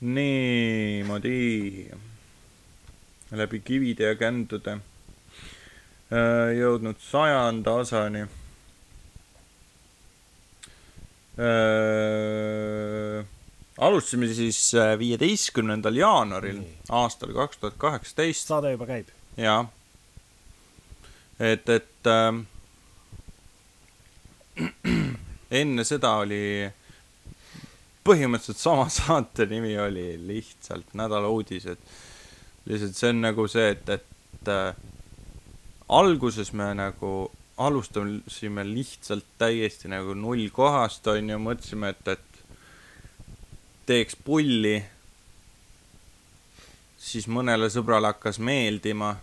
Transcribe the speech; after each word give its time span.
niimoodi 0.00 1.90
läbi 3.30 3.60
kivide 3.60 4.04
ja 4.04 4.14
kändude 4.16 4.72
äh, 4.72 4.80
jõudnud 6.56 6.96
sajanda 7.04 7.72
osani 7.82 8.22
äh,. 11.36 13.24
alustasime 13.78 14.26
siis 14.34 14.74
äh, 14.74 14.98
viieteistkümnendal 14.98 15.96
jaanuaril 16.00 16.62
aastal 16.88 17.36
kaks 17.36 17.60
tuhat 17.60 17.76
kaheksateist 17.78 18.48
saade 18.48 18.72
juba 18.72 18.86
käib. 18.88 19.08
jaa. 19.36 19.68
et, 21.38 21.68
et 21.68 22.06
äh, 22.08 22.40
enne 25.60 25.84
seda 25.84 26.16
oli 26.24 26.72
põhimõtteliselt 28.04 28.60
sama 28.60 28.88
saate 28.98 29.46
nimi 29.50 29.76
oli 29.78 30.14
lihtsalt 30.26 30.94
nädala 30.94 31.28
uudised. 31.28 31.78
lihtsalt 32.64 32.96
see 32.96 33.12
on 33.14 33.20
nagu 33.24 33.48
see, 33.48 33.68
et, 33.74 33.88
et 33.88 34.48
äh, 34.48 34.74
alguses 35.88 36.52
me 36.52 36.72
nagu 36.74 37.30
alustasime 37.60 38.64
lihtsalt 38.64 39.26
täiesti 39.38 39.88
nagu 39.92 40.14
nullkohast, 40.14 41.06
onju, 41.12 41.36
mõtlesime, 41.38 41.90
et, 41.92 42.08
et 42.08 42.40
teeks 43.86 44.16
pulli. 44.24 44.78
siis 47.00 47.26
mõnele 47.28 47.68
sõbrale 47.72 48.12
hakkas 48.12 48.38
meeldima. 48.38 49.16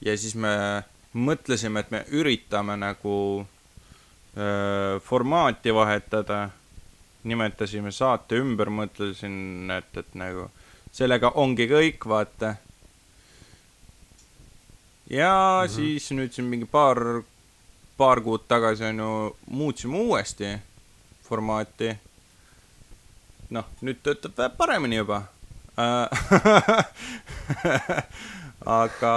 ja 0.00 0.16
siis 0.16 0.34
me 0.34 0.84
mõtlesime, 1.14 1.80
et 1.80 1.90
me 1.90 2.04
üritame 2.14 2.76
nagu 2.76 3.46
öö, 4.36 5.00
formaati 5.00 5.74
vahetada. 5.74 6.50
Nimetasime 7.24 7.90
saate 7.92 8.38
ümber, 8.38 8.70
mõtlesin, 8.70 9.70
et, 9.74 9.96
et 9.96 10.14
nagu 10.18 10.48
sellega 10.94 11.32
ongi 11.40 11.66
kõik, 11.70 12.06
vaata. 12.08 12.54
ja 15.10 15.62
mm 15.62 15.66
-hmm. 15.66 15.74
siis 15.74 16.10
nüüd 16.10 16.32
siin 16.32 16.46
mingi 16.46 16.64
paar, 16.66 17.22
paar 17.96 18.20
kuud 18.20 18.40
tagasi 18.48 18.84
on 18.84 18.98
ju, 18.98 19.36
muutsime 19.46 19.96
uuesti 19.96 20.58
formaati. 21.22 21.96
noh, 23.50 23.64
nüüd 23.80 23.96
töötab 24.02 24.56
paremini 24.56 24.96
juba. 24.96 25.22
aga 28.82 29.14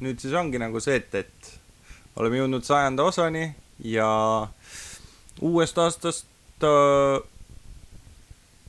nüüd 0.00 0.18
siis 0.18 0.34
ongi 0.34 0.58
nagu 0.58 0.80
see, 0.80 0.96
et, 0.96 1.14
et 1.14 1.60
oleme 2.16 2.38
jõudnud 2.38 2.64
sajanda 2.66 3.02
osani 3.02 3.54
ja 3.84 4.08
uuest 5.40 5.78
aastast 5.78 6.31
äh, 6.64 7.22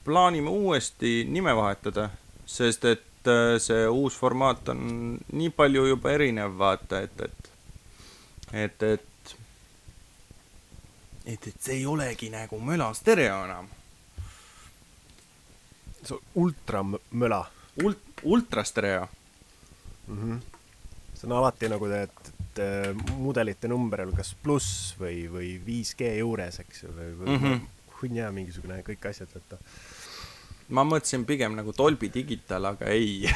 plaanime 0.04 0.50
uuesti 0.50 1.24
nime 1.30 1.56
vahetada, 1.56 2.10
sest 2.46 2.86
et 2.86 3.28
äh, 3.28 3.56
see 3.62 3.88
uus 3.88 4.18
formaat 4.20 4.70
on 4.74 5.18
nii 5.32 5.50
palju 5.56 5.86
juba 5.88 6.12
erinev, 6.12 6.58
vaata, 6.58 7.02
et, 7.08 7.22
et, 7.22 7.50
et, 8.54 8.84
et, 8.84 9.36
et, 11.26 11.48
et 11.48 11.60
see 11.60 11.80
ei 11.80 11.86
olegi 11.86 12.30
nagu 12.34 12.60
mölastereo 12.60 13.44
enam. 13.46 13.72
see 16.04 16.20
ultramöla 16.36 17.46
Ult-, 17.84 18.22
ultrastereo. 18.24 19.08
mm. 20.08 20.18
-hmm. 20.18 20.42
see 21.14 21.30
on 21.32 21.38
alati 21.38 21.70
nagu 21.70 21.86
et 21.86 22.34
äh, 22.60 22.96
mudelite 23.18 23.68
number 23.68 24.02
on 24.02 24.12
kas 24.14 24.36
pluss 24.44 24.96
või, 25.00 25.30
või 25.32 25.60
5G 25.66 26.18
juures, 26.18 26.60
eks 26.60 26.84
ju, 26.84 26.90
või, 26.90 27.18
või 27.20 27.28
mm. 27.28 27.44
-hmm. 27.44 27.62
Hunnia 28.04 28.32
mingisugune 28.36 28.82
kõik 28.86 29.04
asjad, 29.10 29.32
et 29.40 29.50
ma 30.74 30.84
mõtlesin 30.88 31.26
pigem 31.28 31.56
nagu 31.58 31.72
Dolby 31.78 32.08
Digital, 32.14 32.64
aga 32.74 32.86
ei. 32.92 33.28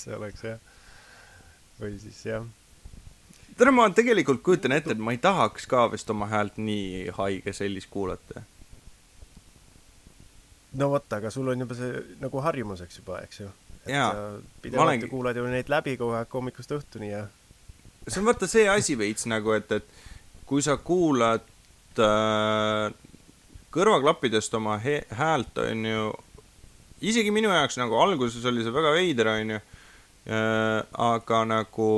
see 0.00 0.14
oleks 0.16 0.42
jah. 0.44 0.58
või 1.80 1.98
siis 2.00 2.18
jah, 2.26 2.44
tere, 3.60 3.72
ma 3.74 3.88
tegelikult 3.92 4.42
kujutan 4.44 4.72
ette, 4.76 4.94
et 4.94 5.02
ma 5.02 5.12
ei 5.14 5.20
tahaks 5.20 5.66
ka 5.70 5.86
vist 5.92 6.10
oma 6.12 6.28
häält 6.30 6.56
nii 6.60 7.10
haige 7.16 7.52
sellist 7.56 7.90
kuulata. 7.92 8.44
no 10.80 10.90
vot, 10.92 11.12
aga 11.12 11.32
sul 11.34 11.48
on 11.52 11.66
juba 11.66 11.74
see 11.76 11.90
nagu 12.22 12.40
harjumuseks 12.46 13.02
juba, 13.02 13.20
eks 13.26 13.42
ju. 13.42 13.50
Pidevalt 14.62 15.02
ju 15.02 15.08
kuulad 15.10 15.36
ju 15.36 15.46
neid 15.48 15.68
läbi 15.72 15.96
kogu 15.98 16.14
aeg 16.18 16.36
hommikust 16.36 16.72
õhtuni 16.76 17.10
ja 17.10 17.24
see 18.08 18.20
on 18.20 18.28
vaata 18.28 18.48
see 18.50 18.68
asi 18.68 18.96
veits 18.98 19.26
nagu, 19.30 19.52
et, 19.56 19.70
et 19.72 19.86
kui 20.48 20.62
sa 20.64 20.76
kuulad 20.82 21.44
äh, 22.00 22.92
kõrvaklappidest 23.74 24.54
oma 24.58 24.78
häält, 24.82 25.60
on 25.62 25.84
ju, 25.86 26.06
isegi 27.06 27.32
minu 27.34 27.52
jaoks 27.52 27.78
nagu 27.80 27.98
alguses 28.00 28.44
oli 28.50 28.64
see 28.64 28.74
väga 28.74 28.94
veider, 28.96 29.30
on 29.34 29.54
ju 29.56 29.60
äh,, 29.60 30.80
aga 31.10 31.44
nagu 31.48 31.90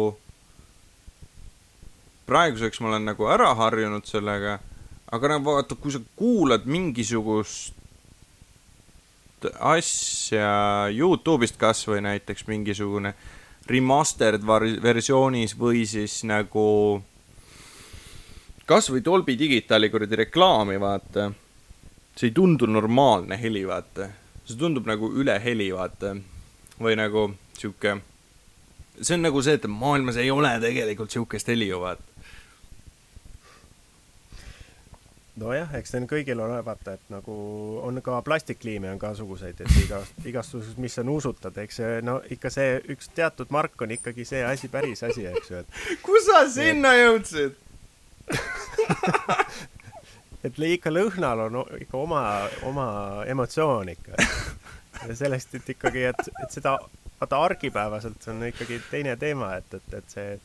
praeguseks 2.29 2.81
ma 2.81 2.93
olen 2.93 3.09
nagu 3.12 3.29
ära 3.33 3.53
harjunud 3.59 4.07
sellega, 4.09 4.59
aga 5.12 5.33
nagu 5.35 5.49
vaata, 5.49 5.77
kui 5.77 5.95
sa 5.95 6.01
kuulad 6.17 6.69
mingisugust 6.69 7.79
asja 9.59 10.91
Youtube'ist 10.95 11.57
kasvõi 11.59 12.03
näiteks 12.05 12.47
mingisugune 12.47 13.15
remastered 13.67 14.43
versioonis 14.83 15.55
või 15.59 15.84
siis 15.87 16.23
nagu 16.28 17.03
kasvõi 18.67 19.03
Dolby 19.05 19.37
Digitali 19.39 19.91
kuradi 19.91 20.17
reklaami, 20.25 20.81
vaata. 20.81 21.33
see 22.17 22.28
ei 22.28 22.34
tundu 22.34 22.67
normaalne 22.67 23.39
heli, 23.41 23.67
vaata. 23.67 24.09
see 24.45 24.56
tundub 24.59 24.87
nagu 24.87 25.12
üleheli, 25.12 25.73
vaata. 25.73 26.17
või 26.81 26.97
nagu 26.97 27.34
sihuke, 27.59 28.00
see 29.00 29.15
on 29.15 29.23
nagu 29.23 29.43
see, 29.43 29.55
et 29.55 29.67
maailmas 29.67 30.17
ei 30.17 30.31
ole 30.31 30.59
tegelikult 30.61 31.11
sihukest 31.11 31.49
heli 31.49 31.69
ju, 31.69 31.81
vaata. 31.81 32.12
nojah, 35.41 35.70
eks 35.78 35.94
neil 35.94 36.06
kõigil 36.10 36.41
on 36.44 36.53
vaata, 36.65 36.97
et 36.98 37.12
nagu 37.12 37.34
on 37.82 38.00
ka 38.04 38.19
plastikliime 38.26 38.91
on 38.93 39.00
ka 39.00 39.15
suguseid, 39.16 39.60
et 39.65 39.76
iga, 39.81 40.03
igasugused, 40.28 40.81
mis 40.82 40.97
sa 40.98 41.04
nuusutad, 41.06 41.56
eks 41.62 41.81
see 41.81 42.00
no 42.04 42.19
ikka 42.34 42.53
see 42.53 42.76
üks 42.93 43.09
teatud 43.16 43.53
mark 43.54 43.84
on 43.84 43.94
ikkagi 43.97 44.26
see 44.28 44.43
asi, 44.44 44.69
päris 44.72 45.04
asi, 45.09 45.25
eks 45.31 45.53
ju, 45.53 45.62
et 45.62 46.03
kus 46.04 46.28
sa 46.28 46.44
sinna 46.53 46.93
jõudsid? 46.98 47.56
et 50.44 50.59
ikka 50.69 50.93
lõhnal 50.93 51.47
on 51.47 51.62
ikka 51.81 51.99
oma, 51.99 52.25
oma 52.69 52.88
emotsioon 53.31 53.94
ikka. 53.94 54.19
ja 55.09 55.16
sellest, 55.16 55.56
et 55.56 55.72
ikkagi, 55.76 56.10
et, 56.12 56.28
et 56.44 56.53
seda 56.53 56.76
vaata 57.22 57.41
argipäevaselt 57.47 58.28
on 58.28 58.44
ikkagi 58.50 58.82
teine 58.91 59.16
teema, 59.16 59.54
et, 59.56 59.78
et, 59.78 59.94
et 59.94 60.16
see 60.16 60.37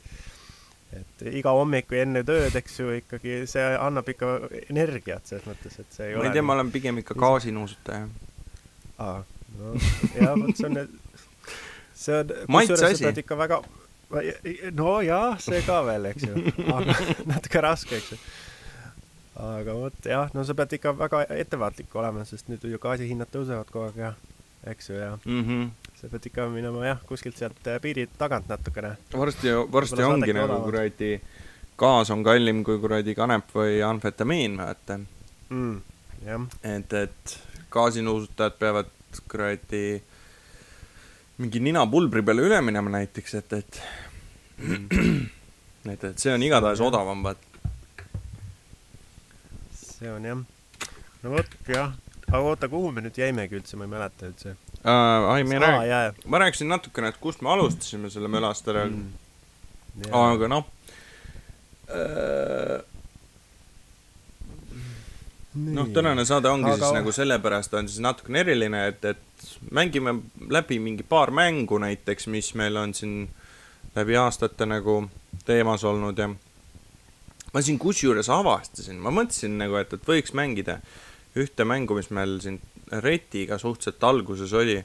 et 0.95 1.25
iga 1.35 1.51
hommik 1.57 1.89
või 1.91 2.01
enne 2.05 2.23
tööd, 2.27 2.55
eks 2.55 2.79
ju, 2.79 2.91
ikkagi 3.01 3.41
see 3.49 3.65
annab 3.75 4.07
ikka 4.11 4.37
energiat 4.69 5.27
selles 5.27 5.47
mõttes, 5.49 5.75
et 5.81 5.97
see 5.97 6.11
ei 6.11 6.15
ma 6.15 6.23
ole 6.23 6.31
ei 6.31 6.37
tea, 6.37 6.45
ma 6.45 6.55
olen 6.55 6.71
pigem 6.71 7.01
ikka 7.01 7.17
gaasinuusutaja. 7.19 8.07
aa, 9.03 9.19
no 9.57 9.73
jah, 10.15 10.33
vot 10.39 10.55
see 10.55 10.69
on, 10.69 10.81
see 11.91 12.21
on, 12.21 12.33
kusjuures 12.47 12.99
sa 13.01 13.09
pead 13.09 13.21
ikka 13.23 13.39
väga, 13.43 13.61
no 14.79 14.97
jah, 15.03 15.35
see 15.43 15.61
ka 15.67 15.81
veel, 15.89 16.11
eks 16.13 16.29
ju, 16.29 16.45
aga 16.77 16.97
natuke 17.33 17.65
raske, 17.67 17.99
eks 17.99 18.15
ju. 18.15 18.21
aga 19.49 19.75
vot 19.81 20.11
jah, 20.13 20.31
no 20.37 20.47
sa 20.47 20.55
pead 20.57 20.79
ikka 20.79 20.95
väga 21.03 21.25
ettevaatlik 21.35 21.99
olema, 21.99 22.23
sest 22.29 22.47
nüüd 22.51 22.63
ju 22.63 22.79
gaasihinnad 22.87 23.33
tõusevad 23.33 23.75
kogu 23.75 23.89
aeg 23.89 24.03
ja 24.05 24.15
eks 24.63 24.89
ju, 24.89 24.95
ja 24.99 25.11
mhmh. 25.25 25.69
sa 25.99 26.09
pead 26.11 26.29
ikka 26.29 26.47
minema 26.53 26.85
jah, 26.85 27.03
kuskilt 27.09 27.37
sealt 27.37 27.67
äh, 27.67 27.79
piiri 27.83 28.07
tagant 28.17 28.49
natukene. 28.49 28.95
varsti, 29.13 29.53
varsti 29.71 29.99
Võib-olla 30.01 30.13
ongi 30.13 30.37
nagu 30.37 30.59
kuradi, 30.65 31.11
gaas 31.77 32.11
on 32.15 32.25
kallim 32.25 32.63
kui 32.67 32.81
kuradi 32.81 33.15
kanep 33.17 33.53
või 33.53 33.81
amfetamiin, 33.85 34.57
vaata. 34.57 34.99
mm,. 35.49 36.47
et, 36.63 36.93
et 36.93 37.39
gaasinuusutajad 37.73 38.59
peavad 38.59 38.93
kuradi 39.29 39.85
mingi 41.37 41.61
ninapulbri 41.61 42.23
peale 42.25 42.45
üle 42.49 42.59
minema 42.65 42.97
näiteks, 42.97 43.33
et, 43.41 43.53
et 43.53 43.81
et, 44.57 46.03
et 46.09 46.19
see 46.19 46.33
on 46.33 46.43
igatahes 46.43 46.81
odavam, 46.81 47.21
vaat. 47.25 47.43
see 49.77 50.09
on 50.11 50.25
jah. 50.25 50.41
no 51.23 51.33
vot 51.33 51.57
jah, 51.69 51.93
aga 52.27 52.43
oota, 52.43 52.67
kuhu 52.71 52.91
me 52.91 53.03
nüüd 53.05 53.17
jäimegi 53.19 53.55
üldse, 53.59 53.77
ma 53.79 53.87
ei 53.87 53.91
mäleta 53.91 54.27
üldse. 54.27 54.55
ai, 54.83 55.43
me 55.47 55.59
jaa, 55.61 56.11
ma 56.27 56.41
rääkisin 56.43 56.69
natukene, 56.71 57.13
et 57.13 57.21
kust 57.23 57.41
me 57.41 57.51
alustasime 57.53 58.11
selle 58.11 58.27
mölastera 58.31 58.85
mm., 58.89 59.07
jaa. 60.09 60.23
aga 60.33 60.49
noh 60.51 60.67
äh,. 61.87 62.81
noh, 65.55 65.87
tänane 65.95 66.25
saade 66.27 66.51
ongi 66.51 66.69
aga... 66.71 66.81
Siis 66.81 66.99
nagu 66.99 67.15
sellepärast 67.15 67.79
on 67.79 67.87
siis 67.87 68.03
natukene 68.03 68.43
eriline, 68.43 68.83
et, 68.91 69.05
et 69.05 69.47
mängime 69.71 70.17
läbi 70.51 70.81
mingi 70.83 71.07
paar 71.07 71.31
mängu 71.31 71.79
näiteks, 71.79 72.27
mis 72.33 72.51
meil 72.59 72.75
on 72.77 72.93
siin 72.93 73.23
läbi 73.95 74.19
aastate 74.19 74.67
nagu 74.67 75.05
teemas 75.47 75.87
olnud 75.87 76.19
ja 76.19 76.27
ma 77.53 77.63
siin 77.63 77.79
kusjuures 77.79 78.29
avastasin, 78.29 78.99
ma 78.99 79.15
mõtlesin 79.15 79.55
nagu, 79.57 79.79
et, 79.79 79.95
et 79.95 80.09
võiks 80.11 80.35
mängida 80.35 80.81
ühte 81.35 81.65
mängu, 81.67 81.97
mis 81.97 82.09
meil 82.13 82.39
siin 82.41 82.61
Retiga 83.03 83.57
suhteliselt 83.59 84.03
alguses 84.03 84.53
oli. 84.53 84.83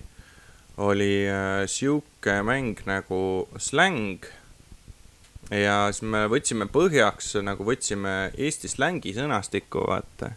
oli 0.77 1.29
äh, 1.29 1.67
sihuke 1.67 2.43
mäng 2.43 2.81
nagu 2.87 3.49
Slang. 3.59 4.25
ja 5.51 5.93
siis 5.93 6.03
me 6.03 6.27
võtsime 6.33 6.67
põhjaks 6.67 7.35
nagu 7.45 7.65
võtsime 7.65 8.33
Eesti 8.39 8.69
slängi 8.69 9.13
sõnastikku, 9.15 9.85
vaata. 9.87 10.33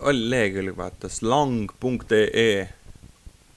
oli 0.00 0.30
lehekülg, 0.30 0.76
vaata, 0.76 1.08
slang.ee 1.08 2.68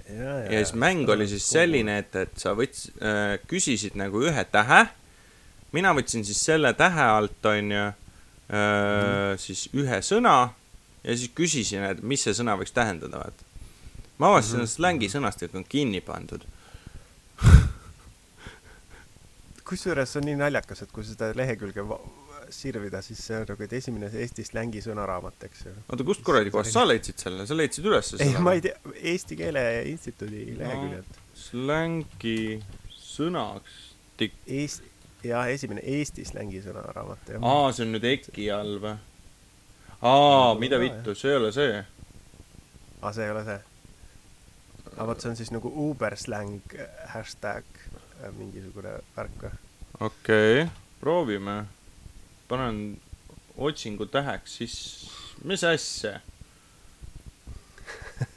ja, 0.10 0.40
ja 0.52 0.66
siis 0.66 0.74
mäng 0.74 1.10
oli 1.10 1.28
siis 1.28 1.50
selline, 1.50 1.98
et, 2.04 2.16
et 2.16 2.38
sa 2.40 2.54
võts- 2.56 2.90
äh,, 3.02 3.38
küsisid 3.48 3.98
nagu 4.00 4.22
ühe 4.24 4.44
tähe. 4.52 4.86
mina 5.72 5.94
võtsin 5.94 6.24
siis 6.26 6.40
selle 6.46 6.74
tähe 6.74 7.04
alt, 7.04 7.46
onju, 7.46 7.92
siis 9.42 9.68
ühe 9.76 10.00
sõna 10.06 10.38
ja 11.04 11.16
siis 11.16 11.32
küsisin, 11.36 11.84
et 11.84 12.04
mis 12.04 12.22
see 12.24 12.36
sõna 12.38 12.56
võiks 12.60 12.72
tähendada, 12.76 13.20
vaata. 13.20 13.44
ma 14.18 14.32
avastasin, 14.34 14.64
et 14.64 14.72
slängi 14.72 15.10
sõnastik 15.12 15.56
on 15.56 15.66
kinni 15.68 16.02
pandud. 16.02 16.46
kusjuures 19.68 20.10
see 20.14 20.22
on 20.22 20.30
nii 20.30 20.40
naljakas, 20.40 20.86
et 20.86 20.92
kui 20.96 21.04
seda 21.04 21.34
lehekülge 21.36 21.84
sirvida, 22.54 23.02
siis 23.04 23.20
see 23.28 23.36
on 23.36 23.46
nagu, 23.50 23.64
et 23.66 23.74
esimene 23.76 24.08
Eesti 24.24 24.46
slängi 24.48 24.80
sõnaraamat, 24.86 25.42
eks 25.50 25.66
ju. 25.66 25.74
oota, 25.92 26.06
kust 26.08 26.24
kuradi 26.24 26.54
kohast 26.54 26.72
sa 26.76 26.86
leidsid 26.88 27.20
selle, 27.20 27.48
sa 27.50 27.58
leidsid 27.58 27.88
ülesse 27.90 28.16
ei, 28.16 28.30
selle 28.32 28.44
ma 28.46 28.54
ei 28.56 28.64
tea, 28.64 28.78
Eesti 29.14 29.36
Keele 29.40 29.64
Instituudi 29.92 30.46
No. 30.54 30.60
leheküljelt. 30.62 31.20
slängi 31.36 32.38
sõnastik, 32.96 34.38
Eesti, 34.48 34.92
jaa, 35.24 35.48
esimene 35.50 35.82
Eesti 35.84 36.26
slängi 36.26 36.62
sõnaraamat, 36.66 37.32
jah. 37.34 37.42
aa, 37.42 37.72
see 37.74 37.86
on 37.88 37.96
nüüd 37.96 38.06
EKI 38.06 38.50
all 38.54 38.76
või? 38.84 38.94
aa, 40.06 40.54
mida 40.60 40.80
vittu, 40.82 41.16
see 41.18 41.32
ei 41.34 41.40
ole 41.40 41.52
see. 41.56 41.82
aa, 43.02 43.14
see 43.16 43.26
ei 43.26 43.34
ole 43.34 43.44
see? 43.48 43.60
aga 44.94 45.08
vot 45.10 45.22
see 45.22 45.32
on 45.32 45.40
siis 45.40 45.52
nagu 45.54 45.72
Uber 45.88 46.18
släng 46.18 46.78
hashtag 47.14 47.66
äh, 47.82 48.32
mingisugune 48.38 48.94
värk 49.18 49.38
või? 49.48 49.54
okei 50.00 50.62
okay,, 50.62 50.72
proovime. 51.02 51.58
panen 52.48 53.00
otsingu 53.58 54.06
täheks, 54.06 54.58
siis 54.62 54.76
mis 55.44 55.64
asja? 55.66 56.20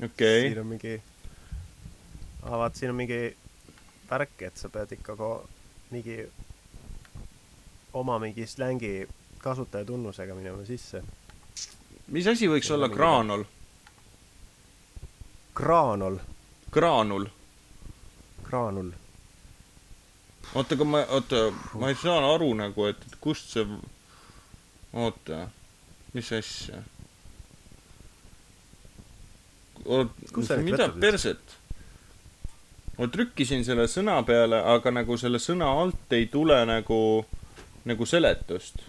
okei 0.00 0.08
okay. 0.08 0.48
siin, 0.48 0.60
on 0.60 0.70
mingi, 0.72 0.94
aa 2.42 2.56
vaat 2.64 2.80
siin 2.80 2.90
on 2.92 2.98
mingi 3.04 3.20
värk, 4.10 4.42
et 4.42 4.56
sa 4.56 4.68
pead 4.68 4.92
ikka 4.92 5.16
ko- 5.16 5.48
mingi 5.90 6.18
oma 7.92 8.18
mingi 8.18 8.46
slängi 8.46 9.08
kasutajatunnusega 9.38 10.34
minema 10.34 10.64
sisse. 10.64 11.02
mis 12.08 12.26
asi 12.26 12.48
võiks 12.48 12.70
olla 12.74 12.88
graanul? 12.88 13.44
graanul, 15.54 16.18
graanul. 16.70 17.28
graanul. 18.44 18.90
oota, 20.54 20.74
aga 20.74 20.84
ma, 20.84 21.04
oota, 21.08 21.36
ma 21.74 21.88
ei 21.88 21.94
saa 21.94 22.34
aru 22.34 22.54
nagu, 22.54 22.86
et 22.86 23.06
et 23.06 23.16
kust 23.20 23.50
see, 23.54 23.66
oota, 24.92 25.48
mis 26.14 26.32
asja? 26.32 26.82
oot 29.84 30.10
mida 30.64 30.88
perset? 31.00 31.56
Ma 32.98 33.08
trükkisin 33.12 33.64
selle 33.64 33.86
sõna 33.92 34.16
peale, 34.26 34.60
aga 34.74 34.92
nagu 34.94 35.16
selle 35.20 35.40
sõna 35.42 35.68
alt 35.82 36.12
ei 36.16 36.28
tule 36.32 36.58
nagu, 36.68 37.00
nagu 37.84 38.08
seletust. 38.08 38.80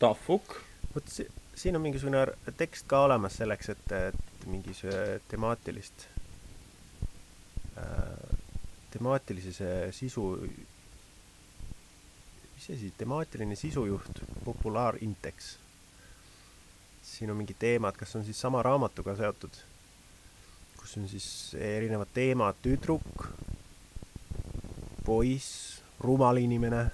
The 0.00 0.14
fuck? 0.26 0.60
vot 0.94 1.08
si-, 1.10 1.28
siin 1.54 1.76
on 1.76 1.82
mingisugune 1.84 2.24
tekst 2.56 2.86
ka 2.90 3.04
olemas 3.06 3.36
selleks, 3.40 3.72
et, 3.74 3.92
et 3.92 4.46
mingisugune 4.48 5.20
temaatilist 5.28 6.06
äh,, 7.78 8.38
temaatilise 8.90 9.52
see 9.54 9.90
sisu, 9.94 10.26
mis 12.54 12.70
asi, 12.74 12.92
temaatiline 12.98 13.56
sisujuht, 13.56 14.22
populaarindeks. 14.44 15.56
siin 17.02 17.30
on 17.30 17.36
mingid 17.36 17.58
teemad, 17.58 17.96
kas 17.98 18.16
on 18.16 18.24
siis 18.24 18.40
sama 18.40 18.62
raamatuga 18.62 19.16
seotud, 19.16 19.56
kus 20.90 20.98
on 20.98 21.08
siis 21.08 21.54
erinevad 21.54 22.08
teemad, 22.14 22.56
tüdruk, 22.64 23.28
poiss, 25.06 25.78
rumal 26.02 26.40
inimene. 26.42 26.88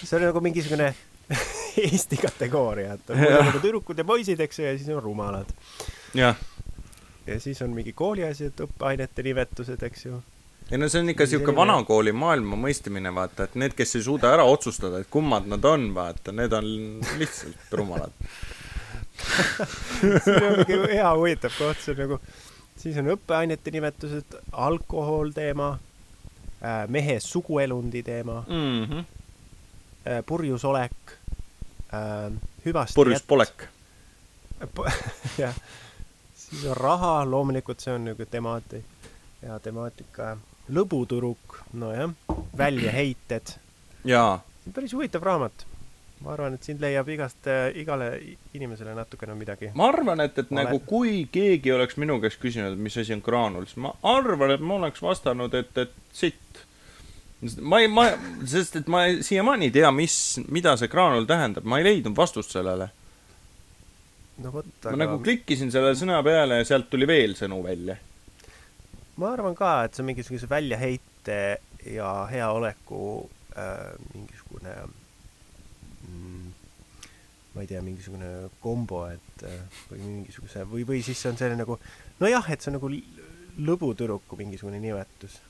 see 0.00 0.16
on 0.16 0.24
nagu 0.24 0.40
mingisugune 0.42 0.88
Eesti 1.84 2.18
kategooria, 2.18 2.96
et 2.96 3.12
on 3.14 3.20
nagu 3.20 3.62
tüdrukud 3.62 4.02
ja 4.02 4.04
poisid, 4.04 4.40
eks 4.42 4.58
ju, 4.58 4.66
ja 4.66 4.74
siis 4.74 4.90
on 4.90 5.02
rumalad. 5.02 5.52
jah, 6.18 6.34
ja 7.26 7.38
siis 7.40 7.62
on 7.62 7.70
mingi 7.76 7.92
kooliasjad, 7.92 8.58
õppeainete 8.66 9.22
nimetused, 9.22 9.82
eks 9.86 10.06
ju. 10.08 10.18
ei 10.70 10.80
no 10.82 10.88
see 10.90 11.04
on 11.04 11.14
ikka 11.14 11.28
selline- 11.30 11.56
vanakooli 11.62 12.12
maailma 12.12 12.58
mõistmine, 12.58 13.14
vaata, 13.14 13.46
et 13.46 13.54
need, 13.54 13.78
kes 13.78 14.00
ei 14.00 14.08
suuda 14.08 14.34
ära 14.34 14.48
otsustada, 14.50 14.98
et 14.98 15.12
kummad 15.14 15.46
nad 15.46 15.64
on, 15.64 15.92
vaata, 15.94 16.34
need 16.34 16.58
on 16.58 16.72
lihtsalt 17.22 17.78
rumalad. 17.78 18.18
siin 20.24 20.44
on 20.46 20.56
mingi 20.60 20.78
hea 20.94 21.10
huvitav 21.16 21.54
koht, 21.58 21.80
see 21.84 21.94
on 21.94 22.00
nagu, 22.04 22.18
siis 22.80 22.96
on 23.02 23.10
õppeainete 23.14 23.72
nimetused, 23.74 24.36
alkohol 24.52 25.32
teema 25.36 25.72
äh,, 26.62 26.84
mehe 26.88 27.18
suguelundi 27.20 28.02
teema 28.06 28.40
Mhm. 28.48 28.98
äh,, 30.06 30.20
purjus 30.26 30.64
olek 30.64 31.14
äh,, 31.94 32.30
hüvasti 32.66 32.94
purjus 32.98 33.22
polek. 33.26 33.68
jah, 35.40 35.54
siis 36.36 36.64
on 36.68 36.76
raha, 36.76 37.14
loomulikult 37.30 37.80
see 37.80 37.94
on 37.96 38.04
nagu 38.10 38.26
temaati-, 38.28 38.82
hea 39.42 39.56
temaatika, 39.64 40.34
lõbutüdruk, 40.70 41.62
nojah, 41.80 42.12
väljaheited, 42.58 43.54
jaa, 44.04 44.40
päris 44.74 44.92
huvitav 44.92 45.24
raamat. 45.24 45.64
Ma 46.20 46.34
arvan, 46.34 46.54
et 46.58 46.66
sind 46.66 46.82
leiab 46.84 47.08
igast, 47.08 47.46
igale 47.80 48.10
i- 48.20 48.34
inimesele 48.58 48.92
natukene 48.94 49.34
midagi. 49.38 49.70
ma 49.74 49.86
arvan, 49.88 50.20
et, 50.20 50.36
et 50.38 50.50
Ma 50.50 50.62
nagu 50.62 50.76
olen- 50.76 50.86
kui 50.86 51.28
keegi 51.32 51.72
oleks 51.72 51.96
minu 51.96 52.18
käest 52.20 52.40
küsinud, 52.42 52.76
mis 52.76 52.96
asi 53.00 53.14
on 53.16 53.22
graanul, 53.24 53.64
siis 53.70 53.76
ma 53.80 53.94
arvan, 54.02 54.50
et 54.56 54.60
ma 54.60 54.74
oleks 54.82 55.00
vastanud, 55.02 55.54
et, 55.54 55.78
et 55.78 55.94
sitt. 56.12 56.64
ma 57.62 57.78
ei, 57.80 57.88
ma, 57.88 58.04
sest 58.44 58.76
et 58.82 58.86
ma 58.92 59.06
siiamaani 59.24 59.70
ei 59.70 59.74
tea, 59.78 59.90
mis, 59.96 60.14
mida 60.52 60.76
see 60.76 60.88
graanul 60.92 61.24
tähendab, 61.24 61.64
ma 61.64 61.78
ei 61.80 61.84
leidnud 61.88 62.16
vastust 62.16 62.52
sellele. 62.52 62.90
no 64.44 64.52
vot, 64.52 64.66
ma 64.84 64.90
aga 64.92 64.96
nagu 65.06 65.18
klikkisin 65.24 65.72
selle 65.72 65.94
sõna 65.96 66.20
peale 66.24 66.60
ja 66.60 66.64
sealt 66.68 66.90
tuli 66.92 67.06
veel 67.08 67.32
sõnu 67.36 67.62
välja. 67.64 67.96
ma 69.16 69.32
arvan 69.32 69.54
ka, 69.56 69.84
et 69.84 69.94
see 69.96 70.02
on 70.04 70.10
mingisuguse 70.12 70.48
väljaheite 70.48 71.40
ja 71.96 72.12
heaoleku 72.30 73.30
äh, 73.56 73.92
mingisugune 74.14 74.74
mm, 74.84 74.94
ma 77.54 77.64
ei 77.64 77.70
tea, 77.70 77.80
mingisugune 77.82 78.48
kombo, 78.62 79.04
et 79.10 79.44
äh, 79.46 79.80
või 79.90 80.02
mingisuguse 80.04 80.64
või, 80.70 80.84
või 80.88 81.00
siis 81.06 81.18
see 81.18 81.32
on 81.32 81.38
selline 81.40 81.62
nagu 81.64 81.78
nojah, 82.22 82.50
et 82.52 82.62
see 82.62 82.70
on 82.72 82.78
nagu 82.78 82.90
lõbutüdruku 83.70 84.38
mingisugune 84.38 84.78
nimetus 84.82 85.40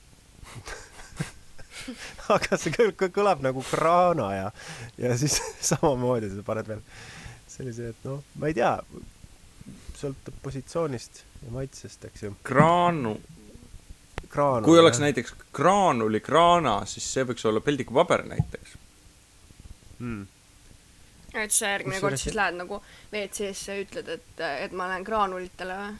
aga 2.33 2.57
see 2.59 2.73
kõl- 2.73 2.95
kõl- 2.97 3.13
kõlab 3.13 3.43
nagu 3.45 3.63
kraana 3.69 4.29
ja, 4.35 4.47
ja 5.01 5.17
siis 5.19 5.37
samamoodi 5.71 6.31
sa 6.33 6.45
paned 6.45 6.69
veel 6.69 6.81
sellise, 7.51 7.91
et 7.93 8.07
noh, 8.07 8.21
ma 8.39 8.49
ei 8.49 8.55
tea, 8.57 8.73
sõltub 9.99 10.37
positsioonist 10.43 11.23
ja 11.43 11.53
maitsest, 11.53 12.05
eks 12.09 12.25
ju. 12.25 12.33
graanu, 12.47 13.15
kraanul. 14.31 14.65
kui 14.65 14.79
oleks 14.81 15.01
näiteks 15.03 15.35
graanulikraana, 15.53 16.79
siis 16.89 17.07
see 17.13 17.25
võiks 17.27 17.45
olla 17.49 17.63
peldikupaber 17.65 18.25
näiteks. 18.29 18.77
mm.. 19.99 20.21
Et 21.33 21.51
sa 21.55 21.73
järgmine 21.75 21.99
kord 22.03 22.19
siis 22.19 22.35
lähed 22.35 22.55
nagu 22.59 22.81
WC-sse 23.11 23.75
ja 23.75 23.81
ütled, 23.85 24.07
et, 24.17 24.45
et 24.65 24.71
ma 24.75 24.87
lähen 24.91 25.03
graanulitele 25.07 25.75
või? 25.79 25.91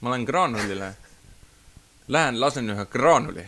ma 0.00 0.10
lähen 0.14 0.26
graanulile. 0.28 0.94
Lähen 2.10 2.40
lasen 2.40 2.70
ühe 2.72 2.86
graanuli. 2.90 3.44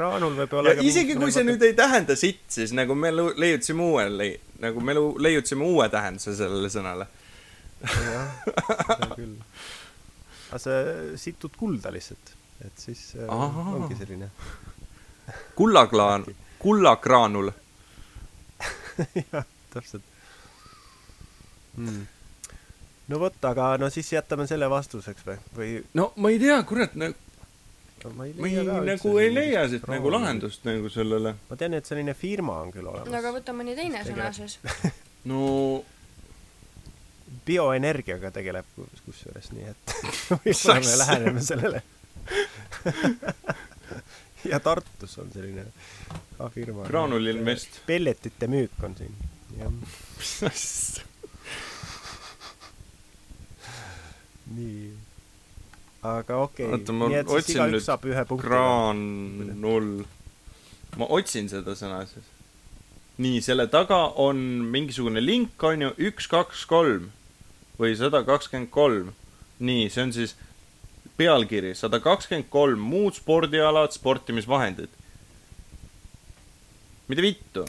kraanul 0.00 0.34
võib 0.38 0.54
olla 0.56 0.72
ja 0.78 0.82
isegi 0.86 1.16
kui 1.18 1.32
see 1.34 1.44
nüüd 1.44 1.62
ei 1.66 1.74
tähenda 1.76 2.16
sitt, 2.16 2.46
siis 2.52 2.72
nagu 2.76 2.94
me 2.96 3.10
leiutasime 3.12 3.84
uue 3.84 4.06
lei-, 4.14 4.38
nagu 4.62 4.80
me 4.84 4.96
leiutasime 4.96 5.66
uue 5.66 5.88
tähenduse 5.92 6.34
sellele 6.38 6.70
sõnale. 6.72 7.06
jah, 7.84 8.28
seda 8.46 9.10
küll. 9.14 9.36
aga 10.50 10.58
sa 10.64 10.70
situd 11.20 11.52
kulda 11.60 11.92
lihtsalt, 11.94 12.32
et 12.64 12.76
siis 12.80 13.02
äh, 13.18 13.28
Ahaa. 13.28 13.76
ongi 13.76 13.98
selline. 14.00 14.30
kullaklaan, 15.58 16.26
kullakraanul. 16.58 17.50
jah, 19.32 19.44
täpselt 19.72 20.02
mm.. 21.76 22.06
no 23.08 23.20
vot, 23.20 23.36
aga 23.44 23.74
no 23.80 23.90
siis 23.90 24.12
jätame 24.12 24.46
selle 24.50 24.70
vastuseks 24.70 25.26
või, 25.26 25.36
või 25.56 25.72
no 25.98 26.10
ma 26.16 26.32
ei 26.32 26.40
tea, 26.42 26.58
kurat, 26.68 26.96
no, 26.98 27.12
ma 28.16 28.26
ei 28.26 28.34
ma 28.36 28.48
ei, 28.48 28.56
ka 28.56 28.64
üldse 28.64 28.88
nagu 28.90 29.14
ei 29.22 29.30
leia 29.34 29.64
siit 29.70 29.86
nagu 29.90 30.12
lahendust 30.12 30.66
nagu 30.68 30.90
sellele. 30.92 31.34
ma 31.48 31.60
tean, 31.60 31.78
et 31.78 31.88
selline 31.88 32.14
firma 32.18 32.58
on 32.64 32.74
küll 32.74 32.88
no 32.88 32.98
aga 32.98 33.06
olemas. 33.08 33.32
võta 33.40 33.56
mõni 33.56 33.76
teine 33.78 34.04
sõna 34.04 34.28
Tegeleb. 34.30 34.36
siis. 34.36 34.58
no 35.30 35.40
bioenergiaga 37.46 38.30
tegeleb 38.34 38.68
kus- 38.76 39.02
kusjuures, 39.06 39.50
nii 39.54 39.70
et 39.70 39.96
võib-olla 40.44 40.80
me 40.84 40.96
läheneme 41.04 41.44
sellele. 41.44 41.82
Ja 44.44 44.60
Tartus 44.60 45.18
on 45.18 45.30
selline 45.32 45.66
ka 46.38 46.48
firma. 46.48 46.86
Graanul 46.88 47.26
Invest. 47.26 47.80
pelletite 47.86 48.46
müük 48.46 48.82
on 48.82 48.96
siin, 48.96 49.14
jah. 49.58 49.70
mis 50.18 50.42
asja? 50.48 51.04
nii. 54.54 54.90
aga 56.02 56.36
okei 56.36 56.66
Oota, 56.72 56.92
ma 56.96 57.06
otsin 57.26 57.62
nüüd 57.70 57.84
saab 57.84 58.04
ühe 58.08 58.24
punkti. 58.26 58.48
graanul. 58.48 59.90
ma 60.98 61.08
otsin 61.18 61.48
seda 61.52 61.76
sõna 61.78 62.02
siis. 62.10 62.26
nii, 63.20 63.40
selle 63.44 63.68
taga 63.70 64.02
on 64.16 64.40
mingisugune 64.72 65.22
link, 65.22 65.62
on 65.62 65.86
ju, 65.86 65.94
üks, 66.10 66.28
kaks, 66.30 66.64
kolm 66.70 67.10
või 67.80 67.96
sada 67.96 68.24
kakskümmend 68.26 68.72
kolm. 68.74 69.12
nii, 69.60 69.88
see 69.92 70.08
on 70.08 70.14
siis 70.16 70.36
pealkiri 71.20 71.74
sada 71.76 72.00
kakskümmend 72.00 72.48
kolm 72.52 72.80
muud 72.92 73.14
spordialad, 73.18 73.92
sportimisvahendid. 73.92 74.88
mida 77.08 77.22
vittu? 77.24 77.66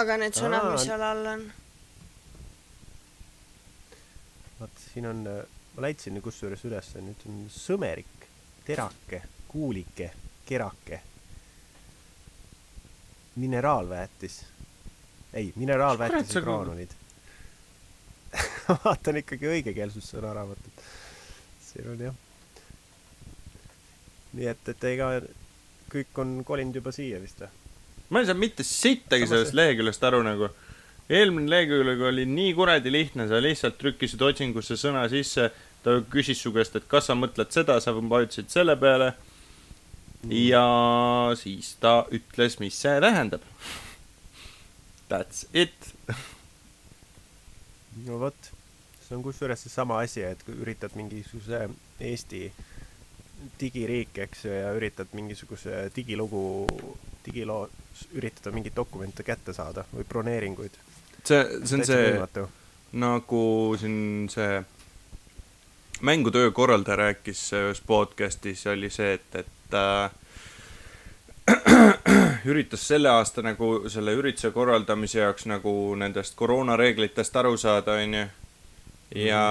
aga 0.00 0.16
need 0.22 0.36
sõnad, 0.38 0.70
mis 0.72 0.86
seal 0.88 1.02
all 1.04 1.26
on? 1.34 1.42
vaat 4.62 4.82
siin 4.86 5.06
on, 5.10 5.22
ma 5.74 5.84
leidsin 5.86 6.20
kusjuures 6.22 6.62
ülesse, 6.68 7.00
nüüd 7.02 7.24
on 7.28 7.40
sõmerik, 7.50 8.26
terake, 8.66 9.22
kuulike, 9.50 10.12
kerake, 10.46 11.00
mineraalväetis. 13.42 14.42
ei, 15.34 15.44
Kurat, 15.46 15.56
mineraalväetise 15.56 16.32
sa- 16.32 16.40
graanulid. 16.40 16.90
vaatan 18.84 19.16
ikkagi 19.20 19.48
õigekeelsussõnaraamatut. 19.56 20.84
siin 21.66 21.90
on 21.90 22.04
jah. 22.08 22.14
Nii 24.36 24.48
et, 24.52 24.68
et 24.72 24.84
ega 24.92 25.08
kõik 25.92 26.22
on 26.22 26.38
kolinud 26.46 26.76
juba 26.80 26.92
siia 26.94 27.20
vist 27.22 27.42
või? 27.42 27.50
ma 28.12 28.20
ei 28.20 28.28
saa 28.28 28.36
mitte 28.36 28.64
sittagi 28.66 29.26
sellest 29.28 29.56
leheküljest 29.56 30.04
aru 30.04 30.22
nagu. 30.26 30.48
eelmine 31.08 31.50
lehekülg 31.50 32.06
oli 32.08 32.26
nii 32.28 32.54
kuradi 32.56 32.92
lihtne, 32.92 33.28
sa 33.28 33.40
lihtsalt 33.40 33.78
trükkisid 33.80 34.22
otsingusse 34.22 34.76
sõna 34.80 35.04
sisse, 35.12 35.50
ta 35.82 35.98
küsis 36.12 36.40
su 36.40 36.52
käest, 36.52 36.76
et 36.76 36.88
kas 36.88 37.08
sa 37.08 37.16
mõtled 37.18 37.52
seda, 37.52 37.80
sa 37.80 37.94
vajutasid 37.96 38.52
selle 38.52 38.76
peale 38.80 39.12
ja 40.30 40.66
siis 41.36 41.74
ta 41.80 42.02
ütles, 42.14 42.58
mis 42.60 42.76
see 42.78 43.00
tähendab. 43.00 43.42
That's 45.10 45.46
it. 45.52 45.92
no 48.06 48.20
vot, 48.20 48.52
see 49.02 49.16
on 49.16 49.24
kusjuures 49.24 49.64
seesama 49.66 50.00
asi, 50.04 50.22
et 50.24 50.44
kui 50.46 50.56
üritad 50.62 50.94
mingisuguse 50.96 51.66
Eesti 52.00 52.46
digiriik, 53.60 54.18
eks 54.26 54.44
ju, 54.44 54.52
ja 54.54 54.72
üritad 54.76 55.12
mingisuguse 55.16 55.86
digilugu, 55.96 56.66
digiloo, 57.26 57.66
üritada 58.16 58.52
mingeid 58.54 58.76
dokumente 58.76 59.22
kätte 59.26 59.54
saada 59.56 59.84
või 59.92 60.04
broneeringuid. 60.08 60.78
see, 61.24 61.42
see 61.64 61.78
on 61.78 61.86
see, 61.86 62.46
nagu 62.92 63.42
siin 63.80 64.28
see 64.32 64.62
mängutöö 66.02 66.50
korraldaja 66.50 66.96
rääkis 66.96 67.52
ühes 67.52 67.82
podcast'is 67.86 68.66
oli 68.66 68.90
see, 68.90 69.12
et, 69.14 69.34
et 69.34 69.74
äh, 69.74 70.10
üritas 72.50 72.88
selle 72.88 73.10
aasta 73.10 73.42
nagu 73.42 73.88
selle 73.88 74.14
ürituse 74.18 74.50
korraldamise 74.50 75.20
jaoks 75.20 75.46
nagu 75.46 75.94
nendest 75.98 76.34
koroonareeglitest 76.38 77.36
aru 77.36 77.56
saada, 77.56 77.98
onju. 78.02 78.26
ja 79.14 79.42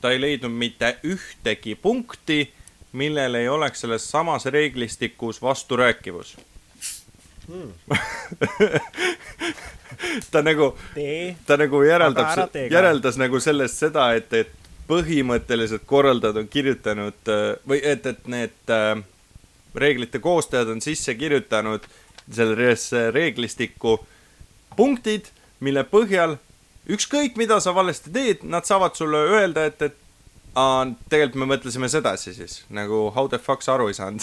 ta 0.00 0.10
ei 0.10 0.20
leidnud 0.20 0.52
mitte 0.52 0.96
ühtegi 1.04 1.74
punkti, 1.74 2.52
millel 2.94 3.34
ei 3.34 3.48
oleks 3.48 3.80
selles 3.84 4.10
samas 4.10 4.46
reeglistikus 4.46 5.42
vasturääkivus. 5.42 6.36
ta 10.30 10.42
nagu 10.42 10.70
ta 11.46 11.56
nagu 11.60 11.82
järeldab 11.84 12.54
järeldas 12.70 13.18
nagu 13.20 13.40
sellest 13.40 13.82
seda, 13.82 14.06
et, 14.16 14.32
et 14.32 14.52
põhimõtteliselt 14.88 15.84
korraldajad 15.86 16.36
on 16.40 16.48
kirjutanud 16.48 17.28
äh, 17.28 17.42
või 17.68 17.80
et, 17.84 18.06
et 18.06 18.26
need 18.28 18.72
äh, 18.72 19.02
reeglite 19.74 20.18
koostajad 20.24 20.68
on 20.72 20.80
sisse 20.84 21.14
kirjutanud 21.14 21.84
sellesse 22.32 23.10
reeglistikku 23.10 23.98
punktid, 24.76 25.28
mille 25.60 25.84
põhjal 25.88 26.38
ükskõik, 26.88 27.36
mida 27.40 27.60
sa 27.60 27.74
valesti 27.74 28.12
teed, 28.12 28.44
nad 28.48 28.64
saavad 28.68 28.96
sulle 28.96 29.20
öelda, 29.36 29.64
et, 29.68 29.82
et 29.82 29.96
aa, 30.54 30.84
tegelikult 31.10 31.40
me 31.42 31.48
mõtlesime 31.54 31.88
sedasi 31.90 32.34
siis, 32.36 32.60
nagu 32.70 33.08
how 33.16 33.28
the 33.28 33.38
fuck 33.42 33.62
sa 33.62 33.74
aru 33.74 33.88
ei 33.90 33.94
saanud. 33.98 34.22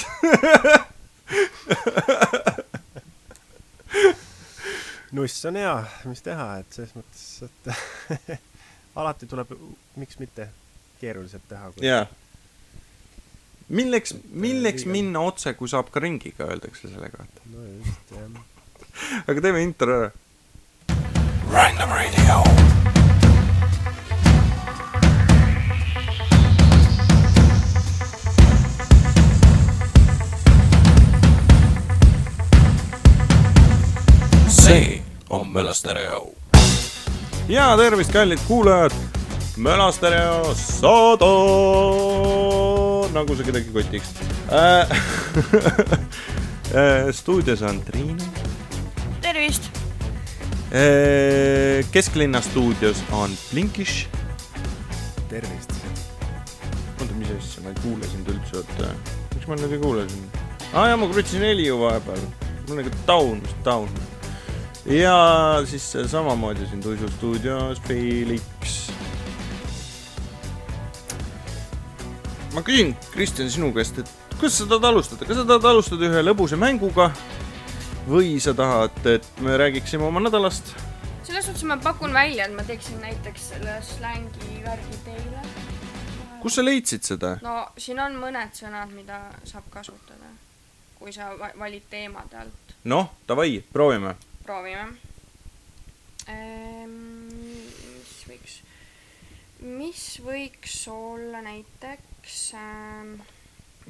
nuss 5.11 5.45
on 5.45 5.55
hea, 5.59 5.75
mis 6.07 6.21
teha, 6.23 6.47
et 6.61 6.77
selles 6.77 6.93
mõttes, 6.95 7.25
et 7.47 8.37
alati 9.01 9.27
tuleb, 9.31 9.51
miks 9.99 10.19
mitte 10.21 10.47
keeruliselt 11.01 11.43
teha. 11.49 11.71
jaa. 11.83 12.05
milleks, 13.75 14.15
milleks 14.31 14.85
liiga- 14.85 14.95
minna 14.97 15.25
otse, 15.27 15.53
kui 15.59 15.67
saab 15.71 15.91
ka 15.91 16.03
ringiga, 16.03 16.47
öeldakse 16.51 16.87
selle 16.91 17.11
kohta. 17.13 17.43
no 17.51 17.67
just, 17.75 18.15
jah. 18.15 19.23
aga 19.27 19.47
teeme 19.47 19.63
intro 19.67 19.99
ära. 19.99 20.11
Random 21.51 21.89
Radio. 21.91 22.60
Mölastereo. 35.51 36.33
ja 37.47 37.77
tervist, 37.77 38.11
kallid 38.11 38.39
kuulajad. 38.47 38.91
Mölastereo 39.57 40.53
sada, 40.55 41.31
nagu 43.11 43.35
see 43.35 43.43
kedagi 43.45 43.73
kotiks 43.73 44.13
äh. 44.47 44.87
äh, 46.75 47.11
stuudios 47.11 47.61
on 47.61 47.81
Triinu. 47.81 48.23
tervist. 49.21 49.67
kesklinna 51.91 52.41
stuudios 52.41 53.03
on 53.11 53.35
Blinkish. 53.51 54.07
tervist. 55.29 55.71
oota, 57.01 57.13
mis 57.13 57.27
asja, 57.39 57.63
ma 57.63 57.69
ei 57.75 57.75
kuule 57.83 58.07
sind 58.07 58.31
üldse, 58.31 58.63
oota. 58.63 58.93
miks 59.35 59.51
ma 59.51 59.59
nüüd 59.59 59.75
ei 59.75 59.83
kuule 59.83 60.07
sind? 60.07 60.39
aa 60.71 60.87
jaa, 60.87 60.97
ma 60.97 61.11
krutisin 61.11 61.43
heli 61.43 61.67
ju 61.67 61.79
vahepeal. 61.83 62.23
mul 62.39 62.77
on 62.77 62.83
nagu 62.85 62.95
taun, 63.05 63.43
mis 63.43 63.59
taun. 63.67 63.91
Ja 64.85 65.61
siis 65.65 65.97
samamoodi 66.07 66.67
siin 66.67 66.81
Tuisu 66.81 67.07
stuudios 67.09 67.81
Felix. 67.87 68.91
ma 72.53 72.61
küsin, 72.61 72.95
Kristjan, 73.11 73.49
sinu 73.51 73.71
käest, 73.73 73.99
et 74.01 74.09
kuidas 74.39 74.57
sa 74.57 74.65
tahad 74.67 74.83
alustada, 74.89 75.25
kas 75.25 75.37
sa 75.39 75.45
tahad 75.47 75.65
alustada 75.69 76.07
ühe 76.09 76.23
lõbusa 76.25 76.57
mänguga 76.59 77.11
või 78.09 78.39
sa 78.43 78.51
tahad, 78.57 78.97
et 79.07 79.27
me 79.39 79.55
räägiksime 79.57 80.03
oma 80.03 80.19
nädalast? 80.19 80.73
selles 81.23 81.45
suhtes 81.45 81.63
ma 81.63 81.77
pakun 81.79 82.11
välja, 82.13 82.45
et 82.49 82.55
ma 82.55 82.63
teeksin 82.67 82.99
näiteks 83.01 83.49
selle 83.53 83.77
slängi 83.85 84.57
värgi 84.65 84.97
teile. 85.05 85.45
kus 86.41 86.55
sa 86.59 86.65
leidsid 86.65 87.07
seda? 87.07 87.37
no 87.45 87.69
siin 87.77 87.99
on 88.03 88.17
mõned 88.19 88.51
sõnad, 88.57 88.91
mida 88.91 89.21
saab 89.47 89.69
kasutada, 89.71 90.33
kui 90.99 91.13
sa 91.15 91.31
va- 91.39 91.53
valid 91.59 91.87
teemade 91.89 92.35
alt. 92.41 92.75
noh, 92.83 93.13
davai, 93.27 93.63
proovime. 93.71 94.15
proovime. 94.45 94.85
mis 98.01 98.25
võiks, 98.29 98.53
mis 99.61 100.03
võiks 100.25 100.77
olla 100.91 101.41
näiteks 101.45 102.53
ähm,, 102.57 103.13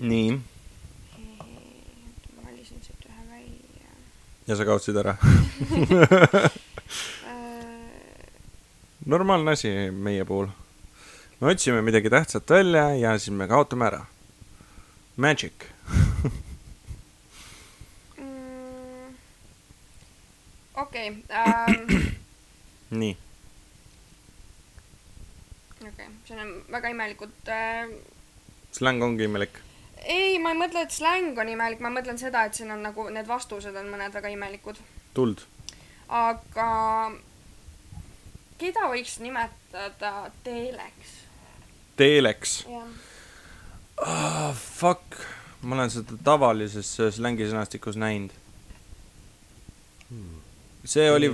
nii, 0.02 0.32
ma 0.38 0.44
valisin 2.48 2.80
siit 2.84 3.06
ühe 3.10 3.24
välja 3.30 3.90
ja 4.48 4.54
sa 4.58 4.66
kaotasid 4.66 4.98
ära. 5.04 5.14
äh,. 7.28 7.34
normaalne 9.06 9.52
asi 9.52 9.92
meie 9.92 10.26
puhul. 10.26 10.48
me 11.40 11.48
otsime 11.52 11.82
midagi 11.82 12.10
tähtsat 12.10 12.50
välja 12.50 12.96
ja 12.96 13.20
siis 13.20 13.36
me 13.36 13.48
kaotame 13.48 13.86
ära. 13.86 14.06
Magic. 15.18 15.54
okei, 20.82 21.08
ähm, 21.30 22.12
nii, 23.02 23.18
okei 25.82 25.90
okay., 25.90 26.08
see 26.28 26.40
on 26.42 26.54
väga 26.72 26.94
imelikult 26.94 27.52
äh,. 27.52 27.90
släng 28.72 29.04
ongi 29.04 29.28
imelik. 29.30 29.62
ei, 30.02 30.40
ma 30.40 30.54
ei 30.54 30.62
mõtle, 30.62 30.86
et 30.86 30.96
släng 30.96 31.38
on 31.40 31.50
imelik, 31.50 31.82
ma 31.84 31.94
mõtlen 31.94 32.20
seda, 32.22 32.46
et 32.46 32.58
siin 32.58 32.72
on 32.74 32.84
nagu 32.86 33.10
need 33.14 33.28
vastused 33.30 33.76
on 33.76 33.92
mõned 33.94 34.14
väga 34.14 34.34
imelikud. 34.34 34.82
tuld. 35.18 35.46
aga 36.08 36.70
keda 38.62 38.90
võiks 38.92 39.18
nimetada 39.24 40.30
teeleks? 40.46 41.18
Teeleks 41.98 42.62
ah,. 42.70 44.54
Fuck, 44.58 45.20
ma 45.62 45.76
olen 45.76 45.92
seda 45.94 46.16
tavalises 46.26 46.90
äh, 47.00 47.12
slängisõnastikus 47.14 48.00
näinud. 48.02 48.34
See 50.86 51.10
oli, 51.12 51.30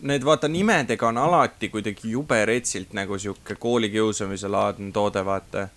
need 0.00 0.22
vaata 0.24 0.48
nimedega 0.48 1.08
on 1.08 1.18
alati 1.18 1.68
kuidagi 1.68 2.10
jube 2.12 2.38
retsilt 2.46 2.92
nagu 2.94 3.18
sihuke 3.18 3.54
koolikiusamise 3.54 4.48
laadne 4.48 4.92
toode, 4.92 5.24
vaata. 5.24 5.68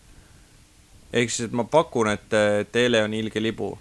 ehk 1.14 1.30
siis, 1.30 1.48
et 1.50 1.52
ma 1.52 1.64
pakun, 1.64 2.08
et 2.08 2.30
Teele 2.72 3.04
on 3.04 3.14
ilge 3.14 3.42
libu. 3.42 3.78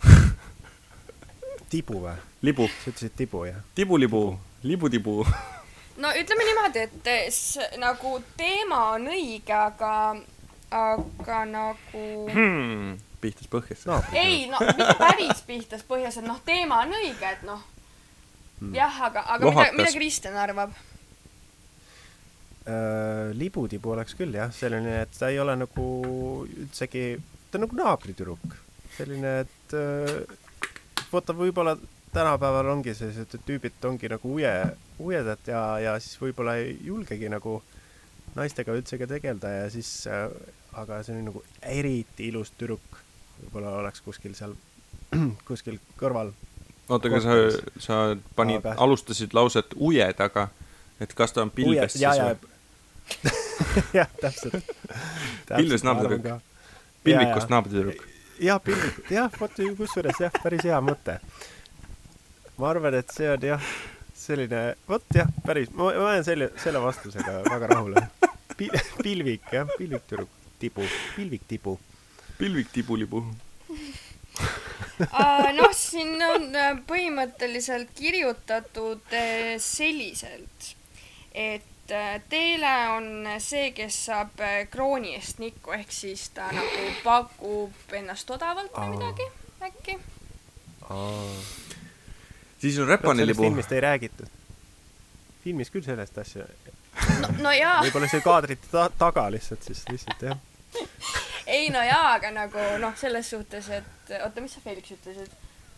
tibu 1.70 2.00
või? 2.04 2.14
libu, 2.46 2.66
sa 2.84 2.90
ütlesid 2.92 3.14
tibu, 3.18 3.44
jah? 3.48 3.60
tibulibu, 3.74 4.22
libutibu. 4.62 5.16
no 6.02 6.12
ütleme 6.20 6.44
niimoodi, 6.46 6.84
et 6.86 7.10
s- 7.32 7.58
nagu 7.80 8.18
teema 8.36 8.82
on 8.94 9.08
õige, 9.12 9.52
aga, 9.56 10.16
aga 10.70 11.44
nagu 11.50 12.04
Hmm. 12.32 12.96
pihtas 13.20 13.48
põhjas 13.50 13.86
no 13.88 14.00
ei, 14.12 14.46
no 14.50 14.58
mitte 14.60 14.94
päris 15.00 15.42
pihtas 15.46 15.82
põhjas, 15.88 16.18
et 16.20 16.24
noh, 16.28 16.40
teema 16.44 16.82
on 16.84 16.92
õige, 17.00 17.32
et 17.32 17.42
noh, 17.48 17.62
jah, 18.74 19.00
aga, 19.08 19.24
aga 19.26 19.44
mida, 19.44 19.50
Lohakas. 19.50 19.78
mida 19.78 19.92
Kristjan 19.98 20.36
arvab? 20.40 20.76
äh, 22.66 23.32
libutibu 23.36 23.92
oleks 23.94 24.16
küll 24.18 24.34
jah, 24.36 24.52
selline, 24.54 25.02
et 25.04 25.18
ta 25.18 25.30
ei 25.32 25.38
ole 25.42 25.56
nagu 25.58 25.86
üldsegi, 26.46 27.06
ta 27.50 27.58
on 27.60 27.66
nagu 27.66 27.78
naabritüdruk. 27.78 28.56
selline, 28.96 29.38
et 29.44 29.76
äh, 29.76 30.36
vaata, 31.12 31.36
võib-olla 31.36 31.76
tänapäeval 32.16 32.72
ongi 32.72 32.94
sellised 32.96 33.38
tüübid 33.46 33.84
ongi 33.84 34.08
nagu 34.08 34.34
uje, 34.38 34.52
ujedad 35.04 35.48
ja, 35.50 35.62
ja 35.82 35.96
siis 36.00 36.16
võib-olla 36.20 36.56
ei 36.62 36.78
julgegi 36.86 37.28
nagu 37.28 37.58
naistega 38.36 38.76
üldsegi 38.76 39.08
tegeleda 39.10 39.50
ja 39.52 39.66
siis 39.72 39.90
äh,, 40.08 40.30
aga 40.76 41.02
see 41.04 41.16
on 41.16 41.28
nagu 41.30 41.42
eriti 41.62 42.30
ilus 42.30 42.52
tüdruk. 42.56 43.02
võib-olla 43.40 43.76
oleks 43.82 44.00
kuskil 44.04 44.34
seal, 44.36 44.54
kuskil 45.48 45.78
kõrval. 46.00 46.32
oota, 46.88 47.08
aga 47.08 47.20
sa, 47.24 47.38
sa 47.82 48.02
panid 48.38 48.60
Aga-, 48.62 48.76
alustasid 48.84 49.34
lauset 49.36 49.74
ujed, 49.76 50.22
et 51.00 51.14
kas 51.14 51.34
ta 51.34 51.44
on 51.44 51.50
pilves 51.50 51.96
siis 51.98 52.06
või? 52.06 52.52
jah, 53.98 54.08
täpselt. 54.22 54.70
Pilves 55.56 55.84
naabritüdruk. 55.86 56.42
pilvikust 57.04 57.50
naabritüdruk. 57.52 58.06
jah, 58.42 58.60
pilvik, 58.62 59.02
jah, 59.10 59.30
vot 59.40 59.60
kusjuures 59.78 60.20
jah, 60.20 60.40
päris 60.42 60.64
hea 60.66 60.80
mõte. 60.82 61.18
ma 62.58 62.70
arvan, 62.70 62.94
et 62.98 63.12
see 63.14 63.28
on 63.30 63.46
jah, 63.54 63.70
selline, 64.16 64.62
vot 64.88 65.04
jah, 65.14 65.30
päris, 65.46 65.70
ma 65.72 65.92
ma 65.94 66.16
jään 66.16 66.24
selle, 66.30 66.50
selle 66.62 66.82
vastusega 66.82 67.42
väga 67.50 67.74
rahule 67.74 68.06
Pil. 68.56 68.72
pilvik 69.04 69.52
jah, 69.52 69.68
pilviktüdruk, 69.78 70.30
tibu, 70.58 70.86
pilviktibu. 71.16 71.78
pilvik 72.38 72.72
tibulibu. 72.72 73.24
noh, 75.58 75.72
siin 75.76 76.16
on 76.24 76.50
äh, 76.56 76.74
põhimõtteliselt 76.88 77.92
kirjutatud 77.96 79.14
äh, 79.14 79.56
selliselt, 79.62 80.70
et 81.34 81.92
äh, 81.92 82.16
Teele 82.30 82.74
on 82.94 83.28
see, 83.42 83.70
kes 83.76 83.98
saab 84.08 84.40
krooni 84.72 85.14
eest 85.18 85.42
nikku, 85.42 85.74
ehk 85.76 85.92
siis 85.92 86.28
ta 86.36 86.48
nagu 86.54 86.88
pakub 87.04 87.96
ennast 87.98 88.30
odavalt 88.30 88.72
või 88.72 88.86
Aa. 88.86 88.94
midagi, 88.94 89.28
äkki. 89.68 89.98
siis 92.58 92.78
on 92.78 92.86
sellest 92.86 92.88
räpanilibu. 92.88 93.42
filmist 93.42 93.72
ei 93.72 93.84
räägitud. 93.84 94.32
filmis 95.44 95.70
küll 95.70 95.84
sellest 95.84 96.18
asja, 96.18 96.48
no, 97.20 97.32
no 97.38 97.52
jaa, 97.52 97.80
võib-olla 97.84 98.08
see 98.10 98.24
kaadrite 98.24 98.72
ta 98.72 98.88
taga 98.98 99.28
lihtsalt 99.30 99.62
siis 99.62 99.84
lihtsalt 99.92 100.28
jah. 100.30 100.38
ei 101.46 101.70
no 101.70 101.82
jaa, 101.82 102.14
aga 102.16 102.30
nagu 102.34 102.64
noh, 102.82 102.96
selles 102.98 103.30
suhtes, 103.30 103.68
et 103.70 104.16
oota, 104.22 104.42
mis 104.42 104.56
sa 104.56 104.62
Felix 104.64 104.90
ütlesid? 104.94 105.30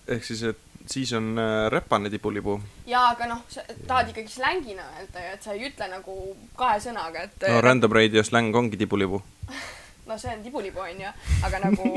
ehk 0.09 0.25
siis, 0.25 0.43
et 0.49 0.59
siis 0.89 1.13
on 1.13 1.39
äh, 1.39 1.71
räpane 1.71 2.11
tibulibu. 2.11 2.61
jaa, 2.87 3.11
aga 3.11 3.27
noh, 3.27 3.43
sa 3.53 3.65
tahad 3.87 4.13
ikkagi 4.13 4.33
slängina 4.33 4.87
öelda 4.99 5.25
ja 5.27 5.35
et 5.37 5.45
sa 5.45 5.57
ei 5.57 5.69
ütle 5.69 5.91
nagu 5.93 6.17
kahe 6.57 6.81
sõnaga, 6.85 7.27
et 7.29 7.49
no 7.49 7.61
Random 7.65 7.93
Radio 7.93 8.25
släng 8.25 8.57
ongi 8.57 8.81
tibulibu. 8.81 9.23
no 10.09 10.19
see 10.19 10.33
on 10.33 10.43
tibulibu 10.43 10.81
onju, 10.87 11.13
aga 11.45 11.63
nagu 11.67 11.93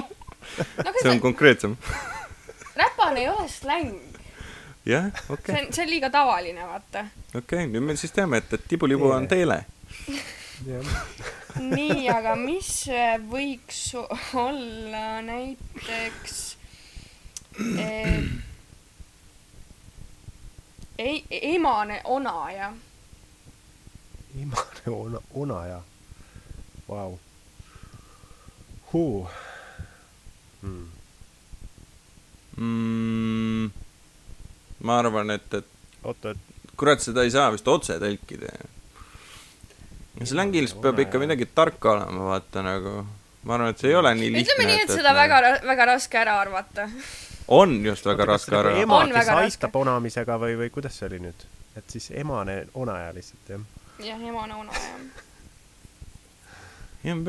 no 0.84 0.90
see 0.90 1.08
on 1.10 1.16
see 1.16 1.22
konkreetsem. 1.22 1.78
räpane 2.82 3.22
ei 3.22 3.30
ole 3.30 3.48
släng, 3.52 3.94
jah, 4.86 5.10
see 5.14 5.38
okei, 5.38 5.62
on, 5.62 5.72
see 5.72 5.86
on 5.86 5.94
liiga 5.94 6.10
tavaline, 6.10 6.66
vaata. 6.66 7.06
okei, 7.38 7.70
nüüd 7.70 7.86
me 7.86 7.96
siis 7.96 8.14
teame, 8.16 8.42
et, 8.42 8.58
et 8.58 8.68
tibulibu 8.74 9.14
on 9.14 9.30
teele. 9.30 9.62
nii, 11.60 12.08
aga 12.12 12.34
mis 12.40 12.70
võiks 13.30 13.82
olla 14.34 15.20
näiteks 15.26 16.40
eh, 17.78 18.24
ei, 20.98 21.24
emane 21.30 22.00
onaja. 22.04 22.72
imane 24.36 24.90
ona, 24.90 25.20
onaja. 25.34 25.82
Vau. 26.88 27.18
Huu. 28.92 29.28
Hmm. 30.60 30.88
mm,. 32.56 33.70
ma 34.80 34.98
arvan, 34.98 35.30
et, 35.30 35.54
et 35.54 35.66
oota, 36.04 36.30
et 36.30 36.38
kurat, 36.76 37.02
seda 37.02 37.24
ei 37.26 37.30
saa 37.30 37.50
vist 37.54 37.68
otse 37.68 37.98
tõlkida. 38.00 38.52
Slängis 40.24 40.74
peab 40.74 40.98
ikka 40.98 41.18
midagi 41.20 41.46
tarka 41.54 41.92
olema, 41.92 42.24
vaata 42.30 42.62
nagu. 42.62 43.06
ma 43.42 43.54
arvan, 43.54 43.70
et 43.70 43.78
see 43.78 43.90
ei 43.90 43.94
ole 43.94 44.14
nii 44.14 44.32
lihtne. 44.32 44.52
ütleme 44.52 44.68
nii, 44.70 44.82
et 44.84 44.94
seda 44.94 45.14
väga, 45.14 45.40
väga 45.66 45.88
raske 45.92 46.18
ära 46.18 46.38
arvata. 46.40 46.88
on 47.48 47.76
just 47.84 48.06
väga 48.06 48.24
raske 48.24 48.50
nagu 48.54 48.68
ära. 48.68 48.78
ema, 48.82 49.02
On 49.04 49.12
kes 49.12 49.28
aitab 49.28 49.76
onamisega 49.76 50.38
või, 50.40 50.56
või 50.62 50.70
kuidas 50.70 50.98
see 50.98 51.08
oli 51.10 51.20
nüüd? 51.28 51.46
et 51.76 51.90
siis 51.92 52.10
emane 52.10 52.66
onaja 52.74 53.12
lihtsalt 53.14 53.48
jah. 53.52 53.60
jah, 54.04 54.22
emane 54.28 54.54
onaja. 54.54 54.98
MB, 57.06 57.28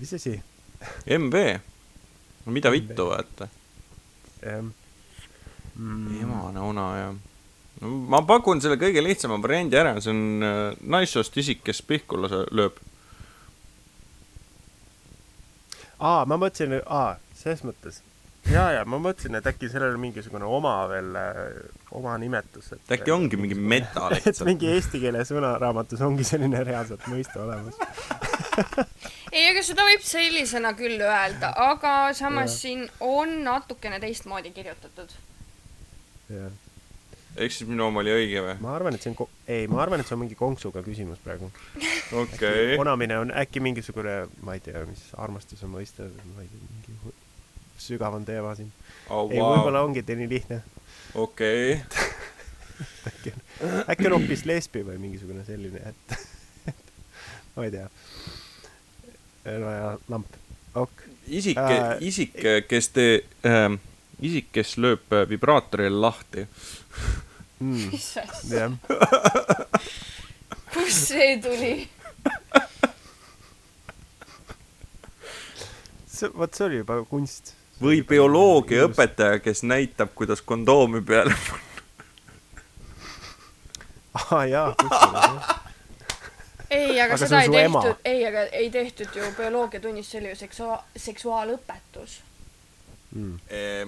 mis 0.00 0.12
asi? 0.12 0.34
MB. 1.06 1.34
mida 2.46 2.70
vittu, 2.70 3.06
vaata. 3.08 3.48
Mm, 5.74 6.20
emane 6.22 6.60
ona 6.60 6.88
ja. 6.98 7.06
no 7.12 7.33
ma 7.82 8.22
pakun 8.26 8.60
selle 8.62 8.78
kõige 8.80 9.02
lihtsama 9.04 9.40
variandi 9.42 9.76
ära, 9.80 9.96
see 10.00 10.12
on 10.14 10.46
äh, 10.46 10.64
naissoost 10.94 11.36
isik, 11.42 11.62
kes 11.66 11.82
pihku 11.82 12.20
lase- 12.22 12.46
lööb. 12.54 12.78
aa, 15.98 16.24
ma 16.28 16.36
mõtlesin, 16.40 16.78
aa, 16.86 17.16
selles 17.38 17.64
mõttes. 17.66 18.00
ja, 18.50 18.66
ja 18.76 18.84
ma 18.84 18.98
mõtlesin, 19.02 19.36
et 19.38 19.46
äkki 19.50 19.68
sellel 19.72 19.94
on 19.96 20.00
mingisugune 20.02 20.44
oma 20.44 20.74
veel, 20.90 21.10
oma 21.96 22.16
nimetus, 22.20 22.72
et. 22.76 22.82
äkki 22.98 23.12
ongi 23.14 23.36
mingi 23.40 23.54
meta 23.58 24.08
et 24.12 24.26
lihtsalt. 24.26 24.48
mingi 24.48 24.70
eesti 24.74 25.00
keele 25.02 25.24
sõnaraamatus 25.28 26.02
ongi 26.04 26.24
selline 26.28 26.64
reaalselt 26.64 27.06
mõiste 27.10 27.40
olemas. 27.42 27.78
ei, 29.34 29.48
aga 29.50 29.62
seda 29.66 29.86
võib 29.88 30.04
sellisena 30.06 30.74
küll 30.78 31.00
öelda, 31.02 31.54
aga 31.70 32.12
samas 32.14 32.52
Jah. 32.52 32.60
siin 32.60 32.84
on 33.00 33.40
natukene 33.46 33.98
teistmoodi 34.02 34.52
kirjutatud. 34.56 35.16
jah, 36.30 36.52
ehk 37.36 37.52
siis 37.52 37.68
minu 37.68 37.88
oma 37.88 38.02
oli 38.02 38.12
õige 38.14 38.42
või? 38.44 38.54
ma 38.62 38.74
arvan, 38.76 38.96
et 38.96 39.04
see 39.04 39.12
on 39.12 39.28
ei, 39.50 39.66
ma 39.70 39.82
arvan, 39.82 40.02
et 40.02 40.08
see 40.08 40.16
on 40.16 40.22
mingi 40.22 40.38
konksuga 40.38 40.82
küsimus 40.86 41.22
praegu. 41.24 41.50
okei. 42.22 42.76
onamine 42.78 43.18
on 43.18 43.34
äkki 43.44 43.62
mingisugune, 43.64 44.24
ma 44.46 44.56
ei 44.58 44.62
tea, 44.64 44.84
mis 44.88 45.06
armastuse 45.18 45.68
mõiste, 45.70 46.08
ma 46.34 46.44
ei 46.44 46.50
tea, 46.50 46.62
mingi 46.70 47.14
sügavam 47.84 48.24
teema 48.24 48.54
siin. 48.58 48.70
ei, 49.10 49.40
võib-olla 49.40 49.82
ongi 49.84 50.04
nii 50.06 50.28
lihtne. 50.30 50.62
okei. 51.14 51.80
äkki 53.08 53.34
on, 53.34 53.74
äkki 53.88 54.06
on 54.08 54.16
hoopis 54.18 54.44
lesbi 54.48 54.84
või 54.86 55.00
mingisugune 55.02 55.44
selline, 55.46 55.82
et, 55.90 56.74
ma 57.56 57.66
ei 57.66 57.74
tea. 57.74 57.88
no 59.58 59.74
ja 59.74 59.90
lamp, 60.08 60.38
ok. 60.74 61.04
isik 61.26 61.58
Äh,, 61.58 61.98
isik, 62.00 62.38
kes 62.68 62.90
te 62.94 63.08
äh,, 63.46 63.68
isik, 64.22 64.50
kes 64.54 64.76
lööb 64.78 65.14
vibraatorile 65.30 66.00
lahti. 66.06 66.46
Mm, 67.60 67.88
mis 67.92 68.06
asja, 68.18 68.24
jah, 68.50 68.72
kust 70.74 71.10
see 71.12 71.36
tuli? 71.42 71.74
see, 76.06 76.30
vot 76.34 76.54
see 76.54 76.66
oli 76.66 76.80
juba 76.82 76.98
kunst. 77.10 77.54
või 77.82 78.02
bioloogiaõpetaja, 78.08 79.38
kes 79.44 79.62
näitab, 79.66 80.14
kuidas 80.18 80.42
kondoomi 80.42 81.02
peale 81.06 81.34
panna. 81.46 81.70
aa 84.30 84.44
jaa, 84.50 84.66
kusjuures 84.82 85.62
ei, 86.74 87.00
aga 87.00 87.14
Aga 87.14 87.18
see 87.20 87.28
seda 87.28 87.38
on 87.38 87.42
ei 87.44 87.68
tehtud, 87.68 88.04
ei, 88.10 88.26
aga 88.26 88.44
ei 88.60 88.70
tehtud 88.74 89.18
ju 89.18 89.30
bioloogiatunnis, 89.36 90.10
see 90.10 90.20
oli 90.22 90.32
ju 90.32 90.40
seksua-, 90.42 90.82
seksuaalõpetus. 91.06 92.18
mm.. 93.12 93.38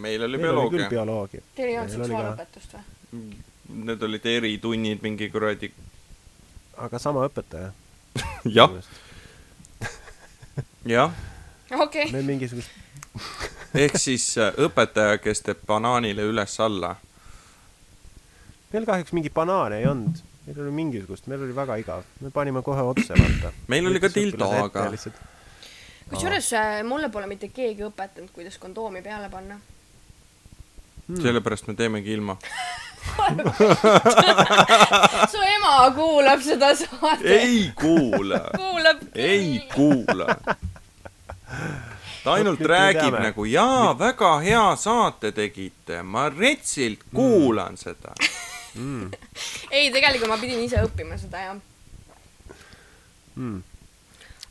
meil 0.02 0.22
oli 0.29 0.38
meil 0.38 0.62
oli 0.62 0.76
küll 0.76 0.88
bioloogia. 0.90 1.42
Teil 1.57 1.72
ei 1.72 1.79
olnud 1.83 1.98
seksuaalõpetust 1.98 2.79
või? 2.79 3.37
Need 3.68 4.02
olid 4.02 4.26
eritunnid 4.26 5.02
mingi 5.02 5.31
kuradi. 5.31 5.72
aga 6.76 6.98
sama 6.98 7.24
õpetaja. 7.26 7.72
jah, 8.59 8.70
jah. 10.85 11.12
okei, 11.81 12.11
meil 12.12 12.24
mingisugust, 12.24 12.70
ehk 13.74 13.98
siis 14.00 14.24
äh, 14.40 14.55
õpetaja, 14.66 15.18
kes 15.20 15.42
teeb 15.44 15.64
banaanile 15.68 16.24
üles-alla. 16.31 16.94
meil 18.72 18.88
kahjuks 18.88 19.12
mingi 19.16 19.33
banaane 19.35 19.81
ei 19.83 19.88
olnud. 19.90 20.22
meil 20.46 20.61
oli 20.64 20.74
mingisugust, 20.81 21.26
meil 21.26 21.42
oli 21.44 21.57
väga 21.57 21.76
igav. 21.83 22.05
me 22.20 22.31
panime 22.31 22.62
kohe 22.62 22.83
otse, 22.83 23.14
vaata. 23.18 23.52
meil 23.68 23.87
oli 23.87 24.00
ka 24.00 24.12
dildo, 24.12 24.50
aga 24.64 24.90
kusjuures 26.11 26.52
äh, 26.52 26.83
mulle 26.85 27.11
pole 27.11 27.26
mitte 27.26 27.48
keegi 27.48 27.88
õpetanud, 27.88 28.31
kuidas 28.33 28.61
kondoomi 28.62 29.02
peale 29.02 29.31
panna. 29.33 29.59
Hmm. 31.07 31.20
sellepärast 31.22 31.68
me 31.70 31.74
teemegi 31.79 32.12
ilma. 32.12 32.38
su 35.33 35.40
ema 35.57 35.90
kuulab 35.94 36.40
seda 36.42 36.76
saadet. 36.76 37.26
ei 37.26 37.72
kuula, 37.74 38.40
kuulab. 38.57 38.98
ei 39.14 39.68
kuula. 39.74 40.37
ta 42.24 42.35
ainult 42.35 42.61
nüüd 42.61 42.70
räägib 42.70 43.12
teame. 43.12 43.24
nagu 43.29 43.46
jaa, 43.50 43.94
väga 43.98 44.33
hea 44.46 44.66
saate 44.81 45.33
tegite, 45.37 46.02
ma 46.02 46.29
retsilt 46.29 47.00
kuulan 47.14 47.76
seda. 47.81 48.14
mm. 48.74 49.11
ei, 49.76 49.90
tegelikult 49.90 50.31
ma 50.33 50.38
pidin 50.42 50.64
ise 50.66 50.79
õppima 50.87 51.14
seda 51.20 51.38
jah. 51.48 51.57
Mm. 53.37 53.61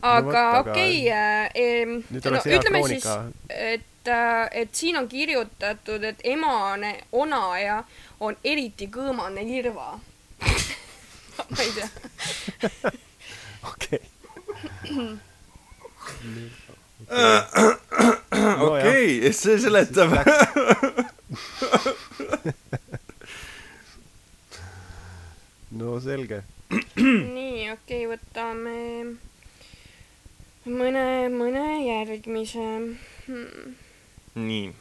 aga 0.01 0.21
vot, 0.21 0.35
aga 0.35 0.61
okei 0.61 0.95
okay,, 1.09 1.99
nüüd 2.13 2.31
oleks 2.31 2.49
hea 2.49 2.61
ütleme 2.61 2.87
siis 2.87 3.09
kroonika., 3.09 3.93
et, 4.07 4.51
et 4.61 4.75
siin 4.75 4.97
on 4.97 5.07
kirjutatud, 5.07 6.03
et 6.03 6.19
emane 6.23 7.03
onaja 7.11 7.83
on 8.19 8.37
eriti 8.43 8.87
kõõmane 8.87 9.43
lirva. 9.45 9.99
ma 11.49 11.57
ei 11.61 11.71
tea. 11.71 11.89
okei. 13.71 13.99
okei, 18.59 19.33
see 19.33 19.59
seletab. 19.59 20.11
no 25.79 25.99
selge. 25.99 26.43
nii, 26.95 27.71
okei 27.71 28.05
okay,, 28.05 28.07
võtame 28.09 28.75
mõne, 30.65 31.29
mõne 31.29 31.65
järgmise 31.85 32.65
hmm.. 33.27 33.84
nii. 34.35 34.73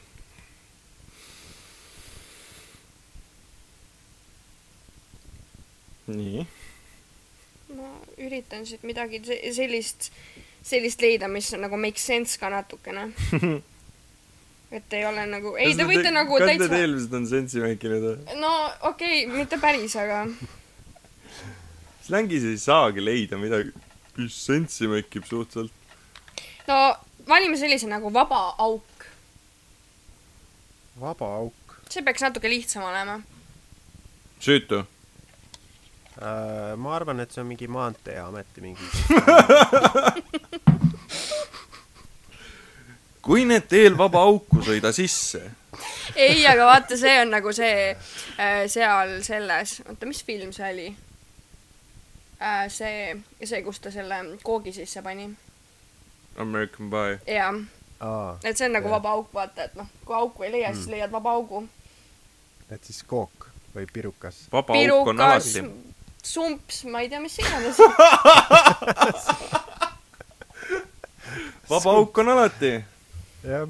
nii. 6.06 6.46
ma 7.74 7.90
üritan 8.20 8.66
siit 8.68 8.82
midagi 8.84 9.22
se- 9.24 9.52
sellist, 9.56 10.10
sellist 10.62 11.00
leida, 11.02 11.28
mis 11.28 11.52
on 11.54 11.64
nagu 11.64 11.78
make 11.80 12.00
sense 12.02 12.38
ka 12.38 12.50
natukene. 12.52 13.08
et 14.74 14.92
ei 14.98 15.06
ole 15.06 15.24
nagu, 15.30 15.54
ei 15.60 15.74
te 15.78 15.86
võite 15.86 16.10
nagu 16.10 16.34
kas 16.34 16.48
need 16.50 16.64
täitsa, 16.64 16.82
eelmised 16.82 17.12
on 17.14 17.26
sensi 17.30 17.62
mänginud 17.62 18.04
või? 18.08 18.38
no 18.40 18.52
okei 18.90 19.24
okay,, 19.24 19.38
mitte 19.38 19.58
päris, 19.62 19.94
aga 20.00 20.24
slängis 22.06 22.46
ei 22.48 22.58
saagi 22.58 23.04
leida 23.04 23.38
midagi, 23.38 23.70
mis 24.18 24.38
sensi 24.48 24.90
mängib 24.90 25.28
suhteliselt. 25.30 25.70
no 26.66 26.80
valime 27.28 27.60
sellise 27.60 27.88
nagu 27.90 28.10
vaba 28.12 28.48
auk. 28.58 28.93
Vaba 31.00 31.34
auk 31.42 31.64
see 31.94 32.02
peaks 32.02 32.22
natuke 32.22 32.50
lihtsam 32.50 32.82
olema. 32.84 33.20
süütu. 34.40 34.86
äh,. 36.22 36.76
ma 36.76 36.96
arvan, 36.96 37.20
et 37.20 37.30
see 37.32 37.40
on 37.42 37.46
mingi 37.46 37.68
Maanteeameti 37.68 38.60
mingi. 38.60 38.80
kui 43.24 43.44
need 43.48 43.68
teel 43.68 43.98
vaba 43.98 44.20
auku 44.28 44.62
sõida 44.64 44.92
sisse. 44.92 45.50
ei, 46.16 46.46
aga 46.46 46.66
vaata, 46.66 46.96
see 47.00 47.20
on 47.22 47.30
nagu 47.36 47.52
see 47.52 47.90
äh, 47.90 48.66
seal 48.70 49.22
selles, 49.22 49.80
oota, 49.88 50.06
mis 50.06 50.24
film 50.24 50.52
see 50.52 50.72
oli 50.72 50.88
äh,? 52.40 52.68
see, 52.68 53.16
see, 53.42 53.62
kus 53.62 53.80
ta 53.80 53.90
selle 53.94 54.16
koogi 54.42 54.72
sisse 54.72 55.02
pani. 55.02 55.30
American 56.36 56.90
Pie. 56.90 57.18
jah, 57.36 57.54
et 58.44 58.56
see 58.56 58.66
on 58.66 58.72
nagu 58.76 58.88
Jah. 58.88 58.96
vaba 58.96 59.10
auk, 59.18 59.28
vaata, 59.34 59.64
et 59.68 59.74
noh, 59.78 59.88
kui 60.04 60.16
auku 60.16 60.42
ei 60.44 60.52
leia, 60.52 60.74
siis 60.74 60.88
leiad 60.92 61.12
vaba 61.12 61.30
augu. 61.38 61.68
et 62.70 62.84
siis 62.84 63.02
kook 63.02 63.48
või 63.74 63.86
pirukas. 63.92 64.36
vaba 64.52 64.72
auk 64.74 64.78
on 64.78 64.82
pirukas 64.82 65.56
alati., 65.56 65.60
sumps, 66.24 66.84
ma 66.88 67.00
ei 67.04 67.08
tea, 67.12 67.20
mis 67.20 67.38
iganes. 67.38 67.76
vaba 71.70 71.90
auk 71.98 72.18
on 72.18 72.28
alati. 72.28 72.72
jah. 73.44 73.68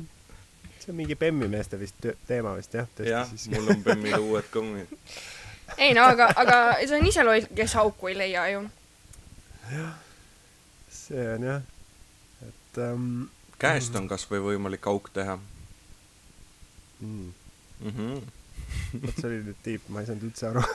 see 0.80 0.90
on 0.92 0.96
mingi 0.96 1.16
bemmimeeste 1.16 1.78
vist 1.80 1.94
tö- 2.04 2.16
teema 2.26 2.54
vist 2.56 2.74
jah, 2.74 2.87
jah 3.00 3.28
mul 3.50 3.70
on 3.72 3.82
Bemmil 3.84 4.18
uued 4.18 4.48
kommid. 4.52 4.88
ei 5.82 5.94
no 5.94 6.04
aga, 6.04 6.28
aga 6.37 6.56
see 6.84 6.98
on 6.98 7.06
ise 7.06 7.22
loll, 7.24 7.46
kes 7.56 7.76
auku 7.80 8.12
ei 8.12 8.18
leia 8.18 8.48
ju. 8.52 8.66
see 10.90 11.28
on 11.37 11.42
jah, 11.48 11.62
et 12.48 12.78
ähm, 12.78 13.24
käest 13.64 13.96
on 13.98 14.09
kasvõi 14.11 14.42
võimalik 14.50 14.87
auk 14.92 15.11
teha 15.14 15.38
mm, 17.00 17.33
mm. 17.81 17.90
-hmm. 17.90 18.22
vot 19.03 19.16
see 19.20 19.29
oli 19.31 19.42
nüüd 19.48 19.61
tiip, 19.64 19.88
ma 19.88 20.03
ei 20.03 20.09
saanud 20.09 20.29
üldse 20.29 20.50
aru. 20.50 20.62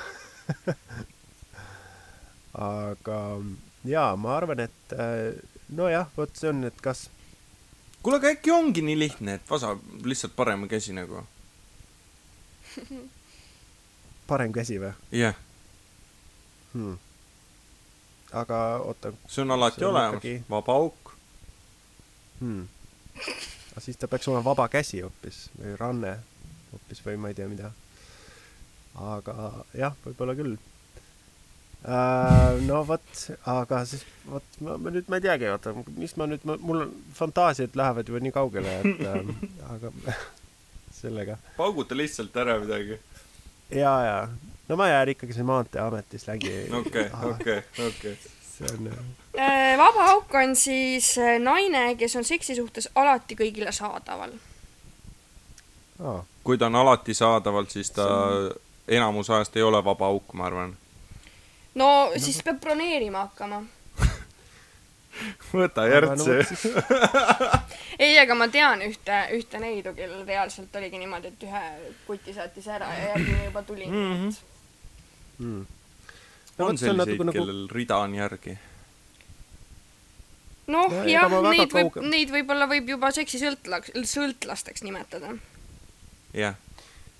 aga 2.69 3.19
jaa, 3.85 4.15
ma 4.19 4.35
arvan, 4.37 4.59
et 4.65 4.95
äh, 4.95 5.37
nojah, 5.75 6.07
vot 6.17 6.35
see 6.35 6.49
on, 6.51 6.63
et 6.67 6.81
kas 6.81 7.07
kuule, 8.03 8.17
aga 8.19 8.33
äkki 8.33 8.51
ongi 8.51 8.83
nii 8.85 8.97
lihtne, 8.99 9.37
et 9.39 9.51
vasa 9.51 9.75
lihtsalt 10.03 10.35
parem 10.35 10.67
käsi 10.71 10.95
nagu? 10.97 11.23
parem 14.29 14.53
käsi 14.55 14.79
või 14.81 14.91
jah, 15.15 15.37
hmm.? 16.73 16.97
aga 18.41 18.59
oota 18.85 19.13
see 19.27 19.45
on 19.45 19.55
alati 19.57 19.81
See 19.81 19.87
on 19.87 19.95
olemas 19.95 20.19
ikkagi-, 20.19 20.43
vaba 20.49 20.81
auk. 20.81 21.15
hmm., 22.41 22.67
aga 23.71 23.83
siis 23.83 23.99
ta 23.99 24.07
peaks 24.07 24.27
olema 24.27 24.43
vaba 24.51 24.67
käsi 24.71 25.01
hoopis 25.05 25.45
või 25.59 25.75
ranne 25.79 26.17
hoopis 26.71 27.03
või 27.05 27.19
ma 27.21 27.31
ei 27.31 27.37
tea 27.37 27.47
mida. 27.51 27.71
aga 28.99 29.35
jah, 29.77 29.95
võib-olla 30.05 30.35
küll 30.37 30.57
äh,. 31.85 32.59
no 32.67 32.81
vot, 32.87 33.23
aga 33.45 33.83
siis 33.89 34.03
vot 34.27 34.59
ma, 34.65 34.77
ma 34.77 34.93
nüüd 34.93 35.07
ma 35.11 35.19
ei 35.19 35.25
teagi, 35.27 35.49
oota, 35.53 35.75
mis 35.95 36.15
ma 36.19 36.27
nüüd, 36.29 36.43
mul 36.49 36.85
on 36.85 36.93
fantaasiad 37.15 37.77
lähevad 37.79 38.11
juba 38.11 38.23
nii 38.25 38.35
kaugele, 38.35 38.75
et 38.81 39.05
äh, 39.07 39.31
aga 39.75 39.93
sellega 40.99 41.39
pauguta 41.57 41.97
lihtsalt 41.97 42.35
ära 42.43 42.59
midagi. 42.59 42.99
ja, 43.71 43.93
ja 44.05 44.17
no 44.69 44.75
ma 44.79 44.89
jään 44.89 45.15
ikkagi 45.15 45.33
siin 45.33 45.45
Maanteeameti 45.45 46.19
slängi. 46.19 46.51
okei, 46.81 47.07
okei, 47.31 47.63
okei. 47.87 48.17
See 48.59 48.67
on 48.75 48.91
äh, 49.39 49.77
vaba 49.77 50.05
auk 50.11 50.33
on 50.35 50.55
siis 50.55 51.17
äh, 51.17 51.37
naine, 51.39 51.95
kes 51.95 52.15
on 52.19 52.27
seksi 52.27 52.55
suhtes 52.55 52.89
alati 52.95 53.37
kõigile 53.39 53.71
saadaval. 53.71 54.35
aa, 56.03 56.23
kui 56.43 56.57
ta 56.57 56.67
on 56.67 56.75
alati 56.75 57.13
saadaval, 57.13 57.65
siis 57.71 57.91
ta 57.95 58.07
enamus 58.87 59.29
ajast 59.29 59.57
ei 59.57 59.63
ole 59.63 59.83
vaba 59.85 60.11
auk, 60.11 60.33
ma 60.33 60.45
arvan. 60.49 60.77
no 61.75 62.11
siis 62.17 62.43
peab 62.43 62.59
broneerima 62.61 63.27
hakkama. 63.27 63.63
võta 65.53 65.85
siis- 66.23 66.67
ei, 67.99 68.19
aga 68.19 68.35
ma 68.35 68.47
tean 68.47 68.81
ühte, 68.85 69.23
ühte 69.35 69.59
neidu, 69.59 69.93
kellel 69.97 70.25
reaalselt 70.27 70.75
oligi 70.75 71.01
niimoodi, 71.01 71.33
et 71.33 71.43
ühe 71.47 71.65
kuti 72.07 72.33
saatis 72.33 72.67
ära 72.67 72.87
ja 72.93 73.11
järgmine 73.13 73.45
juba 73.45 73.63
tuli 73.63 73.87
mm. 73.87 74.13
-hmm. 74.13 74.35
mm. 75.39 75.65
See 76.59 76.69
on 76.69 76.81
selliseid, 76.81 77.15
natuke 77.15 77.29
nagu 77.29 77.37
kellel 77.39 77.61
rida 77.73 77.99
on 78.05 78.15
järgi. 78.19 78.57
noh 80.69 80.89
No 80.89 81.01
no,, 81.01 81.03
jah 81.09 81.37
neid 81.49 81.73
võib 81.73 82.01
neid 82.05 82.33
võib-olla 82.33 82.67
võib 82.69 82.91
juba 82.95 83.11
seksisõltlaks, 83.15 83.95
sõltlasteks 84.11 84.85
nimetada. 84.85 85.33
jah, 86.37 86.57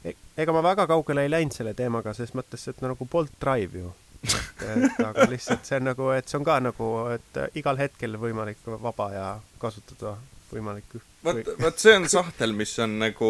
E- 0.06 0.15
ega 0.39 0.54
ma 0.56 0.62
väga 0.63 0.86
kaugele 0.88 1.25
ei 1.25 1.32
läinud 1.32 1.56
selle 1.56 1.73
teemaga, 1.75 2.13
ses 2.15 2.32
mõttes, 2.38 2.62
et 2.71 2.78
no 2.80 2.93
nagu 2.93 3.08
Bolt 3.12 3.34
Drive 3.41 3.82
ju. 3.82 3.89
et, 4.23 4.62
et 4.63 4.99
aga 5.04 5.25
lihtsalt 5.32 5.67
see 5.67 5.80
on 5.80 5.89
nagu, 5.89 6.10
et 6.15 6.28
see 6.28 6.39
on 6.39 6.45
ka 6.47 6.60
nagu, 6.63 6.88
et 7.15 7.39
igal 7.60 7.80
hetkel 7.80 8.15
võimalik 8.19 8.63
vaba 8.84 9.10
ja 9.15 9.25
kasutada 9.60 10.15
võimalik. 10.52 10.95
vot, 11.23 11.41
vot 11.60 11.80
see 11.80 11.95
on 11.99 12.08
sahtel, 12.12 12.56
mis 12.56 12.73
on 12.84 12.97
nagu 13.04 13.30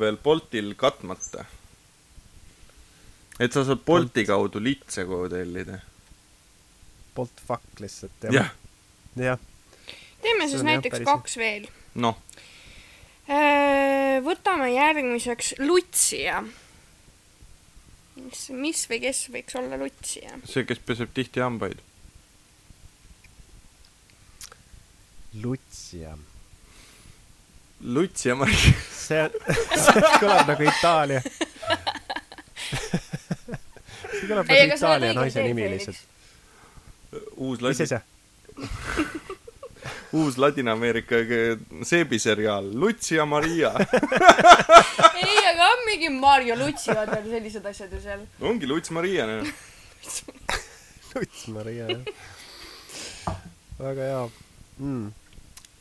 veel 0.00 0.20
Boltil 0.22 0.74
katmata. 0.80 1.46
Et 3.40 3.52
sa 3.56 3.62
saad 3.64 3.80
Bolti 3.86 4.24
kaudu 4.28 4.60
litse 4.62 5.04
koju 5.08 5.30
tellida. 5.32 5.78
Bolt 7.16 7.40
fuck 7.46 7.80
lihtsalt 7.82 8.28
jah, 8.30 8.50
jah, 9.18 9.38
teeme 10.22 10.44
See 10.46 10.52
siis 10.52 10.60
on 10.62 10.68
jah 10.68 10.76
näiteks 10.76 10.98
päris- 10.98 11.08
kaks 11.08 11.36
veel. 11.40 11.66
noh, 11.94 12.16
võtame 14.26 14.68
järgmiseks 14.74 15.54
lutsija. 15.62 16.42
mis, 18.20 18.42
mis 18.50 18.84
või 18.90 19.00
kes 19.06 19.24
võiks 19.34 19.56
olla 19.58 19.78
lutsija? 19.80 20.38
see, 20.44 20.64
kes 20.68 20.78
peseb 20.86 21.12
tihti 21.16 21.40
hambaid. 21.40 21.80
lutsja. 25.42 26.16
Luts 27.80 28.26
ja 28.26 28.34
Mari. 28.36 28.74
see 28.92 29.22
on, 29.24 29.30
see 29.84 30.02
kõlab 30.20 30.50
nagu 30.50 30.66
Itaalia. 30.68 31.22
see 34.20 34.30
kõlab 34.30 34.50
Ei, 34.50 34.62
nagu 34.62 34.70
aga 34.70 34.78
sa 34.80 34.92
oled 34.94 35.08
Itaalia 35.08 35.20
naise 35.20 35.44
nimi 35.48 35.68
lihtsalt. 35.74 36.00
uus 37.36 37.58
mis 37.58 37.66
ladi, 37.66 37.88
asja? 37.88 38.00
uus 40.20 40.38
Ladina-Ameerika 40.38 41.16
seebiseriaal 41.86 42.70
Luts 42.80 43.12
ja 43.12 43.26
Maria. 43.26 43.72
ei, 45.22 45.38
aga 45.52 45.68
on 45.70 45.84
mingi 45.86 46.08
Mario 46.08 46.56
Lutsi 46.58 46.90
on 46.90 47.10
veel 47.10 47.28
sellised 47.30 47.66
asjad 47.66 47.92
ju 47.94 48.00
seal. 48.02 48.24
ongi 48.40 48.68
Luts 48.68 48.90
Maria, 48.90 49.26
noh. 49.26 49.46
Luts 51.14 51.46
Maria, 51.48 51.86
jah. 51.90 53.36
väga 53.78 54.08
hea 54.08 54.24
mm.. 54.78 55.12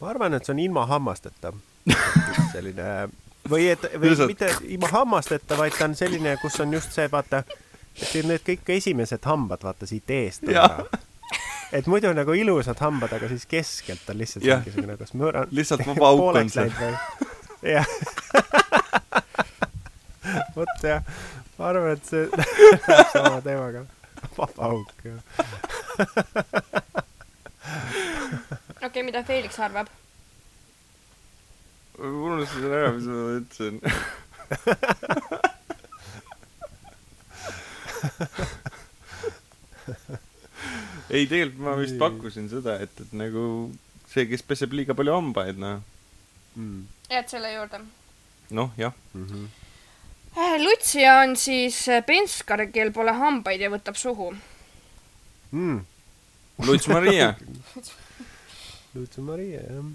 ma 0.02 0.10
arvan, 0.14 0.38
et 0.38 0.46
see 0.46 0.54
on 0.54 0.62
ilma 0.64 0.86
hammasteta. 0.90 1.54
selline 2.54 3.10
või 3.50 3.70
et, 3.72 3.86
või 3.98 4.14
mitte 4.30 4.52
ilma 4.68 4.92
hammasteta, 4.94 5.58
vaid 5.58 5.74
ta 5.78 5.88
on 5.90 5.98
selline, 5.98 6.36
kus 6.42 6.60
on 6.62 6.74
just 6.78 6.94
see, 6.94 7.10
vaata, 7.12 7.44
et 8.02 8.26
need 8.28 8.42
kõik 8.46 8.70
esimesed 8.78 9.24
hambad, 9.28 9.64
vaata 9.64 9.86
siit 9.90 10.10
eest 10.14 10.44
on 10.48 10.56
ära. 10.56 10.86
et 11.76 11.86
muidu 11.92 12.14
nagu 12.16 12.32
ilusad 12.38 12.80
hambad, 12.84 13.12
aga 13.18 13.26
siis 13.32 13.46
keskelt 13.50 14.10
on 14.10 14.18
lihtsalt 14.22 14.46
Jah. 14.46 14.60
mingisugune, 14.64 14.96
kas 15.00 15.12
mõõra-. 15.14 15.48
Lihtsalt 15.52 15.82
vaba 15.88 16.06
auk 16.14 16.36
on 16.42 16.50
seal. 16.54 16.72
jah. 17.66 17.88
vot 20.56 20.84
jah, 20.84 21.04
ma 21.58 21.64
arvan, 21.72 21.92
et 21.98 22.06
see 22.10 22.24
läheb 22.34 23.08
sama 23.16 23.38
teemaga. 23.46 23.82
vaba 24.38 24.62
auk, 24.74 24.98
jah. 25.06 25.22
okei 28.80 28.88
okay,, 28.88 29.04
mida 29.04 29.24
Felix 29.28 29.60
arvab? 29.60 29.88
unustasin 32.00 32.72
ära, 32.72 32.92
mis 32.96 33.06
ma 33.12 33.16
ütlesin. 33.40 33.76
ei, 41.16 41.28
tegelikult 41.28 41.64
ma 41.66 41.76
vist 41.80 41.98
pakkusin 42.00 42.50
seda, 42.52 42.78
et, 42.84 42.94
et 43.02 43.12
nagu 43.18 43.44
see, 44.10 44.26
kes 44.30 44.44
peseb 44.46 44.74
liiga 44.78 44.94
palju 44.98 45.14
hambaid, 45.16 45.58
noh. 45.62 45.78
Mm. 46.56 46.88
jääd 47.12 47.28
selle 47.32 47.50
juurde? 47.54 47.78
noh, 48.50 48.70
jah. 48.78 48.94
Mm 49.14 49.28
-hmm. 49.28 49.46
lutsija 50.66 51.20
on 51.20 51.36
siis 51.36 51.90
äh, 51.90 52.06
penskar, 52.06 52.66
kel 52.74 52.92
pole 52.92 53.12
hambaid 53.12 53.62
ja 53.62 53.70
võtab 53.70 53.96
suhu. 53.96 54.36
mm.. 55.52 55.86
Luts 56.66 56.88
Maria. 56.88 57.34
Luutse 58.96 59.22
Maria, 59.22 59.62
jah. 59.62 59.86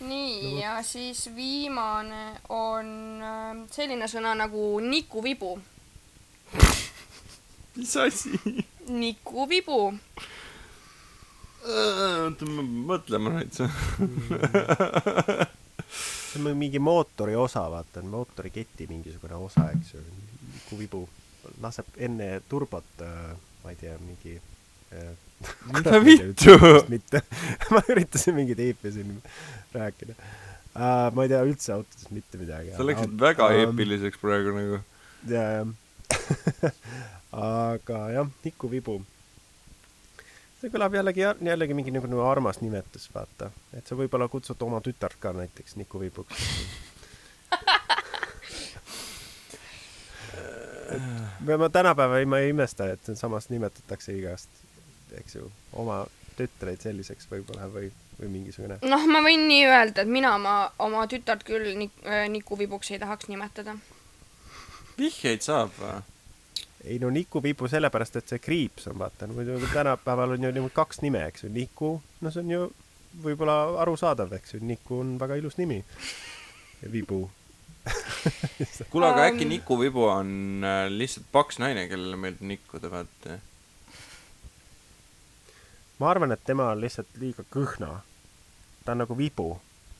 nii 0.00 0.42
No 0.42 0.60
ja 0.60 0.82
siis 0.82 1.30
viimane 1.36 2.40
on 2.48 3.22
äh, 3.22 3.56
selline 3.70 4.08
sõna 4.10 4.34
nagu 4.34 4.80
nikuvibu. 4.80 5.58
Mis 7.76 7.96
asi? 7.96 8.38
nikuvibu. 8.88 9.80
oota, 11.64 12.46
ma 12.46 12.62
mõtlema 12.92 13.34
nüüd. 13.38 13.52
see 15.94 16.42
on 16.42 16.56
mingi 16.58 16.80
mootori 16.82 17.36
osa, 17.38 17.64
vaata, 17.70 18.02
mootoriketi 18.02 18.88
mingisugune 18.90 19.38
osa, 19.38 19.70
eks 19.72 19.94
ju. 19.94 20.02
vibu 20.78 21.04
laseb 21.62 21.86
enne 22.00 22.40
turbot 22.48 23.04
äh,, 23.04 23.34
ma 23.64 23.72
ei 23.72 23.78
tea, 23.80 23.96
mingi 24.00 24.38
äh, 24.92 25.12
mida 25.74 26.00
vittu? 26.04 26.56
mitte, 26.92 27.22
ma 27.74 27.82
üritasin 27.88 28.36
mingit 28.38 28.60
eipi 28.64 28.92
siin 28.94 29.14
rääkida 29.74 30.16
uh,. 30.16 31.10
ma 31.14 31.26
ei 31.26 31.32
tea 31.32 31.42
üldse 31.46 31.76
autodest 31.76 32.12
mitte 32.14 32.40
midagi. 32.40 32.74
sa 32.76 32.86
läksid 32.86 33.16
väga 33.20 33.50
eepiliseks 33.60 34.20
praegu 34.22 34.56
nagu. 34.56 34.82
ja, 35.30 35.48
jah. 35.60 36.72
Aga 37.34 37.98
jah, 38.14 38.28
nikuvibu. 38.44 39.02
see 40.60 40.70
kõlab 40.72 40.94
jällegi, 40.96 41.20
jällegi 41.20 41.74
mingi 41.76 41.90
nagu, 41.94 42.06
nagu 42.08 42.22
armas 42.28 42.60
nimetus, 42.62 43.10
vaata. 43.14 43.50
et 43.76 43.86
sa 43.86 43.92
võib-olla 43.98 44.28
kutsud 44.32 44.62
oma 44.62 44.80
tütart 44.84 45.16
ka 45.20 45.32
näiteks 45.36 45.76
nikuvibuks. 45.80 46.34
ma 51.58 51.68
tänapäeva 51.68 52.18
ei, 52.18 52.26
ma 52.26 52.38
ei 52.38 52.48
imesta, 52.54 52.86
et 52.92 53.00
samas 53.18 53.48
nimetatakse 53.50 54.12
igast, 54.16 54.48
eks 55.18 55.34
ju, 55.40 55.44
oma 55.72 56.06
tütreid 56.38 56.80
selliseks 56.82 57.26
võib-olla 57.30 57.68
või, 57.70 57.92
või 58.20 58.28
mingisugune. 58.38 58.76
noh, 58.82 59.06
ma 59.10 59.20
võin 59.26 59.42
nii 59.50 59.64
öelda, 59.66 60.02
et 60.02 60.10
mina 60.10 60.34
oma, 60.38 60.72
oma 60.78 61.06
tütart 61.10 61.42
küll 61.46 61.74
nik-, 61.78 62.02
nikuvibuks 62.30 62.90
ei 62.94 62.98
tahaks 63.02 63.26
nimetada. 63.30 63.72
vihjeid 64.98 65.42
saab 65.42 65.70
või? 65.82 66.13
Ei 66.84 66.98
no 66.98 67.10
Niku-Vibu 67.10 67.68
sellepärast, 67.68 68.16
et 68.20 68.28
see 68.28 68.42
kriips 68.42 68.88
on 68.90 68.98
vaata, 68.98 69.26
muidu 69.26 69.56
tänapäeval 69.72 70.36
on 70.36 70.44
ju 70.44 70.50
niimoodi 70.52 70.74
kaks 70.74 71.00
nime, 71.02 71.24
eks 71.30 71.44
ju, 71.46 71.52
Niku, 71.52 71.94
no 72.20 72.32
see 72.32 72.44
on 72.44 72.50
ju 72.50 72.66
võib-olla 73.24 73.56
arusaadav, 73.84 74.32
eks 74.36 74.56
ju, 74.56 74.60
Niku 74.64 75.00
on 75.00 75.14
väga 75.20 75.38
ilus 75.40 75.56
nimi. 75.60 75.80
Vibu. 76.92 77.22
kuule, 78.90 79.08
aga 79.08 79.28
äkki 79.30 79.48
Niku 79.48 79.78
Vibu 79.80 80.04
on 80.08 80.64
äh, 80.64 80.86
lihtsalt 80.92 81.28
paks 81.32 81.60
naine, 81.62 81.86
kellele 81.88 82.16
meeldib 82.20 82.48
nikkuda, 82.52 82.90
vaata. 82.92 83.38
ma 86.00 86.10
arvan, 86.10 86.32
et 86.32 86.44
tema 86.44 86.70
on 86.72 86.80
lihtsalt 86.80 87.16
liiga 87.20 87.46
kõhna. 87.54 88.00
ta 88.84 88.92
on 88.92 89.04
nagu 89.04 89.16
Vibu. 89.16 89.54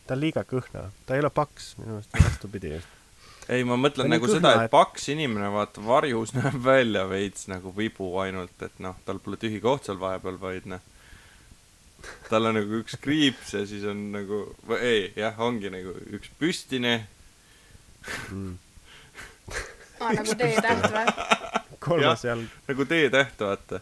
ta 0.07 0.19
on 0.19 0.21
liiga 0.21 0.45
kõhna, 0.45 0.91
ta 1.07 1.17
ei 1.17 1.25
ole 1.25 1.33
paks, 1.33 1.75
minu 1.79 1.97
meelest 1.97 2.15
on 2.15 2.29
vastupidi 2.29 2.77
just. 2.77 3.01
ei, 3.49 3.65
ma 3.69 3.77
mõtlen 3.81 4.09
nagu 4.13 4.27
nii 4.29 4.37
seda, 4.39 4.51
kõhna, 4.55 4.65
et 4.69 4.73
paks 4.73 5.09
inimene, 5.13 5.51
vaata, 5.55 5.83
varjus 5.85 6.33
näeb 6.39 6.57
välja 6.65 7.05
veits 7.11 7.49
nagu 7.51 7.73
vibu 7.77 8.11
ainult, 8.23 8.57
et 8.65 8.79
noh, 8.85 8.97
tal 9.05 9.21
pole 9.25 9.37
tühi 9.41 9.61
koht 9.65 9.89
seal 9.89 10.01
vahepeal, 10.01 10.39
vaid 10.41 10.69
noh, 10.71 10.81
tal 12.29 12.51
on 12.51 12.59
nagu 12.59 12.81
üks 12.83 12.97
kriips 13.01 13.55
ja 13.57 13.65
siis 13.69 13.85
on 13.89 14.11
nagu, 14.13 14.45
ei, 14.81 15.11
jah, 15.17 15.37
ongi 15.45 15.71
nagu 15.73 15.97
üks 16.17 16.33
püstine, 16.41 17.01
Mm. 18.29 18.59
aa, 20.01 20.11
nagu 20.13 20.35
teetäht 20.37 20.83
või? 20.93 21.05
kolmas 21.87 22.25
jalg. 22.27 22.51
nagu 22.69 22.85
teetäht, 22.85 23.39
vaata. 23.41 23.81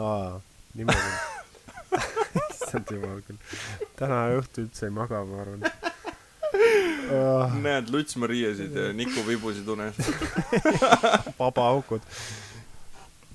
aa, 0.00 0.38
niimoodi. 0.72 1.10
issand 2.54 2.92
jumal 2.94 3.20
küll. 3.26 3.36
täna 4.00 4.22
õhtul 4.38 4.70
üldse 4.70 4.88
ei 4.88 4.94
maga, 4.96 5.20
ma 5.28 5.42
arvan. 5.44 5.66
Näed 7.62 7.92
Luts 7.92 8.16
Mariasid 8.16 8.76
ja 8.76 8.92
Niku 8.92 9.26
Vibusid 9.26 9.68
unes. 9.68 9.94
vaba 11.38 11.68
augud. 11.68 12.00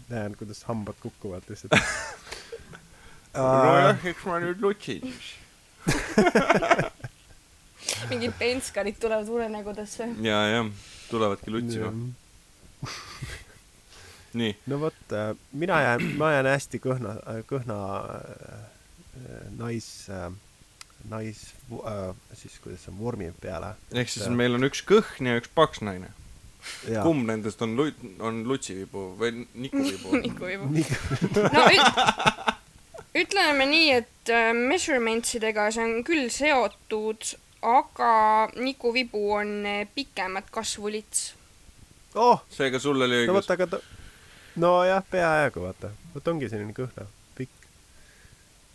näen, 0.10 0.36
kuidas 0.38 0.64
hambad 0.64 0.96
kukuvad 1.02 1.44
lihtsalt. 1.50 1.74
nojah, 3.34 4.06
eks 4.06 4.26
ma 4.26 4.40
nüüd 4.44 4.62
lutsin 4.62 5.02
siis. 5.02 5.34
mingid 8.10 8.34
penskarid 8.40 8.96
tulevad 9.02 9.30
unenägudesse. 9.30 10.10
ja, 10.22 10.48
jah, 10.48 10.70
tulevadki 11.10 11.52
lutsima. 11.52 11.92
nii, 14.40 14.56
no 14.68 14.80
vot, 14.80 15.16
mina 15.52 15.82
jään, 15.82 16.02
ma 16.20 16.32
jään 16.32 16.52
hästi 16.52 16.80
kõhna, 16.84 17.16
kõhna 17.50 17.78
äh, 18.04 18.68
nais 19.58 20.10
äh,, 20.10 20.32
nais 21.10 21.42
äh,, 21.72 22.16
siis 22.34 22.60
kuidas 22.64 22.86
see 22.86 22.94
on, 22.94 23.00
vormi 23.00 23.32
peale. 23.42 23.74
ehk 23.94 24.12
siis 24.12 24.30
meil 24.30 24.58
on 24.58 24.68
üks 24.68 24.84
kõhn 24.88 25.30
ja 25.30 25.40
üks 25.40 25.52
paks 25.56 25.82
naine. 25.86 26.12
ja, 26.90 27.04
kumb 27.06 27.28
nendest 27.30 27.62
on 27.66 27.76
lu-, 27.78 28.12
on 28.20 28.44
lutsivibu 28.50 29.08
või 29.20 29.46
Niku-vibu? 29.54 30.18
nikuvibu. 30.26 30.70
nii, 30.74 30.86
no 31.54 31.66
üt-, 31.70 32.54
ütleme 33.26 33.68
nii, 33.70 33.90
et 34.02 34.34
äh, 34.34 34.52
measurement 34.58 35.34
idega 35.38 35.70
see 35.72 35.86
on 35.86 36.06
küll 36.08 36.30
seotud, 36.34 37.36
aga 37.66 38.14
nikuvibu 38.56 39.26
on 39.40 39.58
äh, 39.66 39.84
pikemat 39.96 40.50
kasvu 40.54 40.92
lits. 40.98 41.28
oh, 42.16 42.42
seega 42.52 42.82
sul 42.82 43.02
oli 43.02 43.26
no 43.26 43.36
õigus 43.36 43.42
vot, 43.42 43.54
aga 43.58 43.70
ta, 43.76 43.84
nojah, 44.62 45.06
peaaegu 45.12 45.64
vaata, 45.68 45.92
vot 46.16 46.34
ongi 46.34 46.50
selline 46.52 46.76
kõhna. 46.76 47.08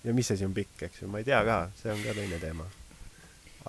Ja 0.04 0.14
mis 0.14 0.30
asi 0.30 0.44
on 0.44 0.54
pikk, 0.56 0.82
eks 0.88 1.02
ju, 1.02 1.08
ma 1.10 1.18
ei 1.20 1.26
tea 1.28 1.40
ka, 1.44 1.58
see 1.80 1.92
on 1.92 2.00
ka 2.04 2.14
teine 2.16 2.38
teema. 2.42 2.66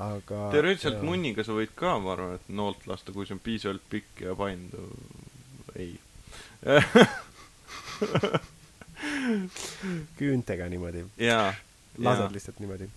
aga. 0.01 0.39
teoreetiliselt. 0.53 1.03
munniga 1.05 1.43
sa 1.43 1.51
võid 1.57 1.73
ka, 1.75 1.97
ma 2.03 2.09
arvan, 2.15 2.33
et 2.39 2.47
noolt 2.61 2.81
lasta, 2.87 3.13
kui 3.15 3.25
see 3.27 3.35
on 3.35 3.43
piisavalt 3.43 3.85
pikk 3.91 4.23
ja 4.27 4.31
painduv. 4.39 4.89
ei. 5.75 5.93
küüntega 10.19 10.69
niimoodi, 10.71 11.05
jaa. 11.19 11.53
lased 11.97 12.31
lihtsalt 12.35 12.59
niimoodi. 12.63 12.87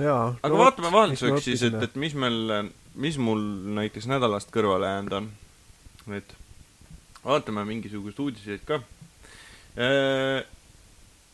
jaa. 0.00 0.26
aga 0.42 0.54
no, 0.54 0.62
vaatame 0.64 0.92
vahelduseks 0.94 1.44
siis, 1.44 1.62
et, 1.68 1.82
et 1.86 1.94
mis 2.00 2.14
meil, 2.18 2.70
mis 2.94 3.18
mul 3.22 3.42
näiteks 3.78 4.06
nädalast 4.10 4.50
kõrvale 4.54 4.86
jäänud 4.94 5.18
on. 5.20 5.26
et 6.16 6.30
vaatame 7.24 7.64
mingisuguseid 7.68 8.24
uudiseid 8.24 8.62
ka. 8.66 8.80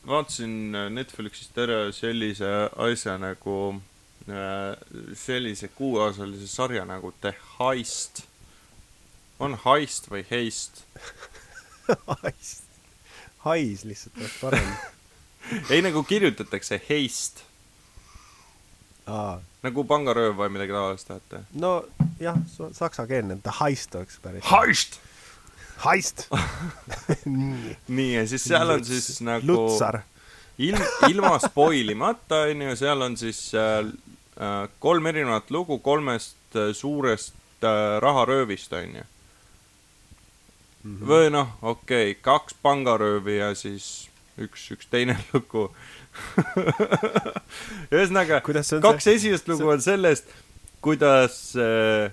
Vaatasin 0.06 0.72
Netflixist 0.94 1.58
ära 1.58 1.92
sellise 1.92 2.50
asja 2.76 3.16
nagu, 3.18 3.80
sellise 5.14 5.68
kuuosalise 5.74 6.48
sarja 6.50 6.84
nagu 6.88 7.12
The 7.20 7.34
Heist. 7.58 8.24
on 9.38 9.58
Heist 9.64 10.10
või 10.10 10.24
Heist? 10.30 10.84
hais, 12.22 12.62
hais 13.44 13.84
lihtsalt 13.84 14.16
oleks 14.18 14.38
parem. 14.40 14.70
ei, 15.70 15.82
nagu 15.82 16.02
kirjutatakse 16.02 16.80
Heist, 16.88 17.44
nagu 19.62 19.84
pangarööv 19.86 20.34
või 20.38 20.50
midagi 20.56 20.74
taolist, 20.74 21.10
vaata. 21.10 21.42
no 21.54 21.72
jah, 22.20 22.38
saksakeelne, 22.74 23.38
ta 23.42 23.54
heist 23.60 23.94
oleks 23.94 24.18
päris. 24.22 24.44
Heist. 24.50 24.98
Heist. 25.84 26.26
nii. 27.96 28.12
ja 28.14 28.26
siis 28.28 28.46
seal 28.48 28.70
on 28.76 28.84
siis 28.84 29.20
nagu 29.24 29.46
Lutsar. 29.46 30.00
ilm, 30.58 30.82
ilma 31.10 31.36
spoilimata, 31.42 32.46
onju, 32.50 32.76
seal 32.78 33.04
on 33.06 33.16
siis 33.20 33.50
äh, 33.54 33.78
äh, 34.40 34.56
kolm 34.78 35.06
erinevat 35.06 35.50
lugu 35.50 35.78
kolmest 35.78 36.56
äh, 36.56 36.72
suurest 36.74 37.34
äh, 37.64 38.00
raharöövist, 38.02 38.72
onju. 38.72 39.04
või 41.06 41.30
noh, 41.34 41.56
okei 41.62 42.12
okay,, 42.12 42.20
kaks 42.22 42.54
pangaröövi 42.62 43.40
ja 43.40 43.54
siis 43.58 44.08
üks, 44.38 44.68
üks 44.74 44.88
teine 44.90 45.18
lugu. 45.32 45.68
ühesõnaga, 47.92 48.40
see 48.62 48.80
kaks 48.84 49.04
see, 49.04 49.18
esimest 49.18 49.48
lugu 49.50 49.68
on 49.68 49.82
sellest, 49.84 50.30
kuidas 50.84 51.40
äh, 51.60 52.12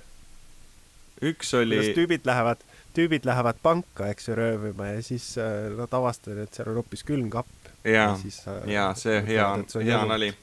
üks 1.24 1.54
oli 1.56 1.80
kuidas 1.80 1.98
tüübid 1.98 2.28
lähevad, 2.28 2.64
tüübid 2.94 3.26
lähevad 3.26 3.60
panka, 3.64 4.08
eks 4.14 4.30
ju, 4.30 4.36
röövima 4.38 4.92
ja 4.92 5.02
siis 5.06 5.34
äh, 5.42 5.72
nad 5.78 5.94
avastavad, 5.94 6.44
et 6.44 6.54
seal 6.54 6.70
on 6.72 6.82
hoopis 6.82 7.04
külmkapp. 7.08 7.72
jaa, 7.84 8.14
siis, 8.22 8.42
äh, 8.48 8.62
jaa, 8.74 8.92
see 8.96 9.22
hea 9.28 9.48
hea 9.86 10.04
nali. 10.10 10.34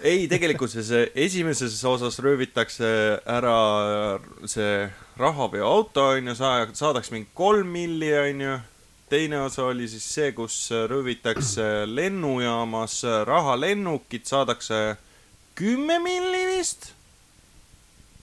ei, 0.00 0.26
tegelikkuses 0.28 0.90
esimeses 1.14 1.76
osas 1.84 2.18
röövitakse 2.24 2.88
ära 3.26 3.58
see 4.46 4.88
rahaveoauto, 5.18 6.08
onju, 6.16 6.34
saa-, 6.38 6.72
saadakse 6.72 7.14
mingi 7.14 7.30
kolm 7.34 7.72
milli, 7.76 8.12
onju. 8.18 8.58
teine 9.08 9.40
osa 9.40 9.64
oli 9.64 9.88
siis 9.88 10.04
see, 10.14 10.32
kus 10.32 10.70
röövitakse 10.88 11.86
lennujaamas 11.86 13.02
rahalennukit, 13.24 14.26
saadakse 14.26 14.96
kümme 15.58 15.98
milli 15.98 16.46
vist. 16.56 16.92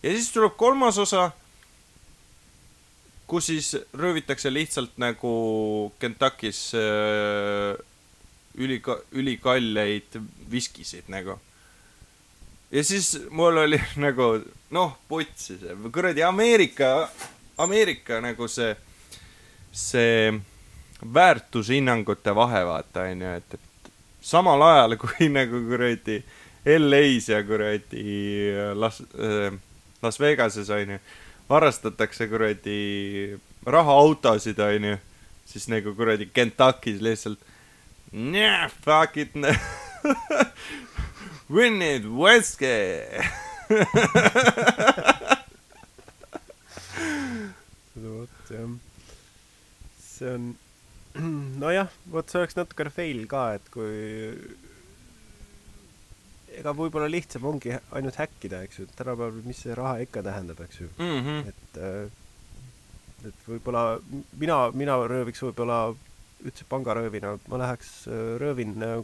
ja 0.03 0.11
siis 0.11 0.31
tuleb 0.31 0.57
kolmas 0.57 0.97
osa, 0.97 1.31
kus 3.27 3.49
siis 3.49 3.75
röövitakse 3.93 4.53
lihtsalt 4.53 4.97
nagu 5.01 5.91
Kentuckis 5.99 6.71
äh, 6.75 7.77
ülika-, 8.57 9.01
ülikalleid 9.11 10.19
viskisid 10.51 11.03
nagu. 11.07 11.39
ja 12.71 12.83
siis 12.83 13.19
mul 13.29 13.57
oli 13.57 13.81
nagu 14.05 14.39
noh, 14.69 14.97
putsi 15.07 15.57
see, 15.59 15.75
kuradi 15.91 16.23
Ameerika, 16.23 17.09
Ameerika 17.57 18.21
nagu 18.21 18.47
see, 18.47 18.75
see 19.71 20.33
väärtushinnangute 21.13 22.35
vahe, 22.35 22.65
vaata, 22.65 23.09
onju, 23.11 23.35
et, 23.37 23.53
et 23.53 23.91
samal 24.21 24.61
ajal 24.61 24.97
kui 25.01 25.29
nagu 25.39 25.61
kuradi 25.69 26.21
LA-s 26.65 27.29
ja 27.29 27.43
kuradi 27.45 28.05
Las 28.73 29.01
äh,, 29.01 29.53
Las 30.01 30.19
Vegases, 30.19 30.69
onju, 30.69 30.99
varastatakse 31.49 32.27
kuradi 32.29 32.79
rahaautosid, 33.65 34.59
onju, 34.59 34.97
siis 35.49 35.67
nagu 35.71 35.93
kuradi 35.97 36.29
Kentuckis 36.33 37.01
lihtsalt 37.01 37.39
Nah, 38.15 38.69
fuck 38.69 39.17
it. 39.17 39.33
We 41.49 41.69
need 41.69 42.05
whiskey. 42.05 43.03
vot 47.95 48.29
jah. 48.49 48.69
see 49.99 50.29
on, 50.31 50.55
nojah, 51.59 51.89
vot 52.07 52.29
see 52.31 52.39
oleks 52.39 52.55
natukene 52.55 52.93
fail 52.93 53.25
ka, 53.27 53.43
et 53.59 53.67
kui 53.73 53.91
ega 56.59 56.73
võib-olla 56.77 57.07
lihtsam 57.11 57.45
ongi 57.49 57.73
ainult 57.91 58.15
häkkida, 58.19 58.61
eks 58.67 58.79
ju, 58.79 58.85
tänapäeval, 58.95 59.41
mis 59.45 59.61
see 59.65 59.75
raha 59.77 59.97
ikka 60.05 60.23
tähendab, 60.25 60.59
eks 60.65 60.81
ju, 60.81 60.89
Mhm. 60.99 61.47
et 61.51 61.79
äh, 61.81 62.11
et 63.25 63.47
võib-olla 63.47 63.99
mina, 64.37 64.57
mina 64.73 64.95
rööviks 65.09 65.41
võib-olla 65.41 65.79
üldse 66.45 66.65
pangaröövina, 66.69 67.37
ma 67.49 67.57
läheks 67.63 67.93
äh, 68.07 68.35
röövin 68.41 68.75
äh, 68.83 69.01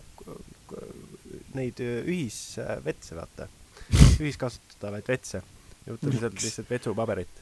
neid 1.57 1.79
ühisvetse, 1.81 3.15
vaata, 3.17 3.47
ühiskasutatavaid 4.21 5.07
vetse 5.09 5.41
ja 5.85 5.95
võtan 5.95 6.19
sealt 6.19 6.37
lihtsalt 6.43 6.69
vetsupaberit. 6.69 7.39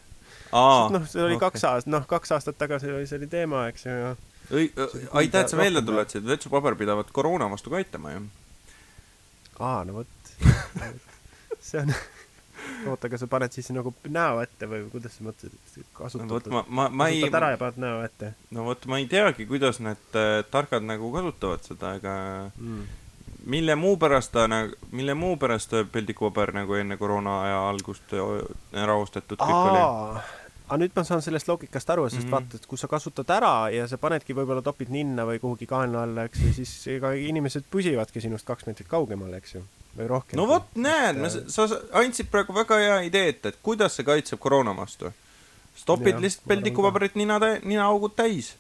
noh, 0.94 1.06
see 1.10 1.22
oli 1.22 1.36
okei. 1.36 1.44
kaks 1.50 1.64
aastat, 1.70 1.92
noh, 1.92 2.06
kaks 2.10 2.32
aastat 2.38 2.58
tagasi 2.58 2.90
oli 2.94 3.08
see 3.10 3.20
oli 3.20 3.28
teema, 3.30 3.68
eks 3.70 3.86
ju, 3.86 4.16
aitäh, 5.20 5.44
et 5.44 5.52
sa 5.52 5.58
meelde 5.60 5.82
rohkem 5.82 5.92
tuletasid, 5.92 6.26
vetsupaber 6.26 6.78
pidavat 6.80 7.12
koroona 7.14 7.50
vastu 7.52 7.70
ka 7.70 7.82
aitama 7.82 8.16
ju. 8.16 8.24
aa, 9.60 9.84
no 9.88 10.00
vot. 10.00 10.34
see 11.70 11.82
on, 11.82 11.92
oota, 12.88 13.10
aga 13.10 13.20
sa 13.20 13.28
paned 13.32 13.56
siis 13.56 13.70
nagu 13.76 13.94
näo 14.10 14.40
ette 14.44 14.70
või 14.70 14.86
kuidas 14.94 15.18
sa 15.18 15.26
mõtlesid, 15.28 15.56
et 15.56 15.82
vot 15.82 15.92
kasutad, 16.00 16.50
ma, 16.54 16.64
ma, 16.68 16.88
ma 16.90 17.10
ei 17.12 17.22
kasutad, 17.24 17.42
ära 17.42 17.52
ja 17.54 17.60
paned 17.62 17.84
näo 17.84 18.00
ette 18.06 18.34
no 18.56 18.66
vot 18.70 18.88
ma 18.92 19.02
ei 19.02 19.10
teagi, 19.12 19.48
kuidas 19.50 19.82
need 19.84 20.18
äh, 20.20 20.40
targad 20.52 20.88
nagu 20.88 21.12
kasutavad 21.16 21.68
seda, 21.68 21.94
ega 22.00 22.16
mm.? 22.56 22.88
mille 23.50 23.76
muu 23.80 23.98
pärast 24.02 24.34
ta 24.36 24.48
nagu, 24.52 24.76
mille 24.92 25.16
muu 25.18 25.38
pärast 25.42 25.76
peldikupaber 25.92 26.54
nagu 26.56 26.80
enne 26.80 26.98
koroona 27.00 27.42
aja 27.46 27.62
algust 27.70 28.16
ära 28.16 28.98
ostetud 29.00 29.40
kõik 29.40 29.72
oli? 29.72 29.84
Aga 30.70 30.78
nüüd 30.84 30.94
ma 30.94 31.04
saan 31.08 31.22
sellest 31.26 31.50
loogikast 31.50 31.90
aru, 31.90 32.06
sest 32.10 32.22
mm. 32.22 32.26
-hmm. 32.28 32.34
vaata, 32.36 32.58
et 32.62 32.66
kui 32.70 32.78
sa 32.78 32.88
kasutad 32.88 33.30
ära 33.34 33.70
ja 33.74 33.88
sa 33.90 33.98
panedki 33.98 34.36
võib-olla 34.38 34.62
topid 34.62 34.92
ninna 34.94 35.26
või 35.26 35.40
kuhugi 35.42 35.66
kaenla 35.70 36.04
alla, 36.06 36.26
eks 36.30 36.44
ju, 36.46 36.54
siis 36.54 36.74
ega 36.96 37.12
inimesed 37.18 37.66
püsivadki 37.74 38.22
sinust 38.22 38.46
kaks 38.46 38.68
meetrit 38.68 38.88
kaugemal, 38.88 39.34
eks 39.34 39.56
ju, 39.56 39.64
või 39.98 40.10
rohkem. 40.14 40.38
no 40.38 40.46
vot, 40.48 40.70
näed, 40.76 41.24
Et, 41.26 41.50
sa, 41.50 41.66
andsid 42.04 42.30
praegu 42.30 42.54
väga 42.54 42.78
hea 42.84 43.00
idee 43.10 43.34
ette, 43.34 43.54
et 43.54 43.60
kuidas 43.66 43.98
see 43.98 44.06
kaitseb 44.06 44.40
koroona 44.40 44.76
vastu. 44.78 45.12
stopid 45.76 46.14
Jah, 46.14 46.22
lihtsalt 46.22 46.48
peldikupaberit 46.48 47.16
nina, 47.16 47.40
ninaaugud 47.64 48.14
täis, 48.16 48.54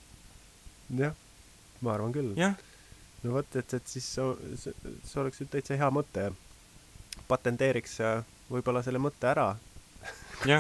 jah, 0.98 1.13
ma 1.82 1.93
arvan 1.93 2.12
küll. 2.12 2.34
no 3.24 3.38
vot, 3.38 3.56
et, 3.56 3.74
et 3.74 3.88
siis 3.88 4.13
see, 4.15 4.56
see, 4.58 4.74
see 5.06 5.22
oleks 5.22 5.41
nüüd 5.41 5.54
täitsa 5.54 5.78
hea 5.78 5.89
mõte. 5.93 6.32
patenteeriks 7.30 8.00
äh, 8.02 8.24
võib-olla 8.50 8.82
selle 8.82 9.00
mõtte 9.02 9.28
ära. 9.30 9.52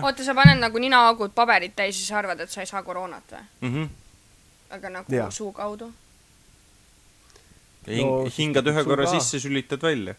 oota, 0.03 0.23
sa 0.25 0.33
paned 0.35 0.59
nagu 0.59 0.77
ninaaugud 0.81 1.31
paberit 1.35 1.75
täis 1.75 1.95
ja 1.95 1.99
siis 2.03 2.11
arvad, 2.11 2.39
et 2.43 2.51
sa 2.51 2.61
ei 2.61 2.67
saa 2.69 2.83
koroonat 2.83 3.31
või? 3.31 3.43
Mhm. 3.69 3.89
aga 4.75 4.89
nagu 4.89 5.15
Jaa. 5.15 5.29
suu 5.31 5.51
kaudu? 5.55 5.91
Hing, 7.87 8.05
No, 8.05 8.25
hingad 8.37 8.67
ühe 8.67 8.81
sul 8.83 8.89
korra 8.91 9.05
ka. 9.07 9.11
sisse, 9.15 9.39
sülitad 9.39 9.81
välja. 9.81 10.13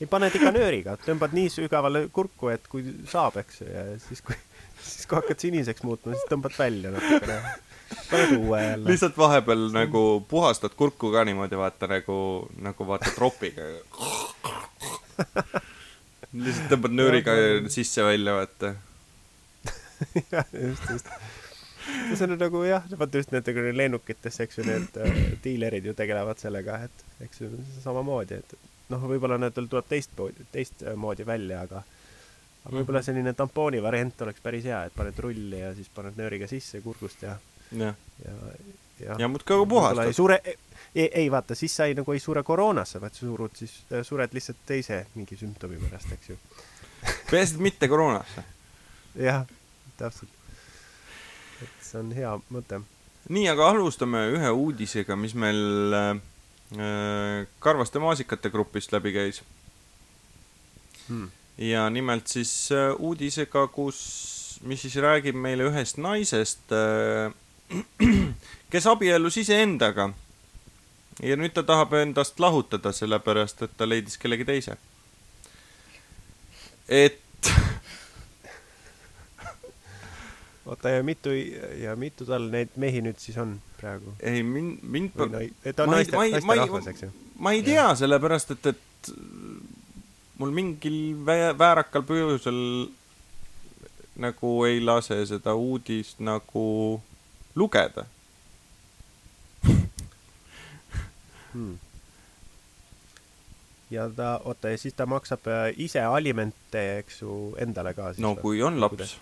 ei, 0.00 0.06
paned 0.10 0.34
ikka 0.38 0.50
nööriga, 0.54 0.96
tõmbad 1.04 1.34
nii 1.36 1.50
sügavale 1.52 2.06
kurku, 2.14 2.48
et 2.54 2.64
kui 2.70 2.82
saab, 3.10 3.36
eks 3.42 3.60
ju, 3.62 3.68
ja 3.70 3.84
siis 4.06 4.22
kui, 4.24 4.34
siis 4.82 5.06
kui 5.10 5.18
hakkad 5.18 5.38
siniseks 5.44 5.84
muutma, 5.86 6.14
siis 6.16 6.30
tõmbad 6.30 6.56
välja 6.58 6.90
natukene. 6.94 7.36
paned 8.08 8.32
uue 8.38 8.62
jälle. 8.62 8.88
lihtsalt 8.88 9.18
vahepeal 9.20 9.66
nagu 9.74 10.02
puhastad 10.30 10.72
kurku 10.78 11.12
ka 11.12 11.24
niimoodi, 11.28 11.58
vaata 11.60 11.86
nagu, 11.90 12.16
nagu 12.64 12.86
vaata 12.88 13.12
tropiga. 13.14 13.62
Lihtsalt 16.32 16.72
tõmbad 16.72 16.96
nööriga 16.96 17.36
sisse 17.72 18.04
välja, 18.06 18.36
vaata. 18.38 18.74
jah, 20.32 20.52
just, 20.52 20.90
just. 20.90 21.14
see 22.16 22.26
on 22.26 22.36
nagu 22.40 22.64
jah, 22.66 22.84
vaata 22.98 23.22
just 23.22 23.32
need 23.34 23.48
nagu 23.48 23.72
lennukites, 23.76 24.40
eks 24.44 24.60
ju, 24.60 24.66
need 24.68 25.00
äh, 25.02 25.22
diilerid 25.44 25.86
ju 25.90 25.96
tegelevad 25.98 26.40
sellega, 26.42 26.82
et 26.88 27.26
eks 27.26 27.44
ju 27.44 27.50
samamoodi, 27.84 28.40
et 28.42 28.56
noh, 28.92 29.08
võib-olla 29.12 29.38
nendel 29.40 29.68
tuleb 29.70 29.88
teistmoodi, 29.90 30.48
teistmoodi 30.54 31.26
välja, 31.28 31.64
aga 31.68 31.84
aga 32.62 32.76
võib-olla 32.76 33.02
selline 33.02 33.32
tampooni 33.34 33.80
variant 33.82 34.20
oleks 34.22 34.42
päris 34.42 34.66
hea, 34.70 34.84
et 34.86 34.94
paned 34.94 35.16
rulli 35.24 35.58
ja 35.58 35.72
siis 35.74 35.88
paned 35.94 36.18
nööriga 36.18 36.46
sisse 36.50 36.78
kurgust 36.84 37.24
ja, 37.26 37.34
ja, 37.74 37.94
ja 39.02 39.16
ja 39.18 39.28
muudkui 39.30 39.56
aga 39.56 39.64
võib-olla 39.64 40.06
ei 40.06 40.12
puhastad. 40.12 40.18
sure, 40.18 40.38
ei, 40.94 41.10
ei 41.14 41.30
vaata, 41.30 41.54
siis 41.54 41.76
sa 41.76 41.86
ei 41.88 41.94
nagu 41.96 42.12
ei 42.12 42.20
sure 42.20 42.42
koroonasse, 42.42 43.00
vaid 43.00 43.16
sa 43.16 43.26
surud 43.26 43.56
siis, 43.56 43.78
sured 44.02 44.34
lihtsalt 44.36 44.60
teise 44.66 45.06
mingi 45.14 45.36
sümptomi 45.36 45.80
pärast, 45.80 46.12
eks 46.12 46.32
ju. 46.32 46.38
peaasi, 47.30 47.54
et 47.54 47.60
mitte 47.60 47.88
koroonasse. 47.88 48.44
jah, 49.20 49.46
täpselt. 49.96 50.30
et 51.62 51.86
see 51.86 52.00
on 52.00 52.12
hea 52.16 52.34
mõte. 52.52 52.82
nii, 53.28 53.48
aga 53.52 53.70
alustame 53.72 54.26
ühe 54.36 54.50
uudisega, 54.50 55.16
mis 55.16 55.34
meil 55.34 55.96
äh, 55.98 56.12
Karvaste 57.60 58.00
maasikate 58.00 58.48
grupist 58.50 58.92
läbi 58.92 59.12
käis. 59.12 59.42
Hmm. 61.08 61.30
ja 61.58 61.88
nimelt 61.90 62.28
siis 62.28 62.70
äh, 62.72 62.92
uudisega, 62.98 63.66
kus, 63.68 64.60
mis 64.62 64.84
siis 64.84 64.96
räägib 65.02 65.36
meile 65.36 65.66
ühest 65.68 65.98
naisest 65.98 66.72
äh, 66.72 67.32
kes 68.72 68.86
abiellus 68.86 69.36
iseendaga. 69.42 70.10
Ja 71.20 71.36
nüüd 71.36 71.52
ta 71.56 71.62
tahab 71.66 71.92
endast 72.00 72.40
lahutada, 72.40 72.92
sellepärast 72.92 73.62
et 73.66 73.76
ta 73.76 73.88
leidis 73.88 74.18
kellegi 74.18 74.44
teise. 74.48 74.76
et 76.88 77.20
oota, 80.66 80.88
ja 80.88 81.02
mitu, 81.02 81.34
ja 81.82 81.96
mitu 81.96 82.26
tal 82.26 82.48
neid 82.52 82.76
mehi 82.76 83.02
nüüd 83.04 83.18
siis 83.20 83.36
on 83.38 83.58
praegu? 83.80 84.14
ei, 84.22 84.42
mind, 84.42 84.80
mind 84.82 85.18
või 85.18 85.30
nai-, 85.34 85.74
ta 85.76 85.86
on 85.86 85.96
naiste, 85.96 86.16
naisterahvas, 86.16 86.88
eks 86.94 87.06
ju? 87.06 87.12
ma 87.42 87.52
ei 87.56 87.62
tea, 87.66 87.86
sellepärast 87.98 88.56
et, 88.56 88.72
et 88.74 89.12
mul 90.38 90.54
mingil 90.54 90.98
vä- 91.26 91.54
väärakal 91.58 92.04
põhjusel 92.06 92.60
nagu 94.22 94.50
ei 94.68 94.80
lase 94.84 95.16
seda 95.26 95.54
uudist 95.56 96.20
nagu 96.20 97.00
lugeda. 97.54 98.04
Hmm. 101.52 101.78
ja 103.90 104.06
ta, 104.16 104.38
oota, 104.44 104.72
ja 104.72 104.78
siis 104.80 104.94
ta 104.96 105.06
maksab 105.06 105.46
äh, 105.52 105.66
ise 105.76 106.00
alimente, 106.00 106.84
eks 107.02 107.22
ju, 107.22 107.54
endale 107.60 107.94
ka 107.94 108.12
siis 108.12 108.24
no 108.24 108.34
või? 108.36 108.42
kui 108.46 108.62
on 108.64 108.80
laps 108.80 109.16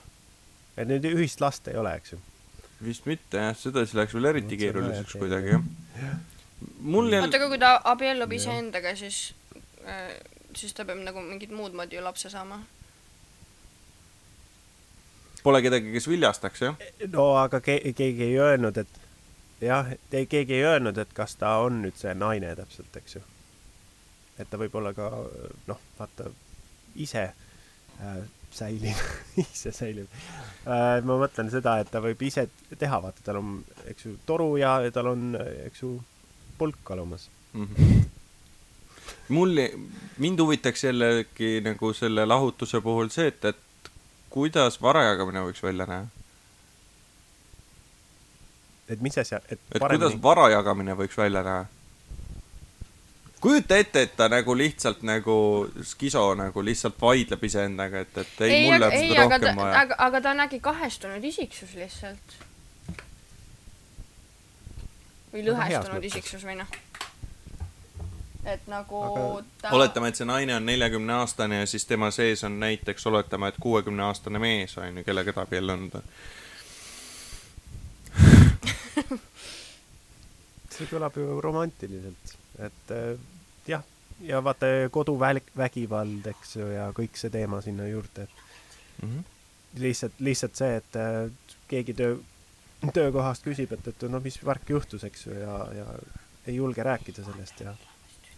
et 0.81 0.89
nüüd 0.89 1.07
ühist 1.11 1.43
last 1.43 1.69
ei 1.71 1.79
ole, 1.81 1.95
eks 1.99 2.15
ju? 2.15 2.21
vist 2.85 3.07
mitte 3.09 3.41
jah, 3.41 3.55
seda 3.57 3.85
siis 3.85 3.97
läks 3.99 4.17
veel 4.17 4.31
eriti 4.33 4.57
on 4.57 4.63
keeruliseks 4.63 5.17
kuidagi 5.21 5.55
jah. 5.55 5.65
mul 6.81 7.09
oota, 7.11 7.17
jälle, 7.17 7.41
aga 7.41 7.49
kui 7.53 7.61
ta 7.61 7.73
abiellub 7.93 8.33
iseendaga, 8.37 8.95
siis, 8.97 9.23
siis 10.57 10.77
ta 10.77 10.87
peab 10.89 11.03
nagu 11.05 11.25
mingit 11.25 11.53
muud 11.57 11.77
moodi 11.77 11.99
ju 11.99 12.05
lapse 12.05 12.33
saama. 12.33 12.63
pole 15.43 15.63
kedagi, 15.65 15.93
kes 15.93 16.09
viljastaks 16.09 16.65
jah. 16.69 16.89
no 17.13 17.33
aga 17.43 17.61
ke-, 17.65 17.83
keegi 17.97 18.31
ei 18.31 18.41
öelnud, 18.41 18.81
et 18.81 19.01
jah, 19.61 19.93
keegi 20.11 20.55
ei 20.55 20.65
öelnud, 20.65 20.99
et 20.99 21.13
kas 21.15 21.37
ta 21.41 21.57
on 21.65 21.83
nüüd 21.85 21.97
see 22.01 22.15
naine 22.17 22.53
täpselt, 22.59 22.97
eks 22.97 23.17
ju. 23.19 23.23
et 24.41 24.51
ta 24.51 24.61
võib 24.61 24.75
olla 24.81 24.93
ka 24.97 25.11
noh, 25.69 25.81
vaata 25.99 26.31
ise 26.97 27.27
äh, 28.01 28.21
säiliv, 28.51 29.03
ise 29.45 29.73
säiliv 29.73 30.07
äh,. 30.67 31.03
ma 31.05 31.19
mõtlen 31.21 31.51
seda, 31.53 31.79
et 31.81 31.91
ta 31.93 32.03
võib 32.05 32.23
ise 32.27 32.49
teha, 32.79 33.03
vaata, 33.03 33.25
tal 33.25 33.41
on, 33.43 33.59
eks 33.91 34.07
ju, 34.07 34.17
toru 34.27 34.55
ja 34.61 34.79
tal 34.95 35.13
on, 35.13 35.35
eks 35.67 35.85
ju, 35.85 35.97
pulk 36.59 36.91
olemas. 36.91 37.29
Mhm. 37.53 38.01
mul, 39.35 39.59
mind 40.19 40.41
huvitaks 40.41 40.85
jällegi 40.85 41.59
nagu 41.65 41.93
selle 41.95 42.27
lahutuse 42.27 42.81
puhul 42.81 43.11
see, 43.11 43.31
et, 43.31 43.45
et 43.45 43.93
kuidas 44.31 44.79
varajagamine 44.83 45.45
võiks 45.49 45.63
välja 45.63 45.87
näha. 45.91 46.20
Et 48.91 49.01
mis 49.01 49.19
asja, 49.19 49.41
et 49.49 49.59
et 49.59 49.79
Paremini. 49.79 50.05
kuidas 50.05 50.23
vara 50.23 50.49
jagamine 50.51 50.97
võiks 50.99 51.19
välja 51.19 51.43
näha? 51.47 51.67
kujuta 53.41 53.77
ette, 53.77 54.03
et 54.03 54.17
ta 54.17 54.29
nagu 54.29 54.57
lihtsalt 54.57 55.03
nagu 55.07 55.35
skiso 55.87 56.27
nagu 56.37 56.65
lihtsalt 56.65 57.01
vaidleb 57.01 57.45
iseendaga, 57.45 58.05
et, 58.05 58.19
et 58.19 58.45
ei, 58.45 58.53
ei, 58.53 58.69
mulle 58.69 58.87
on 58.87 58.93
ei, 58.93 59.09
seda 59.09 59.25
aga 59.25 59.39
ta 59.39 59.47
rohkem, 59.47 59.63
vaja. 59.63 59.81
aga, 59.81 59.99
aga 60.07 60.21
ta 60.21 60.35
on 60.35 60.45
äkki 60.45 60.61
kahestunud 60.61 61.25
isiksus 61.25 61.75
lihtsalt. 61.79 62.37
või 65.33 65.47
lõhestunud 65.47 66.05
isiksus 66.11 66.45
või 66.45 66.59
noh. 66.59 66.77
et 68.45 68.67
nagu 68.69 69.03
Aga- 69.07 69.45
ta 69.63 69.73
oletame, 69.79 70.11
et 70.11 70.21
see 70.21 70.29
naine 70.29 70.57
on 70.57 70.67
neljakümne 70.67 71.17
aastane 71.23 71.63
ja 71.63 71.71
siis 71.71 71.87
tema 71.87 72.11
sees 72.11 72.45
on 72.45 72.61
näiteks, 72.61 73.07
oletame, 73.07 73.49
et 73.49 73.61
kuuekümne 73.61 74.05
aastane 74.11 74.43
mees 74.43 74.77
on 74.79 75.01
ju, 75.01 75.05
kellega 75.07 75.33
ta 75.33 75.47
abiellunud 75.49 75.97
on. 76.03 76.13
See 80.81 80.89
kõlab 80.91 81.17
ju 81.21 81.41
romantiliselt, 81.45 82.35
et 82.67 82.93
äh, 82.97 83.15
jah, 83.69 83.85
ja 84.25 84.41
vaata 84.45 84.67
koduvägivald, 84.93 86.27
eks 86.33 86.57
ju, 86.57 86.67
ja 86.75 86.91
kõik 86.97 87.17
see 87.21 87.31
teema 87.33 87.61
sinna 87.65 87.87
juurde, 87.89 88.27
et 88.29 88.47
Mhm. 89.03 89.21
lihtsalt, 89.81 90.19
lihtsalt 90.21 90.57
see, 90.59 90.75
et 90.77 90.97
äh, 91.01 91.31
keegi 91.71 91.95
töö, 91.97 92.19
töökohast 92.93 93.45
küsib, 93.47 93.73
et, 93.73 93.87
et 93.89 94.03
no 94.13 94.21
mis 94.21 94.37
värk 94.45 94.69
juhtus, 94.69 95.05
eks 95.09 95.27
ju, 95.27 95.33
ja, 95.41 95.55
ja 95.73 95.87
ei 96.47 96.57
julge 96.59 96.83
rääkida 96.85 97.25
sellest 97.25 97.61
ja 97.65 97.73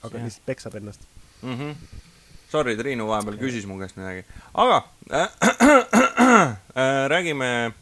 aga 0.02 0.18
Jah. 0.18 0.24
lihtsalt 0.24 0.46
peksab 0.46 0.74
ennast. 0.78 1.00
mm. 1.42 1.58
-hmm. 1.58 1.74
Sorry, 2.52 2.76
Triinu 2.76 3.06
vahepeal 3.08 3.36
küsis 3.40 3.66
mu 3.66 3.78
käest 3.80 3.96
midagi, 3.96 4.24
aga 4.54 4.82
äh, 5.10 5.28
äh, 6.76 7.08
räägime 7.08 7.72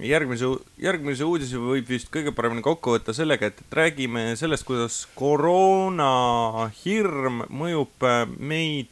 järgmise, 0.00 0.46
järgmise 0.80 1.24
uudise 1.28 1.58
võib 1.60 1.84
vist 1.88 2.08
kõige 2.12 2.32
paremini 2.34 2.62
kokku 2.64 2.90
võtta 2.94 3.12
sellega, 3.16 3.46
et, 3.50 3.58
et 3.60 3.72
räägime 3.76 4.36
sellest, 4.40 4.64
kuidas 4.68 5.06
koroonahirm 5.18 7.42
mõjub 7.52 8.02
äh, 8.08 8.26
meid 8.38 8.88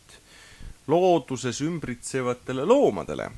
looduses 0.90 1.60
ümbritsevatele 1.64 2.64
loomadele. 2.66 3.30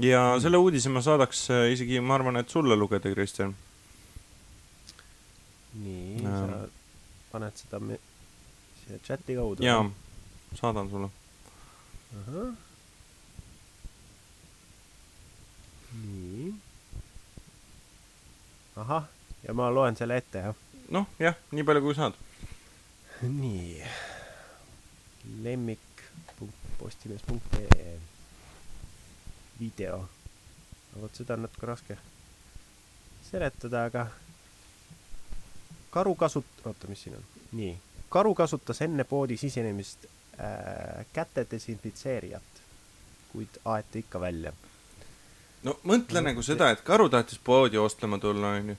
ja 0.00 0.40
selle 0.40 0.56
uudise 0.56 0.88
ma 0.88 1.00
saadaks 1.04 1.50
äh, 1.50 1.72
isegi, 1.74 2.00
ma 2.00 2.14
arvan, 2.16 2.36
et 2.40 2.48
sulle 2.48 2.76
lugeda, 2.76 3.10
Kristjan. 3.12 3.54
nii 5.82 6.22
Jaa. 6.24 6.38
sa 6.38 6.46
paned 7.32 7.54
seda 7.56 7.78
me- 7.78 8.00
siia 8.80 8.98
chati 9.04 9.34
kaudu. 9.36 9.62
jaa, 9.64 9.90
saadan 10.56 10.90
sulle. 10.90 11.08
ahah. 12.16 12.69
nii. 16.02 16.54
ahah, 18.76 19.04
ja 19.42 19.54
ma 19.54 19.74
loen 19.74 19.96
selle 19.96 20.16
ette, 20.20 20.38
jah. 20.38 20.54
noh, 20.96 21.06
jah, 21.18 21.34
nii 21.52 21.64
palju 21.64 21.82
kui 21.84 21.94
saad. 21.98 22.14
nii. 23.42 23.84
lemmik.postimees.ee 25.42 27.98
video. 29.60 30.08
no 30.92 31.00
vot 31.02 31.14
seda 31.14 31.34
on 31.36 31.42
natuke 31.46 31.66
raske 31.66 31.96
seletada, 33.30 33.84
aga 33.84 34.06
karu 35.90 36.14
kasut-, 36.14 36.64
oota, 36.64 36.88
mis 36.88 37.02
siin 37.02 37.16
on? 37.16 37.24
nii. 37.52 37.78
karu 38.08 38.34
kasutas 38.34 38.82
enne 38.82 39.04
poodi 39.04 39.36
sisenemist 39.36 40.06
äh, 40.40 41.06
käte 41.12 41.46
desinfitseerijat, 41.50 42.62
kuid 43.32 43.60
aeti 43.64 44.04
ikka 44.04 44.20
välja 44.20 44.52
no 45.64 45.76
mõtle 45.84 46.20
nagu 46.24 46.42
seda, 46.42 46.70
et 46.70 46.80
karu 46.86 47.08
tahtis 47.12 47.38
poodi 47.44 47.76
ostlema 47.78 48.18
tulla, 48.18 48.54
onju. 48.60 48.76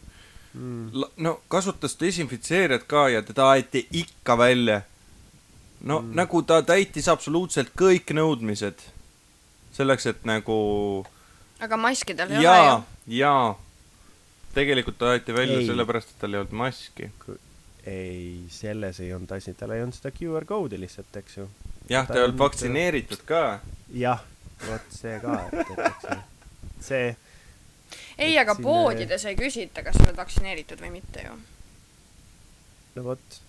mm.. 0.54 1.04
no 1.18 1.40
kasutas 1.48 1.98
desinfitseerijat 2.00 2.84
ka 2.88 3.10
ja 3.10 3.22
teda 3.22 3.50
aeti 3.56 3.88
ikka 3.92 4.38
välja. 4.38 4.82
no 5.82 6.00
Mm. 6.00 6.08
mm. 6.08 6.16
nagu 6.16 6.42
ta 6.44 6.62
täitis 6.62 7.08
absoluutselt 7.10 7.70
kõik 7.78 8.14
nõudmised. 8.14 8.82
selleks, 9.74 10.06
et 10.06 10.26
nagu 10.26 11.06
aga 11.60 11.78
maski 11.78 12.14
tal 12.18 12.30
ei 12.32 12.38
ole 12.38 12.44
jaa 12.44 12.66
ju., 12.76 12.84
jaa. 13.18 13.56
tegelikult 14.54 14.98
ta 14.98 15.12
aeti 15.16 15.34
välja 15.34 15.60
Ei. 15.60 15.66
sellepärast, 15.68 16.10
et 16.10 16.20
tal 16.20 16.34
ei 16.34 16.40
olnud 16.40 16.52
maski. 16.54 17.10
ei, 17.86 18.44
selles 18.50 19.00
ei 19.00 19.14
olnud 19.14 19.32
asi, 19.32 19.54
tal 19.54 19.72
ei 19.72 19.82
olnud 19.82 19.96
seda 19.96 20.12
QR 20.12 20.46
code'i 20.46 20.80
lihtsalt, 20.82 21.16
eks 21.18 21.38
ju. 21.38 21.48
jah, 21.90 22.08
Ta 22.08 22.14
ei 22.20 22.24
olnud- 22.26 22.38
vaktsineeritud 22.40 23.22
ka. 23.26 23.60
jah, 23.94 24.22
vot 24.68 24.92
see 24.94 25.20
ka, 25.20 25.40
et, 25.52 25.60
et 25.72 25.80
eks 25.88 26.04
ju. 26.12 26.18
see, 26.82 27.14
ei, 28.18 28.36
aga 28.40 28.56
siin, 28.56 28.66
poodides 28.66 29.26
ei 29.30 29.38
küsita, 29.40 29.84
kas 29.86 29.98
sa 29.98 30.08
oled 30.08 30.20
vaktsineeritud 30.20 30.82
või 30.84 30.92
mitte 30.98 31.26
ju. 31.26 31.38
no 32.96 33.06
vot, 33.06 33.40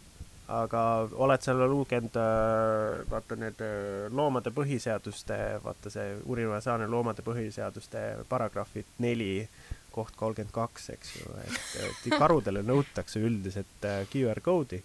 aga 0.53 0.83
oled 1.27 1.45
sa 1.45 1.55
lugenud 1.57 2.17
äh, 2.21 3.03
vaata 3.11 3.39
need 3.41 3.63
äh, 3.65 4.09
loomade 4.13 4.53
põhiseaduste, 4.55 5.39
vaata 5.65 5.93
see 5.93 6.17
universaalne 6.35 6.89
loomade 6.91 7.25
põhiseaduste 7.27 8.27
paragrahvid 8.29 8.99
neli 9.05 9.47
koht 9.93 10.17
kolmkümmend 10.17 10.55
kaks, 10.57 10.89
eks 10.95 11.17
ju, 11.21 11.35
et, 11.45 12.07
karudele 12.17 12.63
nõutakse 12.65 13.21
üldiselt 13.21 13.89
äh, 13.89 14.05
QR 14.13 14.41
code'i 14.45 14.83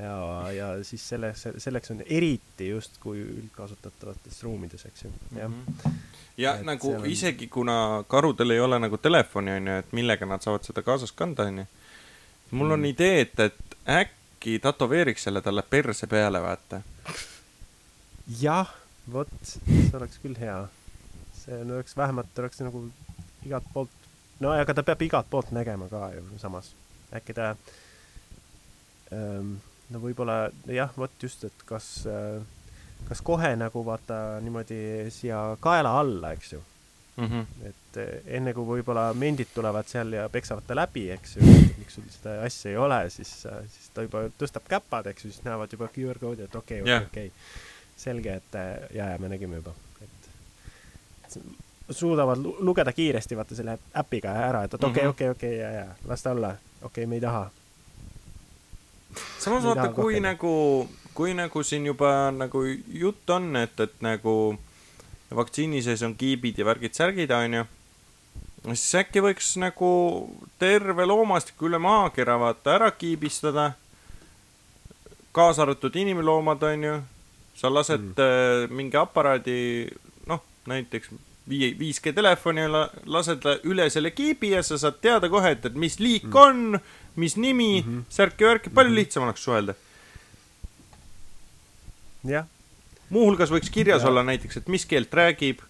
ja, 0.00 0.52
ja 0.52 0.68
siis 0.84 1.08
selles, 1.08 1.46
selleks 1.58 1.90
on 1.90 2.02
eriti 2.06 2.68
justkui 2.68 3.20
üldkasutatavates 3.22 4.42
ruumides, 4.42 4.84
eks 4.86 5.04
ju, 5.04 5.10
jah. 5.36 5.50
ja 6.36 6.54
Et 6.60 6.64
nagu 6.66 6.92
on- 6.94 7.06
isegi 7.06 7.48
kuna 7.48 8.04
karudel 8.08 8.50
ei 8.50 8.60
ole 8.60 8.78
nagu 8.78 8.98
telefoni 8.98 9.50
onju, 9.58 9.72
et 9.82 9.92
millega 9.92 10.26
nad 10.26 10.40
saavad 10.42 10.64
seda 10.64 10.82
kaasas 10.82 11.12
kanda 11.12 11.42
onju. 11.50 11.66
mul 12.50 12.70
on 12.70 12.80
Mm. 12.80 12.84
idee, 12.84 13.20
et, 13.20 13.40
et 13.40 13.76
äkki 13.86 14.58
tätoveeriks 14.58 15.22
selle 15.22 15.40
talle 15.42 15.62
perse 15.62 16.06
peale, 16.06 16.40
vaata. 16.42 16.82
jah, 18.40 18.68
vot, 19.12 19.28
see 19.42 19.90
oleks 19.96 20.18
küll 20.22 20.36
hea. 20.38 20.68
see 21.40 21.56
on- 21.60 21.70
oleks 21.76 21.96
vähemalt 21.96 22.38
oleks 22.38 22.60
nagu 22.60 22.82
igalt 23.46 23.64
poolt, 23.72 23.90
no 24.40 24.50
aga 24.52 24.74
ta 24.74 24.82
peab 24.82 25.02
igalt 25.02 25.30
poolt 25.30 25.50
nägema 25.56 25.88
ka 25.88 26.10
ju 26.14 26.22
samas. 26.38 26.72
äkki 27.12 27.34
ta 27.34 27.56
no 29.90 29.98
võib-olla 29.98 30.50
jah, 30.70 30.90
vot 30.96 31.10
just, 31.22 31.44
et 31.44 31.62
kas 31.66 32.06
äh,, 32.06 32.42
kas 33.08 33.20
kohe 33.26 33.56
nagu 33.56 33.82
vaata 33.84 34.38
niimoodi 34.44 35.08
siia 35.10 35.56
kaela 35.60 35.96
alla, 36.00 36.32
eks 36.36 36.52
ju. 36.52 36.60
Mhm. 37.20 37.40
et 37.68 37.96
eh, 38.00 38.20
enne 38.38 38.52
kui 38.54 38.64
võib-olla 38.64 39.08
mendid 39.18 39.50
tulevad 39.54 39.84
seal 39.90 40.12
ja 40.14 40.28
peksavad 40.32 40.62
ta 40.66 40.74
läbi, 40.78 41.08
eks 41.12 41.34
ju, 41.36 41.42
miks 41.78 41.94
sul 41.98 42.06
seda 42.08 42.36
asja 42.46 42.70
ei 42.70 42.76
ole, 42.80 43.00
siis, 43.10 43.32
siis 43.74 43.90
ta 43.92 44.02
juba 44.06 44.22
tõstab 44.40 44.64
käpad, 44.70 45.10
eks 45.10 45.24
ju, 45.26 45.32
siis 45.34 45.44
näevad 45.44 45.72
juba 45.74 45.88
QR-koodi, 45.92 46.46
et 46.46 46.54
okei, 46.56 46.80
okei 46.80 46.92
Jah., 46.94 47.02
okei. 47.10 47.32
selge, 48.00 48.38
et 48.40 48.56
ja, 48.94 49.10
ja 49.10 49.18
me 49.20 49.28
nägime 49.28 49.58
juba, 49.60 49.74
et 50.00 50.30
et 51.26 51.36
suudavad 51.96 52.38
lu- 52.38 52.56
lugeda 52.60 52.92
kiiresti 52.92 53.36
vaata 53.36 53.54
selle 53.58 53.78
äpiga 54.00 54.32
ära, 54.46 54.62
et 54.64 54.74
okei, 54.78 55.02
Mhm. 55.02 55.10
okei, 55.10 55.28
okei, 55.34 55.56
ja, 55.58 55.70
ja 55.70 55.86
las 56.08 56.22
ta 56.22 56.30
olla, 56.30 56.54
okei 56.82 56.86
okay,, 57.04 57.06
me 57.06 57.14
ei 57.16 57.20
taha. 57.20 57.50
Samas 59.38 59.64
vaata, 59.64 59.88
kui 59.94 60.14
kahelda. 60.14 60.28
nagu, 60.28 60.88
kui 61.14 61.34
nagu 61.34 61.62
siin 61.62 61.86
juba 61.86 62.30
nagu 62.34 62.64
jutt 62.86 63.30
on, 63.30 63.52
et, 63.56 63.80
et 63.80 63.94
nagu 64.04 64.34
vaktsiini 65.34 65.82
sees 65.82 66.02
on 66.06 66.16
kiibid 66.18 66.58
ja 66.58 66.66
värgid-särgid, 66.66 67.30
onju, 67.34 67.64
siis 68.72 68.98
äkki 69.02 69.22
võiks 69.24 69.54
nagu 69.62 69.90
terve 70.58 71.06
loomastiku 71.06 71.70
üle 71.70 71.78
maakera 71.82 72.38
vaata 72.40 72.76
ära 72.78 72.90
kiibistada, 72.90 73.72
kaasa 75.32 75.64
arvatud 75.64 75.96
inimloomad, 75.96 76.62
onju, 76.72 77.00
sa 77.54 77.72
lased 77.72 78.00
Mm. 78.00 78.14
mm. 78.16 78.76
mingi 78.76 78.96
aparaadi, 78.96 79.58
noh, 80.26 80.42
näiteks 80.66 81.12
vii-, 81.50 81.74
5G 81.80 82.12
telefoni 82.16 82.64
lased 82.70 83.44
la- 83.44 83.58
üle 83.64 83.88
selle 83.90 84.10
kiibi 84.14 84.50
ja 84.54 84.62
sa 84.62 84.78
saad 84.78 85.00
teada 85.02 85.28
kohe, 85.28 85.50
et, 85.56 85.64
et 85.66 85.74
mis 85.74 85.98
liik 86.00 86.24
mm. 86.30 86.36
on, 86.36 86.80
mis 87.16 87.36
nimi 87.36 87.82
mm. 87.82 87.88
-hmm. 87.88 88.04
särki-värki, 88.08 88.70
palju 88.74 88.90
Mhm. 88.90 88.98
lihtsam 89.00 89.22
oleks 89.28 89.44
suhelda. 89.44 89.74
jah, 92.28 92.46
muuhulgas 93.10 93.50
võiks 93.50 93.70
kirjas 93.72 94.02
Ja. 94.02 94.08
olla 94.08 94.22
näiteks, 94.22 94.56
et 94.56 94.68
mis 94.68 94.86
keelt 94.86 95.12
räägib. 95.14 95.60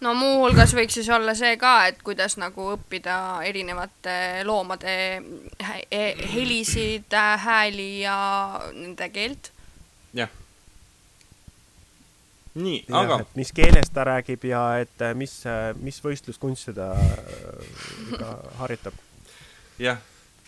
no 0.00 0.14
muuhulgas 0.14 0.74
võiks 0.74 0.90
siis 0.98 1.08
olla 1.08 1.34
see 1.34 1.56
ka, 1.56 1.86
et 1.86 2.02
kuidas 2.02 2.36
nagu 2.36 2.66
õppida 2.76 3.42
erinevate 3.46 4.42
loomade 4.44 5.22
helisid, 6.34 7.14
hääli 7.38 8.00
ja 8.00 8.60
nende 8.72 9.08
keelt. 9.08 9.50
nii, 12.54 12.84
aga, 12.94 13.18
et 13.24 13.36
mis 13.38 13.50
keeles 13.54 13.90
ta 13.94 14.04
räägib 14.06 14.44
ja 14.46 14.62
et 14.82 15.02
eh, 15.02 15.14
mis, 15.18 15.32
mis 15.82 16.00
võistluskunsti 16.04 16.74
ta 16.76 16.90
eh, 16.94 18.18
ka 18.18 18.34
harjutab. 18.60 18.98
jah. 19.78 19.98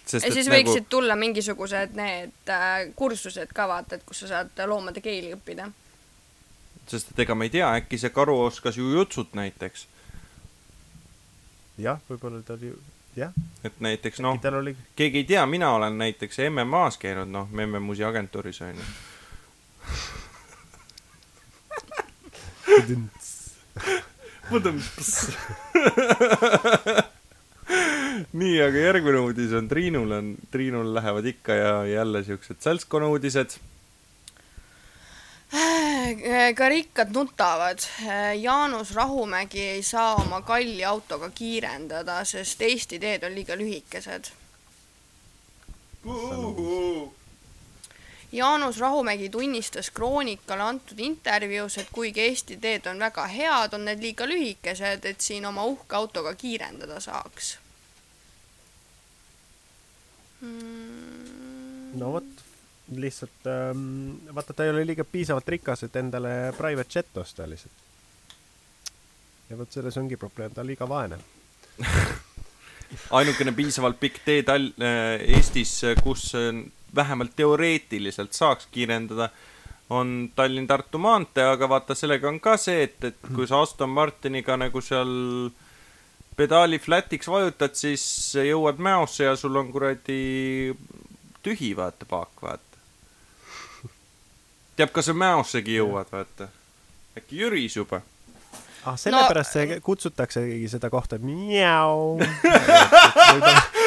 sest 0.04 0.26
ja 0.26 0.32
siis 0.32 0.46
nagu 0.46 0.60
võiksid 0.60 0.86
tulla 0.90 1.16
mingisugused 1.18 1.96
need 1.98 2.52
äh, 2.52 2.86
kursused 2.96 3.50
ka 3.54 3.66
vaata, 3.68 3.98
et 3.98 4.06
kus 4.06 4.22
sa 4.22 4.32
saad 4.34 4.62
loomade 4.70 5.02
keeli 5.02 5.32
õppida. 5.34 5.70
sest 6.86 7.10
et 7.10 7.24
ega 7.26 7.34
me 7.34 7.50
ei 7.50 7.54
tea, 7.58 7.72
äkki 7.82 7.98
see 7.98 8.14
karu 8.14 8.38
oskas 8.44 8.78
ju 8.78 8.92
jutsut 8.94 9.34
näiteks. 9.34 9.86
jah, 11.82 11.98
võib-olla 12.08 12.42
ta 12.46 12.54
oli, 12.54 12.70
jah, 13.18 13.34
et 13.64 13.80
näiteks 13.80 14.22
noh, 14.22 14.38
oli, 14.60 14.76
keegi 14.96 15.24
ei 15.24 15.32
tea, 15.34 15.46
mina 15.46 15.72
olen 15.74 15.98
näiteks 15.98 16.38
MM-as 16.52 17.02
käinud, 17.02 17.34
noh, 17.34 17.50
Memme 17.50 17.82
Musi 17.82 18.04
agentuuris 18.04 18.62
onju. 18.62 18.86
nii, 28.38 28.62
aga 28.62 28.78
järgmine 28.78 29.18
uudis 29.26 29.52
on 29.58 29.68
Triinul 29.68 30.10
on, 30.18 30.26
Triinul 30.50 30.94
lähevad 30.94 31.26
ikka 31.26 31.54
ja 31.54 31.86
jälle 31.86 32.24
siuksed 32.24 32.56
seltskonna 32.60 33.08
uudised. 33.08 33.50
ka 36.56 36.68
rikkad 36.68 37.08
nutavad. 37.14 37.78
Jaanus 38.40 38.94
Rahumägi 38.94 39.60
ei 39.60 39.82
saa 39.82 40.14
oma 40.14 40.42
kalli 40.42 40.84
autoga 40.84 41.30
kiirendada, 41.30 42.24
sest 42.24 42.62
Eesti 42.62 42.98
teed 42.98 43.22
on 43.22 43.34
liiga 43.34 43.56
lühikesed. 43.56 44.24
Jaanus 48.36 48.78
Rahumägi 48.78 49.28
tunnistas 49.32 49.90
Kroonikale 49.90 50.62
antud 50.62 50.98
intervjuus, 51.00 51.78
et 51.78 51.88
kuigi 51.92 52.20
Eesti 52.20 52.56
teed 52.60 52.86
on 52.90 52.98
väga 53.00 53.26
head, 53.32 53.76
on 53.76 53.86
need 53.88 54.02
liiga 54.02 54.28
lühikesed, 54.28 55.06
et 55.08 55.20
siin 55.20 55.46
oma 55.46 55.64
uhke 55.64 55.96
autoga 55.96 56.34
kiirendada 56.34 57.00
saaks 57.00 57.56
mm.. 60.40 61.96
no 62.00 62.12
vot, 62.12 62.44
lihtsalt 62.96 63.50
ähm, 63.50 64.34
vaata, 64.34 64.54
ta 64.54 64.64
ei 64.64 64.74
ole 64.74 64.86
liiga 64.86 65.04
piisavalt 65.04 65.48
rikas, 65.56 65.86
et 65.86 65.96
endale 65.96 66.52
private 66.58 66.98
jet 66.98 67.22
osta 67.22 67.48
lihtsalt. 67.48 67.84
ja 69.50 69.58
vot 69.58 69.72
selles 69.72 69.96
ongi 69.96 70.16
probleem, 70.20 70.54
ta 70.54 70.60
on 70.60 70.70
liiga 70.70 70.88
vaene. 70.88 71.18
ainukene 73.18 73.52
piisavalt 73.52 73.98
pikk 74.00 74.22
tee 74.24 74.42
Tal-, 74.46 74.72
Eestis, 75.36 75.80
kus 76.02 76.30
äh, 76.38 76.52
vähemalt 76.96 77.36
teoreetiliselt 77.36 78.32
saaks 78.32 78.68
kiirendada, 78.72 79.28
on 79.90 80.30
Tallinn-Tartu 80.36 80.98
maantee, 80.98 81.44
aga 81.46 81.68
vaata, 81.68 81.94
sellega 81.94 82.28
on 82.28 82.40
ka 82.42 82.56
see, 82.58 82.82
et, 82.88 82.98
et 83.04 83.28
kui 83.34 83.46
sa 83.46 83.60
Aston 83.62 83.92
Martiniga 83.94 84.56
nagu 84.58 84.82
seal 84.82 85.12
pedaali 86.36 86.78
flat'iks 86.82 87.30
vajutad, 87.30 87.76
siis 87.78 88.02
jõuad 88.34 88.82
Mäosse 88.82 89.24
ja 89.24 89.36
sul 89.38 89.56
on 89.56 89.70
kuradi 89.72 90.74
tühi, 91.46 91.70
vaata, 91.76 92.08
paak, 92.08 92.34
vaata. 92.42 92.82
teab, 94.76 94.92
kas 94.92 95.08
sa 95.08 95.14
Mäossegi 95.16 95.78
jõuad, 95.78 96.10
vaata. 96.12 96.50
äkki 97.16 97.40
Jüris 97.40 97.78
juba. 97.78 98.02
ah, 98.84 98.98
sellepärast 98.98 99.54
no, 99.54 99.62
see 99.62 99.80
kutsutaksegi 99.86 100.68
seda 100.68 100.90
kohta 100.90 101.18
mjau. 101.22 102.18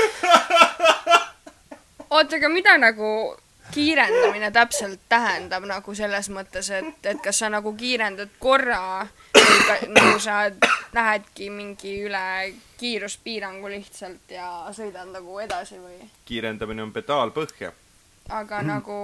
oota, 2.09 2.35
aga 2.35 2.49
mida 2.49 2.77
nagu 2.77 3.35
kiirendamine 3.71 4.51
täpselt 4.51 5.01
tähendab 5.09 5.65
nagu 5.69 5.95
selles 5.95 6.29
mõttes, 6.33 6.71
et, 6.73 7.05
et 7.05 7.19
kas 7.23 7.41
sa 7.43 7.49
nagu 7.53 7.73
kiirendad 7.77 8.31
korra 8.41 9.05
või 9.35 9.59
ka, 9.67 9.75
nagu 9.93 10.21
sa 10.21 10.39
lähedki 10.95 11.49
mingi 11.53 11.99
üle 12.07 12.23
kiiruspiirangu 12.79 13.69
lihtsalt 13.69 14.33
ja 14.33 14.49
sõidad 14.75 15.11
nagu 15.13 15.37
edasi 15.43 15.77
või? 15.77 15.99
kiirendamine 16.25 16.83
on 16.87 16.95
pedaal 16.95 17.33
põhja. 17.35 17.71
aga 18.29 18.61
mm. 18.61 18.67
nagu, 18.67 18.97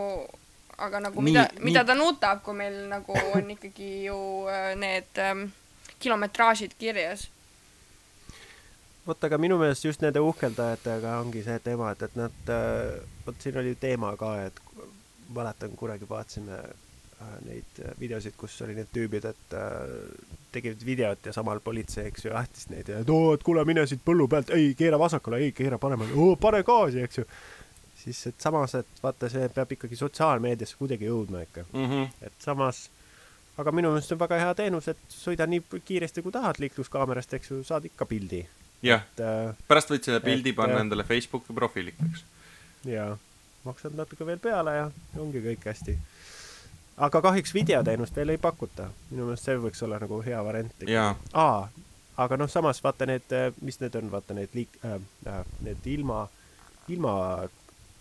aga 0.78 1.04
nagu 1.10 1.22
Nii- 1.22 1.32
mida, 1.32 1.46
mida 1.60 1.86
ta 1.86 1.98
nutab, 1.98 2.42
kui 2.44 2.58
meil 2.58 2.86
nagu 2.90 3.14
on 3.36 3.54
ikkagi 3.58 3.92
ju 4.08 4.18
äh, 4.50 4.74
need 4.80 5.22
ähm, 5.22 5.48
kilometraažid 6.00 6.74
kirjas. 6.80 7.30
vot, 9.08 9.24
aga 9.28 9.38
minu 9.38 9.58
meelest 9.62 9.86
just 9.86 10.02
nende 10.02 10.20
uhkeldajatega 10.24 11.20
ongi 11.22 11.44
see 11.46 11.60
teema, 11.64 11.92
et, 11.94 12.02
et 12.08 12.16
nad, 12.20 12.54
vot 13.26 13.44
siin 13.44 13.58
oli 13.62 13.76
teema 13.80 14.16
ka, 14.18 14.32
et 14.48 14.62
mäletan 15.34 15.70
kunagi 15.78 16.10
vaatasime 16.10 16.54
äh, 16.56 17.36
neid 17.46 17.80
äh, 17.80 17.94
videosid, 18.00 18.36
kus 18.38 18.62
oli 18.62 18.76
need 18.78 18.90
tüübid, 18.94 19.28
et 19.30 19.54
äh, 19.58 19.94
tegid 20.52 20.86
videot 20.86 21.26
ja 21.26 21.34
samal 21.34 21.60
politsei, 21.64 22.08
eks 22.12 22.26
ju, 22.28 22.34
ähtis 22.38 22.70
neid 22.72 22.90
ja 22.90 23.02
et 23.04 23.10
oo, 23.10 23.34
et 23.36 23.44
kuule, 23.44 23.66
mine 23.68 23.86
siit 23.90 24.04
põllu 24.06 24.28
pealt, 24.32 24.54
ei 24.56 24.74
keera 24.78 25.00
vasakule, 25.02 25.42
ei 25.44 25.54
keera 25.56 25.80
paremale, 25.82 26.16
oo 26.16 26.36
pane 26.42 26.64
gaasi, 26.68 27.06
eks 27.06 27.22
ju. 27.22 27.26
siis, 28.04 28.26
et 28.32 28.42
samas, 28.42 28.76
et 28.82 29.02
vaata, 29.04 29.30
see 29.32 29.48
peab 29.54 29.72
ikkagi 29.76 29.98
sotsiaalmeediasse 30.00 30.78
kuidagi 30.80 31.10
jõudma 31.10 31.42
ikka, 31.48 31.66
Mm 31.74 31.90
-hmm. 31.90 32.12
et 32.22 32.34
samas 32.40 32.90
aga 33.58 33.72
minu 33.72 33.90
meelest 33.90 34.12
on 34.12 34.20
väga 34.20 34.38
hea 34.40 34.54
teenus, 34.54 34.88
et 34.88 34.98
sõida 35.10 35.48
nii 35.48 35.64
kiiresti 35.86 36.22
kui 36.22 36.32
tahad 36.32 36.60
liikluskaamerast, 36.60 37.34
eks 37.34 37.52
ju, 37.52 37.64
saad 37.64 37.86
ikka 37.86 38.06
pildi, 38.06 38.46
jah, 38.86 39.06
äh, 39.22 39.56
pärast 39.68 39.92
võid 39.94 40.08
selle 40.08 40.22
pildi 40.24 40.54
panna 40.58 40.80
äh, 40.80 40.86
endale 40.86 41.06
Facebooki 41.08 41.54
profiiliks. 41.54 42.24
ja 42.86 43.16
maksad 43.66 43.98
natuke 43.98 44.28
veel 44.28 44.40
peale 44.40 44.76
ja 44.78 44.86
ongi 45.20 45.42
kõik 45.44 45.66
hästi. 45.72 45.98
aga 47.08 47.22
kahjuks 47.30 47.54
videoteenust 47.54 48.16
veel 48.16 48.36
ei 48.36 48.42
pakuta, 48.42 48.90
minu 49.12 49.30
meelest 49.30 49.50
see 49.50 49.60
võiks 49.68 49.84
olla 49.84 50.00
nagu 50.00 50.22
hea 50.26 50.44
variant. 50.46 50.88
Jaa. 50.88 51.12
aa, 51.34 51.70
aga 52.18 52.38
noh, 52.38 52.50
samas 52.52 52.84
vaata 52.84 53.10
need, 53.10 53.38
mis 53.62 53.80
need 53.84 53.96
on, 54.02 54.12
vaata 54.12 54.38
need 54.38 54.58
liik- 54.58 54.82
äh,, 54.86 55.00
äh, 55.28 55.46
need 55.66 55.88
ilma, 55.98 56.26
ilma 56.88 57.16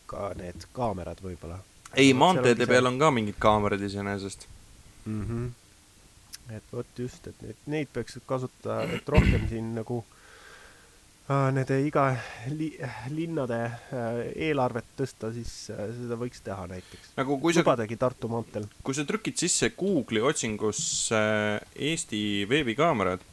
ka 0.06 0.32
need 0.38 0.68
kaamerad 0.72 1.22
võib-olla 1.24 1.62
ei, 1.96 2.14
maanteede 2.14 2.66
peal 2.66 2.86
on 2.90 2.98
ka 2.98 3.10
mingid 3.14 3.38
kaamerad 3.38 3.82
iseenesest. 3.82 4.46
mm. 5.04 5.26
-hmm. 5.26 6.54
et 6.56 6.72
vot 6.72 6.86
just, 6.98 7.26
et 7.26 7.42
neid, 7.42 7.56
neid 7.66 7.88
peaks 7.92 8.18
kasutada, 8.26 8.82
et 8.82 9.08
rohkem 9.08 9.48
siin 9.48 9.74
nagu 9.74 10.04
nende 11.28 11.78
iga 11.86 12.10
li, 12.52 12.70
linnade 13.08 13.60
äh, 13.64 14.18
eelarvet 14.50 14.90
tõsta, 14.98 15.30
siis 15.32 15.70
äh, 15.72 15.86
seda 15.96 16.18
võiks 16.20 16.42
teha 16.44 16.66
näiteks. 16.68 17.14
nagu 17.16 17.38
kui 17.40 17.54
sa, 17.56 17.62
lubadagi 17.64 17.96
Tartu 17.96 18.28
maanteel. 18.28 18.66
kui 18.84 18.94
sa 18.96 19.06
trükid 19.08 19.38
sisse 19.40 19.70
Google'i 19.78 20.20
otsingusse 20.20 21.22
Eesti 21.74 22.44
veebikaamerad, 22.48 23.30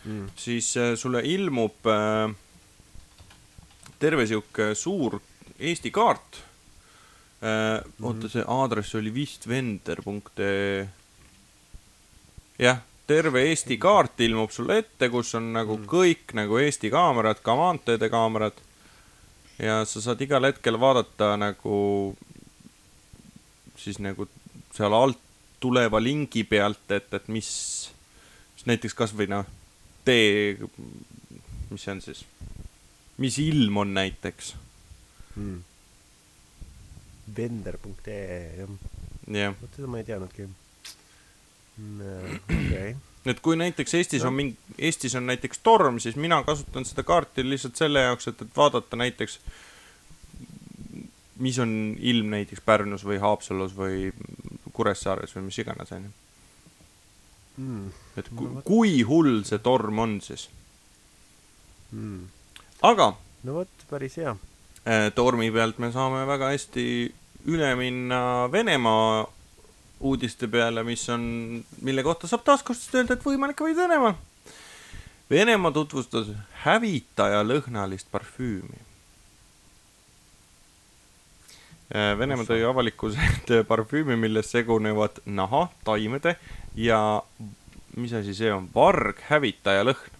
Mm. 0.00 0.30
siis 0.32 0.70
äh, 0.80 0.94
sulle 0.96 1.20
ilmub 1.28 1.84
äh, 1.84 2.30
terve 4.00 4.24
sihuke 4.26 4.70
suur 4.74 5.18
Eesti 5.58 5.90
kaart 5.92 6.38
äh,. 7.44 7.84
oota, 8.00 8.30
see 8.32 8.40
aadress 8.48 8.94
oli 8.96 9.12
vist 9.12 9.44
vender.ee. 9.48 10.88
jah, 12.64 12.80
terve 13.10 13.42
Eesti 13.50 13.76
kaart 13.82 14.22
ilmub 14.22 14.52
sulle 14.54 14.78
ette, 14.84 15.08
kus 15.10 15.34
on 15.38 15.50
nagu 15.56 15.78
kõik 15.90 16.34
nagu 16.38 16.60
Eesti 16.62 16.92
kaamerad, 16.94 17.42
ka 17.42 17.56
maanteede 17.58 18.10
kaamerad. 18.12 18.60
ja 19.58 19.82
sa 19.84 20.00
saad 20.00 20.20
igal 20.24 20.46
hetkel 20.46 20.78
vaadata 20.80 21.34
nagu 21.36 21.80
siis 23.76 23.98
nagu 24.00 24.28
seal 24.72 24.94
alt 24.94 25.18
tuleva 25.60 26.00
lingi 26.00 26.44
pealt, 26.48 26.86
et, 26.94 27.12
et 27.12 27.26
mis, 27.28 27.50
mis 28.54 28.66
näiteks 28.70 28.94
kasvõi 28.96 29.26
noh, 29.28 29.44
tee, 30.04 30.56
mis 31.68 31.84
see 31.84 31.92
on 31.92 32.00
siis, 32.04 32.24
mis 33.20 33.36
ilm 33.42 33.82
on 33.84 33.94
näiteks, 33.98 34.54
Mm. 35.36 35.62
Vender.ee, 37.36 38.56
jah. 38.58 38.70
jah. 39.30 39.54
vot 39.60 39.76
seda 39.76 39.90
ma 39.90 40.00
ei 40.00 40.06
teadnudki. 40.08 40.48
okei. 42.44 42.96
et 43.26 43.40
kui 43.40 43.56
näiteks 43.56 43.94
Eestis 43.94 44.24
on 44.24 44.34
mingi, 44.34 44.56
Eestis 44.78 45.14
on 45.14 45.26
näiteks 45.26 45.60
torm, 45.62 45.98
siis 45.98 46.16
mina 46.16 46.42
kasutan 46.44 46.84
seda 46.88 47.02
kaarti 47.06 47.44
lihtsalt 47.48 47.76
selle 47.76 48.06
jaoks, 48.06 48.28
et, 48.28 48.42
et 48.42 48.56
vaadata 48.56 48.96
näiteks, 48.96 49.38
mis 51.40 51.58
on 51.58 51.96
ilm 51.98 52.32
näiteks 52.32 52.64
Pärnus 52.64 53.04
või 53.04 53.20
Haapsalus 53.20 53.76
või 53.76 54.10
Kuressaares 54.72 55.34
või 55.36 55.48
mis 55.48 55.58
iganes, 55.60 55.92
onju. 55.92 56.12
Mm. 57.60 57.88
et 58.16 58.28
ku, 58.36 58.46
No 58.48 58.62
kui 58.64 59.02
hull 59.04 59.42
see 59.44 59.58
torm 59.60 59.98
on 60.00 60.20
siis. 60.24 60.46
Mm. 61.90 62.28
aga 62.86 63.10
no 63.44 63.56
vot, 63.58 63.82
päris 63.90 64.16
hea. 64.20 64.36
äh, 64.86 65.08
tormi 65.14 65.50
pealt 65.50 65.80
me 65.82 65.90
saame 65.92 66.22
väga 66.28 66.52
hästi 66.54 66.86
üle 67.50 67.74
minna 67.76 68.48
Venemaa 68.52 69.26
uudiste 70.00 70.48
peale, 70.48 70.82
mis 70.84 71.08
on, 71.12 71.22
mille 71.82 72.02
kohta 72.02 72.28
saab 72.30 72.44
taaskord 72.46 72.94
öelda, 72.94 73.16
et 73.16 73.24
võimalik 73.24 73.60
vaid 73.60 73.76
Venemaa. 73.76 74.14
Venemaa 75.30 75.72
tutvustas 75.72 76.32
hävitaja 76.64 77.42
lõhnalist 77.46 78.08
parfüümi. 78.10 78.80
Venemaa 82.18 82.46
tõi 82.46 82.62
avalikkuse 82.66 83.18
ette 83.28 83.62
parfüümi, 83.66 84.16
milles 84.16 84.50
segunevad 84.50 85.20
naha, 85.26 85.66
taimede 85.84 86.36
ja 86.78 87.00
mis 87.96 88.14
asi 88.14 88.34
see 88.34 88.52
on, 88.54 88.68
varg 88.74 89.18
hävitaja 89.28 89.84
lõhn. 89.86 90.19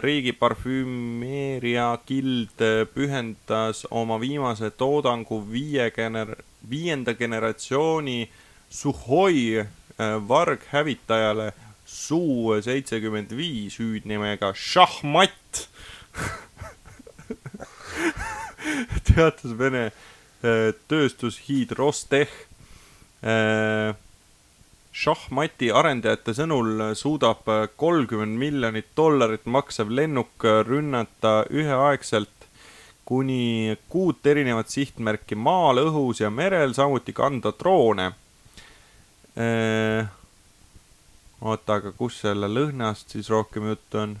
Riigi 0.00 0.32
parfümeeria 0.38 1.88
gild 2.06 2.62
pühendas 2.94 3.82
oma 3.90 4.20
viimase 4.22 4.70
toodangu 4.70 5.40
viie 5.50 5.90
gener-, 5.90 6.36
viienda 6.70 7.14
generatsiooni 7.14 8.30
Suhoi 8.70 9.58
äh, 9.58 9.66
varghävitajale 10.28 11.52
Suu 11.86 12.62
seitsekümmend 12.62 13.36
viis 13.36 13.78
hüüdnimega 13.78 14.52
Šahmat. 14.56 15.68
teatas 19.06 19.58
Vene 19.58 19.92
äh, 20.42 20.72
tööstushiid 20.88 21.72
Rosteh. 21.78 22.28
Šahmati 24.94 25.72
arendajate 25.74 26.36
sõnul 26.38 26.92
suudab 26.94 27.48
kolmkümmend 27.80 28.38
miljonit 28.38 28.92
dollarit 28.96 29.46
maksev 29.50 29.90
lennuk 29.90 30.46
rünnata 30.68 31.40
üheaegselt 31.50 32.34
kuni 33.04 33.76
kuut 33.90 34.26
erinevat 34.26 34.68
sihtmärki 34.72 35.34
maal, 35.34 35.76
õhus 35.82 36.20
ja 36.22 36.30
merel, 36.30 36.74
samuti 36.74 37.12
kanda 37.12 37.52
droone. 37.58 38.12
oota, 41.40 41.74
aga 41.74 41.92
kus 41.92 42.20
selle 42.22 42.48
lõhnast 42.48 43.10
siis 43.12 43.30
rohkem 43.30 43.68
juttu 43.72 43.98
on? 43.98 44.20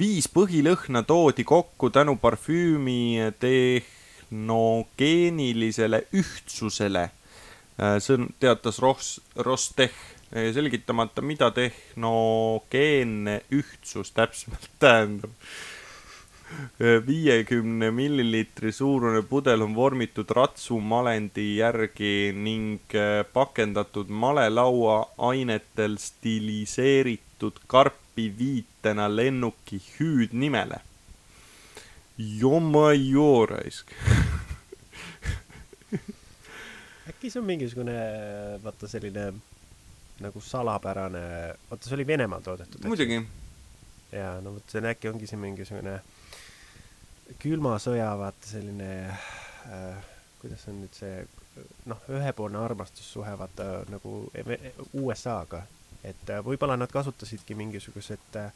viis 0.00 0.28
põhilõhna 0.32 1.02
toodi 1.04 1.44
kokku 1.44 1.90
tänu 1.90 2.16
parfüümi 2.16 3.32
tehnogeenilisele 3.42 6.06
ühtsusele. 6.14 7.10
See 7.98 8.14
on, 8.14 8.28
teatas 8.40 8.78
Ros-, 8.78 9.20
Rosteh, 9.36 9.92
selgitamata, 10.30 11.22
mida 11.22 11.50
tehnogeenne 11.50 13.40
ühtsus 13.52 14.12
täpsemalt 14.14 14.70
tähendab. 14.82 15.30
viiekümne 17.06 17.90
milliliitri 17.94 18.72
suurune 18.72 19.22
pudel 19.22 19.62
on 19.62 19.74
vormitud 19.74 20.32
ratsumalendi 20.34 21.44
järgi 21.56 22.32
ning 22.34 22.90
pakendatud 23.32 24.10
malelaua 24.10 24.96
ainetel 25.30 25.94
stiliseeritud 25.96 27.62
karpi 27.66 28.32
viitena 28.38 29.06
lennuki 29.16 29.78
hüüdnimele. 29.94 30.80
Jomajo 32.18 33.46
raisk. 33.46 33.94
äkki 37.20 37.28
see 37.28 37.40
on 37.40 37.44
mingisugune, 37.46 37.94
vaata 38.64 38.88
selline 38.88 39.26
nagu 40.24 40.40
salapärane, 40.40 41.20
vaata 41.68 41.88
see 41.88 41.94
oli 41.98 42.06
Venemaal 42.06 42.40
toodetud. 42.40 42.86
muidugi, 42.88 43.18
jaa, 44.12 44.38
no 44.40 44.54
vot 44.54 44.72
see 44.72 44.80
on 44.80 44.88
äkki 44.88 45.10
ongi 45.10 45.28
see 45.28 45.40
mingisugune 45.40 45.98
külma 47.42 47.74
sõja 47.76 48.08
vaata 48.16 48.48
selline 48.48 48.88
äh,, 49.04 50.00
kuidas 50.40 50.64
on 50.72 50.80
nüüd 50.80 50.96
see 50.96 51.20
noh, 51.92 52.00
ühepoolne 52.08 52.56
armastussuhe 52.64 53.36
vaata 53.38 53.68
nagu 53.92 54.14
e- 54.32 54.72
USA-ga, 55.02 55.60
et 56.00 56.32
äh, 56.32 56.40
võib-olla 56.46 56.78
nad 56.80 56.88
kasutasidki 56.88 57.58
mingisugused 57.58 58.40
äh, 58.40 58.48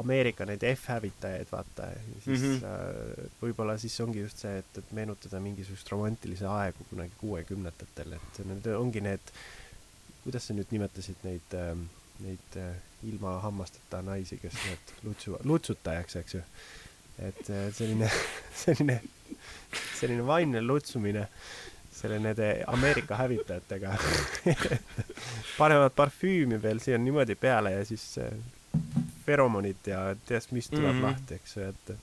Ameerika 0.00 0.46
neid 0.48 0.62
F-hävitajaid 0.64 1.48
vaata 1.50 1.88
siis 2.24 2.40
mm. 2.40 2.60
-hmm. 2.62 3.30
võib-olla 3.42 3.74
siis 3.78 3.98
ongi 4.00 4.22
just 4.22 4.38
see, 4.38 4.58
et, 4.62 4.78
et 4.78 4.92
meenutada 4.96 5.40
mingisugust 5.40 5.88
romantilisi 5.92 6.46
aegu 6.48 6.86
kunagi 6.90 7.12
kuuekümnendatel, 7.20 8.14
et 8.16 8.38
need 8.46 8.68
ongi 8.74 9.02
need, 9.04 9.32
kuidas 10.24 10.46
sa 10.46 10.56
nüüd 10.56 10.72
nimetasid 10.72 11.26
neid 11.26 11.58
äh, 11.58 11.74
neid 12.24 12.56
äh, 12.56 12.76
ilma 13.02 13.38
hammasteta 13.40 14.02
naisi, 14.02 14.38
kes 14.40 14.56
need 14.66 14.94
lutsu, 15.06 15.36
lutsutajaks, 15.44 16.16
eks 16.20 16.34
ju. 16.34 16.42
et 17.20 17.42
selline, 17.76 18.08
selline, 18.62 19.00
selline 19.98 20.26
vaimne 20.26 20.62
lutsumine 20.62 21.26
selle 22.00 22.20
nende 22.22 22.62
Ameerika 22.70 23.16
hävitajatega. 23.18 23.96
panevad 25.58 25.92
parfüümi 25.96 26.60
veel 26.62 26.80
siia 26.80 26.98
niimoodi 26.98 27.36
peale 27.36 27.74
ja 27.74 27.84
siis 27.84 28.14
äh, 29.30 29.32
feromonid 29.32 29.90
ja 29.90 30.02
tead 30.26 30.50
mis 30.50 30.68
tuleb 30.68 30.92
mm. 30.92 30.98
-hmm. 30.98 31.08
lahti, 31.08 31.34
eks 31.34 31.56
ju, 31.56 31.68
et 31.68 31.96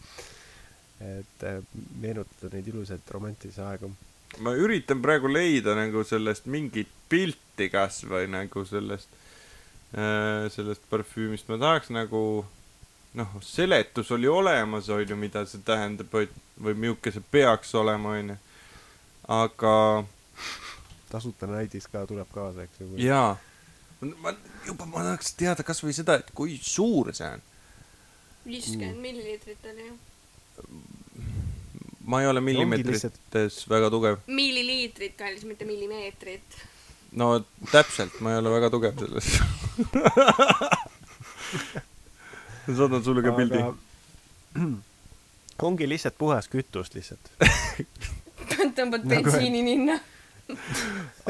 et 0.98 1.44
äh, 1.44 1.64
meenutada 2.02 2.56
neid 2.56 2.68
ilusaid 2.68 3.14
romantilisi 3.14 3.62
aegu. 3.62 3.92
ma 4.40 4.54
üritan 4.54 5.02
praegu 5.02 5.30
leida 5.34 5.76
nagu 5.76 6.04
sellest 6.04 6.46
mingit 6.46 6.90
pilti 7.10 7.70
kasvõi 7.70 8.28
nagu 8.28 8.66
sellest, 8.66 9.10
sellest 10.52 10.82
parfüümist, 10.90 11.48
ma 11.48 11.58
tahaks 11.58 11.90
nagu 11.96 12.46
noh, 13.14 13.28
seletus 13.42 14.12
oli 14.12 14.28
olemas, 14.28 14.90
on 14.90 15.10
ju, 15.10 15.16
mida 15.16 15.46
see 15.46 15.64
tähendab 15.66 16.12
või, 16.14 16.28
või 16.64 16.76
milline 16.78 17.14
see 17.14 17.24
peaks 17.32 17.74
olema, 17.76 18.18
on 18.18 18.34
ju. 18.34 18.38
aga 19.28 19.74
tasuta 21.10 21.48
näidis 21.48 21.88
ka 21.92 22.06
tuleb 22.08 22.30
kaasa, 22.34 22.68
eks 22.68 22.82
ju. 22.82 22.90
jaa, 23.02 23.38
ma 24.02 24.34
juba, 24.66 24.86
ma 24.86 25.04
tahaks 25.06 25.34
teada 25.40 25.64
kasvõi 25.66 25.94
seda, 25.96 26.20
et 26.22 26.32
kui 26.38 26.58
suur 26.62 27.14
see 27.18 27.30
on. 27.30 27.42
viiskümmend 28.48 29.02
milliliitrit 29.02 29.66
oli 29.72 29.88
ju. 29.88 29.94
ma 32.08 32.22
ei 32.22 32.28
ole 32.32 32.42
millimeetrites 32.42 33.64
väga 33.70 33.90
tugev. 33.94 34.16
milliliitrit, 34.28 35.16
kallis, 35.18 35.46
mitte 35.50 35.66
millimeetrit. 35.66 36.60
no 37.12 37.46
täpselt, 37.72 38.20
ma 38.22 38.36
ei 38.36 38.42
ole 38.44 38.50
väga 38.60 38.70
tugev 38.74 38.94
selles. 39.02 39.28
saadan 42.78 43.04
sulle 43.04 43.22
ka 43.24 43.32
pildi. 43.32 43.64
ongi 45.68 45.90
lihtsalt 45.90 46.18
puhas 46.18 46.48
kütus 46.52 46.94
lihtsalt. 46.94 47.32
tõmbad 48.78 49.04
Nagu- 49.04 49.10
bensiini 49.10 49.64
ninna. 49.66 50.00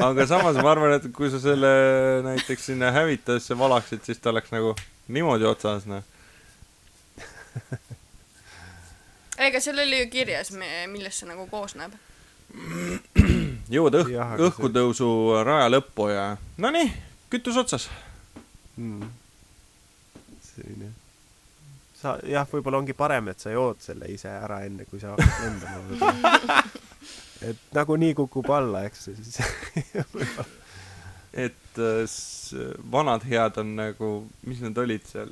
Aga 0.08 0.26
samas 0.30 0.56
ma 0.62 0.70
arvan, 0.72 0.92
et 0.98 1.08
kui 1.14 1.30
sa 1.32 1.40
selle 1.42 1.70
näiteks 2.26 2.68
sinna 2.70 2.92
hävitajasse 2.94 3.56
valaksid, 3.58 4.04
siis 4.06 4.18
ta 4.22 4.30
oleks 4.30 4.52
nagu 4.54 4.74
niimoodi 5.08 5.44
otsas 5.48 5.86
noh. 5.90 6.04
ega 9.38 9.60
seal 9.62 9.78
oli 9.82 10.00
ju 10.04 10.10
kirjas, 10.12 10.52
millest 10.90 11.22
see 11.22 11.28
nagu 11.30 11.46
koosneb. 11.50 11.92
jõuad 13.68 13.98
õh- 14.00 14.12
Jah,, 14.12 14.32
aga 14.34 14.38
see- 14.40 14.48
õhkutõusu 14.50 15.08
raja 15.46 15.68
lõppu 15.72 16.08
ja 16.12 16.24
nonii, 16.56 16.88
kütus 17.30 17.56
otsas. 17.60 17.88
mm.. 18.76 19.10
selline. 20.54 20.92
sa 22.00 22.16
jah, 22.24 22.46
võib-olla 22.50 22.78
ongi 22.80 22.94
parem, 22.96 23.28
et 23.34 23.40
sa 23.42 23.50
jood 23.50 23.82
selle 23.84 24.06
ise 24.14 24.30
ära, 24.30 24.62
enne 24.66 24.86
kui 24.88 25.00
sa 25.02 25.14
hakkad 25.16 25.42
lendama. 25.44 26.62
et 27.42 27.74
nagunii 27.74 28.14
kukub 28.18 28.48
alla, 28.50 28.84
eks 28.88 29.04
siis 29.08 29.38
et 31.46 31.78
äh, 31.78 32.18
vanad 32.90 33.26
head 33.28 33.58
on 33.60 33.76
nagu, 33.78 34.12
mis 34.46 34.60
need 34.64 34.78
olid 34.78 35.06
seal, 35.06 35.30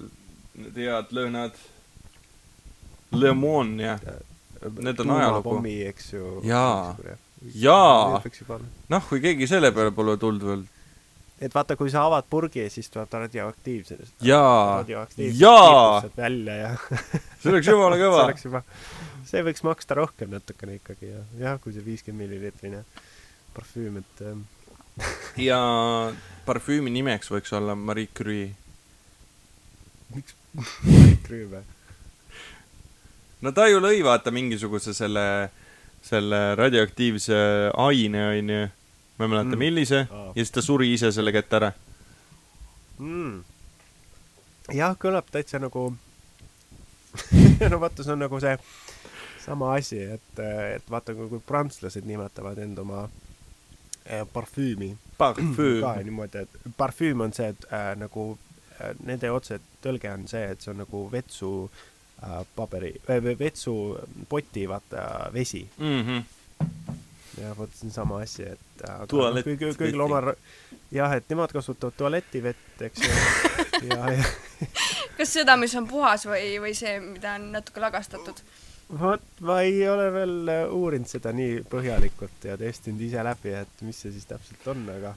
need 0.55 0.79
head 0.79 1.13
lõhnad. 1.17 1.57
Le 3.17 3.31
Mon 3.33 3.77
ja, 3.81 3.99
Need 4.83 4.99
on 5.01 5.11
ajalugu. 5.15 5.61
eks 5.87 6.13
ju. 6.13 6.41
Jaa. 6.45 6.97
Jaa. 7.55 8.23
noh, 8.89 9.05
kui 9.09 9.21
keegi 9.21 9.47
selle 9.47 9.71
peale 9.73 9.93
pole 9.95 10.17
tulnud 10.19 10.43
veel. 10.43 10.65
et 11.41 11.53
vaata, 11.55 11.77
kui 11.77 11.91
sa 11.93 12.07
avad 12.09 12.25
purgi, 12.31 12.65
siis 12.73 12.89
tuleb 12.91 13.11
ta 13.13 13.21
radioaktiivsena. 13.27 14.07
jaa, 14.25 14.85
jaa, 14.89 16.03
välja 16.17 16.55
ja 16.57 16.71
see 17.43 17.53
oleks 17.53 17.69
jumala 17.69 17.97
see 18.01 18.07
kõva. 18.07 18.23
oleks 18.25 18.47
juba, 18.49 18.63
see 19.27 19.43
võiks 19.43 19.64
maksta 19.66 19.97
rohkem 19.99 20.31
natukene 20.31 20.79
ikkagi 20.79 21.11
ja, 21.11 21.22
jah, 21.41 21.57
kui 21.62 21.74
see 21.74 21.85
viiskümmend 21.85 22.27
milliliitrine 22.27 22.85
parfüüm, 23.57 23.99
et 24.03 24.22
ähm, 24.27 24.45
ja 25.49 25.59
parfüümi 26.47 26.93
nimeks 26.95 27.31
võiks 27.33 27.53
olla 27.57 27.74
Marie 27.77 28.09
Curie. 28.16 28.55
krüüme. 31.27 31.62
no 33.43 33.53
ta 33.53 33.66
ju 33.68 33.81
lõi 33.83 34.01
vaata 34.07 34.33
mingisuguse 34.33 34.95
selle, 34.97 35.51
selle 36.03 36.55
radioaktiivse 36.57 37.37
aine, 37.77 38.22
onju. 38.39 38.62
ma 39.18 39.24
ei 39.24 39.31
mäleta 39.33 39.57
Mm. 39.57 39.59
millise 39.59 40.07
Aa. 40.11 40.27
ja 40.37 40.41
siis 40.45 40.51
ta 40.53 40.62
suri 40.62 40.93
ise 40.95 41.12
selle 41.12 41.33
kätte 41.33 41.57
ära. 41.57 41.72
mm.. 42.99 43.45
jah, 44.72 44.97
kõlab 44.97 45.29
täitsa 45.33 45.59
nagu 45.59 45.91
no 47.70 47.81
vaata, 47.81 48.05
see 48.05 48.12
on 48.12 48.20
nagu 48.24 48.41
see 48.41 48.57
sama 49.47 49.75
asi, 49.79 50.01
et, 50.17 50.41
et 50.77 50.91
vaata, 50.91 51.15
kui 51.15 51.41
prantslased 51.47 52.07
nimetavad 52.09 52.59
end 52.59 52.79
oma 52.83 53.05
äh, 54.11 54.25
parfüümi 54.33 54.91
ka 55.19 55.33
parfüüm. 55.35 55.85
niimoodi, 56.05 56.39
et 56.47 56.73
parfüüm 56.77 57.21
on 57.27 57.33
see, 57.37 57.49
et 57.55 57.67
äh, 57.73 57.93
nagu 57.99 58.29
äh, 58.81 58.95
nende 59.07 59.31
otsetõlge 59.33 60.13
on 60.13 60.27
see, 60.31 60.45
et 60.53 60.61
see 60.65 60.73
on 60.75 60.83
nagu 60.85 61.05
vetsu 61.13 61.53
äh, 62.23 62.41
paberi 62.57 62.95
äh,, 63.11 63.23
vetsupoti 63.39 64.69
vaata 64.69 65.31
vesi 65.35 65.69
Mm 65.79 66.03
-hmm. 66.03 66.23
ja 67.43 67.57
vot 67.57 67.71
see 67.75 67.87
on 67.87 67.93
sama 67.93 68.21
asi, 68.21 68.43
et 68.43 68.85
aga 68.89 69.07
Tualett- 69.07 69.47
noh, 69.47 69.53
kõigil, 69.53 69.77
kõigil 69.79 70.01
oma 70.01 70.35
jah, 70.93 71.13
et 71.13 71.25
nemad 71.29 71.53
kasutavad 71.53 71.95
tualetivett, 71.97 72.81
eks 72.81 73.03
ju, 73.03 73.11
ja, 73.89 74.11
ja 74.13 74.25
kas 75.17 75.33
seda, 75.33 75.57
mis 75.57 75.75
on 75.75 75.89
puhas 75.89 76.27
või, 76.27 76.57
või 76.63 76.75
see, 76.75 77.01
mida 77.01 77.35
on 77.35 77.53
natuke 77.53 77.81
lagastatud? 77.81 78.41
Vot 78.89 79.41
ma 79.41 79.61
ei 79.66 79.89
ole 79.89 80.11
veel 80.14 80.51
äh, 80.53 80.64
uurinud 80.72 81.11
seda 81.11 81.32
nii 81.34 81.62
põhjalikult 81.70 82.45
ja 82.47 82.57
testinud 82.61 83.03
ise 83.03 83.24
läbi, 83.26 83.55
et 83.59 83.82
mis 83.87 83.99
see 84.03 84.12
siis 84.14 84.28
täpselt 84.30 84.68
on, 84.70 84.84
aga 84.95 85.16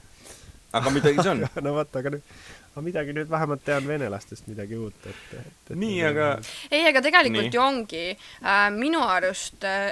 aga 0.72 0.90
midagi 0.94 1.22
see 1.22 1.34
on. 1.34 1.44
no 1.64 1.74
vot, 1.78 1.96
aga 2.00 2.14
nüüd, 2.16 2.34
aga 2.72 2.84
midagi 2.86 3.14
nüüd 3.16 3.30
vähemalt 3.30 3.64
tean 3.66 3.86
venelastest 3.86 4.48
midagi 4.50 4.78
uut, 4.78 5.06
et, 5.10 5.24
et, 5.40 5.74
nii, 5.74 5.98
aga 6.10 6.30
ei, 6.70 6.84
aga 6.90 7.02
tegelikult 7.06 7.46
Nii. 7.46 7.50
nii. 7.50 7.58
ju 7.58 7.64
ongi 7.64 8.06
äh, 8.10 8.66
minu 8.74 9.02
arust 9.06 9.66
äh, 9.66 9.90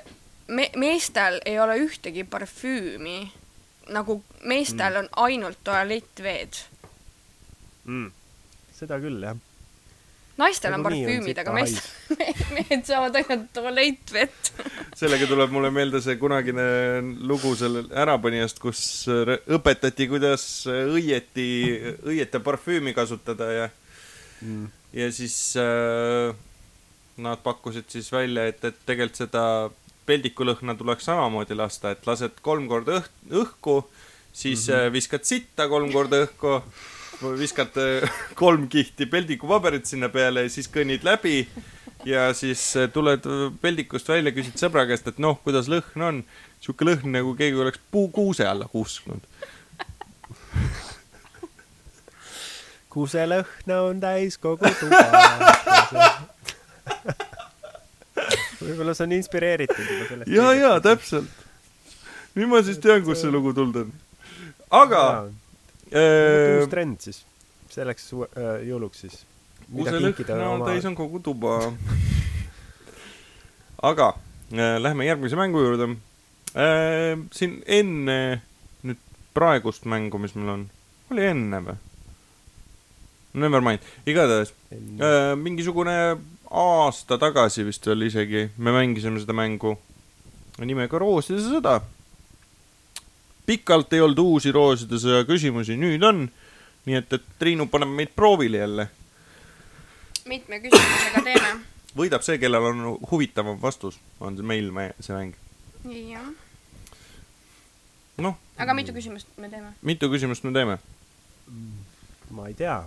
me-, 0.49 0.73
meestel 0.77 1.41
ei 1.47 1.59
ole 1.63 1.79
ühtegi 1.85 2.27
parfüümi, 2.29 3.19
nagu 3.95 4.21
meestel 4.45 4.95
mm. 4.95 5.05
on 5.05 5.29
ainult 5.29 5.63
tualettveed. 5.65 6.63
mm, 7.85 8.11
seda 8.81 9.01
küll 9.03 9.23
jah. 9.23 9.39
Naistel 10.39 10.75
on 10.75 10.83
Nagunii 10.83 11.03
on 11.03 11.09
parfüümid, 11.09 11.41
aga 11.43 11.55
meestel, 11.57 12.23
mehed 12.57 12.87
saavad 12.87 13.19
ainult 13.21 13.51
tualettvett. 13.55 14.53
sellega 14.97 15.27
tuleb 15.31 15.53
mulle 15.55 15.73
meelde 15.75 16.01
see 16.05 16.17
kunagine 16.21 16.69
lugu 17.27 17.55
sellel 17.59 17.91
Ärapanijast, 18.05 18.63
kus 18.63 18.81
õpetati, 19.59 20.09
kuidas 20.11 20.47
õieti, 20.69 21.51
õiete 22.07 22.43
parfüümi 22.45 22.97
kasutada 22.97 23.53
ja, 23.53 23.69
Mm. 24.43 24.69
ja 24.93 25.13
siis 25.13 25.57
äh, 25.59 26.35
nad 27.19 27.41
pakkusid 27.43 27.89
siis 27.91 28.13
välja, 28.13 28.47
et, 28.47 28.63
et 28.65 28.77
tegelikult 28.87 29.19
seda 29.19 29.45
peldikulõhna 30.07 30.77
tuleks 30.79 31.09
samamoodi 31.09 31.57
lasta, 31.59 31.93
et 31.93 32.07
lased 32.07 32.39
kolm 32.45 32.69
korda 32.71 33.01
õh-, 33.01 33.11
õhku, 33.43 33.83
siis 34.33 34.69
mm 34.69 34.75
-hmm. 34.75 34.93
viskad 34.95 35.27
sitta 35.29 35.69
kolm 35.69 35.93
korda 35.93 36.23
õhku, 36.25 36.61
viskad 37.23 37.77
äh, 37.77 38.11
kolm 38.35 38.69
kihti 38.69 39.07
peldikupaberit 39.07 39.87
sinna 39.87 40.09
peale 40.09 40.47
ja 40.47 40.51
siis 40.53 40.69
kõnnid 40.71 41.05
läbi 41.07 41.49
ja 42.07 42.29
siis 42.35 42.63
äh, 42.77 42.91
tuled 42.93 43.27
äh, 43.27 43.49
peldikust 43.61 44.09
välja, 44.09 44.33
küsid 44.35 44.59
sõbra 44.61 44.87
käest, 44.89 45.09
et 45.11 45.19
noh, 45.23 45.39
kuidas 45.43 45.69
lõhn 45.71 46.05
on. 46.05 46.25
sihuke 46.63 46.87
lõhn 46.87 47.13
nagu 47.15 47.35
keegi 47.39 47.59
oleks 47.59 47.81
puukuuse 47.91 48.47
alla 48.47 48.69
kusknud. 48.71 49.23
kuselõhna 52.89 53.83
on 53.83 54.01
täis 54.01 54.39
kogu 54.39 54.71
tuba. 54.81 54.99
võib-olla 58.63 58.95
see 58.95 59.07
on 59.07 59.13
inspireeritud 59.19 59.85
juba 59.85 60.09
sellest. 60.13 60.31
ja, 60.31 60.53
ja. 60.55 60.73
täpselt. 60.81 61.45
nüüd 62.39 62.49
ma 62.55 62.63
siis 62.63 62.79
tean, 62.79 63.03
kust 63.03 63.27
see 63.27 63.35
lugu 63.35 63.53
tulnud 63.59 63.83
on. 63.83 63.93
aga 64.71 65.03
äh, 65.93 66.59
uus 66.59 66.71
trend 66.73 67.01
siis, 67.05 67.23
selleks 67.73 68.11
äh, 68.13 68.63
jõuluks 68.69 69.05
siis. 69.05 69.23
kuselõhna 69.69 70.91
on 70.91 70.99
kogu 70.99 71.23
tuba. 71.25 71.59
aga 73.91 74.13
äh, 74.53 74.77
lähme 74.83 75.07
järgmise 75.07 75.39
mängu 75.39 75.63
juurde 75.63 75.93
äh,. 76.55 77.19
siin 77.33 77.61
enne 77.67 78.43
nüüd 78.83 79.03
praegust 79.35 79.87
mängu, 79.87 80.19
mis 80.19 80.35
meil 80.39 80.57
on, 80.57 80.67
oli 81.13 81.29
enne 81.31 81.63
või? 81.67 81.79
Never 83.39 83.63
mind, 83.63 83.85
igatahes 84.09 84.55
äh, 84.73 85.37
mingisugune 85.39 85.95
aasta 86.49 87.19
tagasi 87.21 87.67
vist 87.67 87.87
veel 87.87 88.09
isegi 88.09 88.49
me 88.57 88.73
mängisime 88.73 89.21
seda 89.21 89.37
mängu 89.37 89.77
nimega 90.59 90.99
Rooside 90.99 91.43
sõda. 91.45 91.79
Pikalt 93.49 93.93
ei 93.97 94.03
olnud 94.05 94.21
uusi 94.21 94.53
Rooside 94.53 95.01
sõja 95.01 95.25
küsimusi, 95.29 95.79
nüüd 95.81 96.05
on. 96.05 96.27
nii 96.89 96.97
et, 96.97 97.13
et 97.17 97.25
Triinu 97.41 97.67
paneb 97.73 97.91
meid 97.97 98.13
proovile 98.17 98.61
jälle. 98.61 98.89
mitme 100.29 100.61
küsimusega 100.61 101.25
teeme? 101.25 101.55
võidab 101.97 102.25
see, 102.27 102.37
kellel 102.43 102.69
on 102.71 102.85
huvitavam 103.11 103.57
vastus, 103.63 103.97
on 104.21 104.37
see 104.37 104.47
meil 104.47 104.69
me, 104.75 104.91
see 105.01 105.17
mäng. 105.17 105.39
jah. 106.11 106.29
noh, 108.21 108.37
aga 108.61 108.77
mitu 108.77 108.93
küsimust 108.97 109.33
me 109.41 109.49
teeme? 109.49 109.73
mitu 109.83 110.11
küsimust 110.13 110.45
me 110.45 110.53
teeme? 110.53 110.79
ma 112.31 112.51
ei 112.51 112.55
tea. 112.59 112.83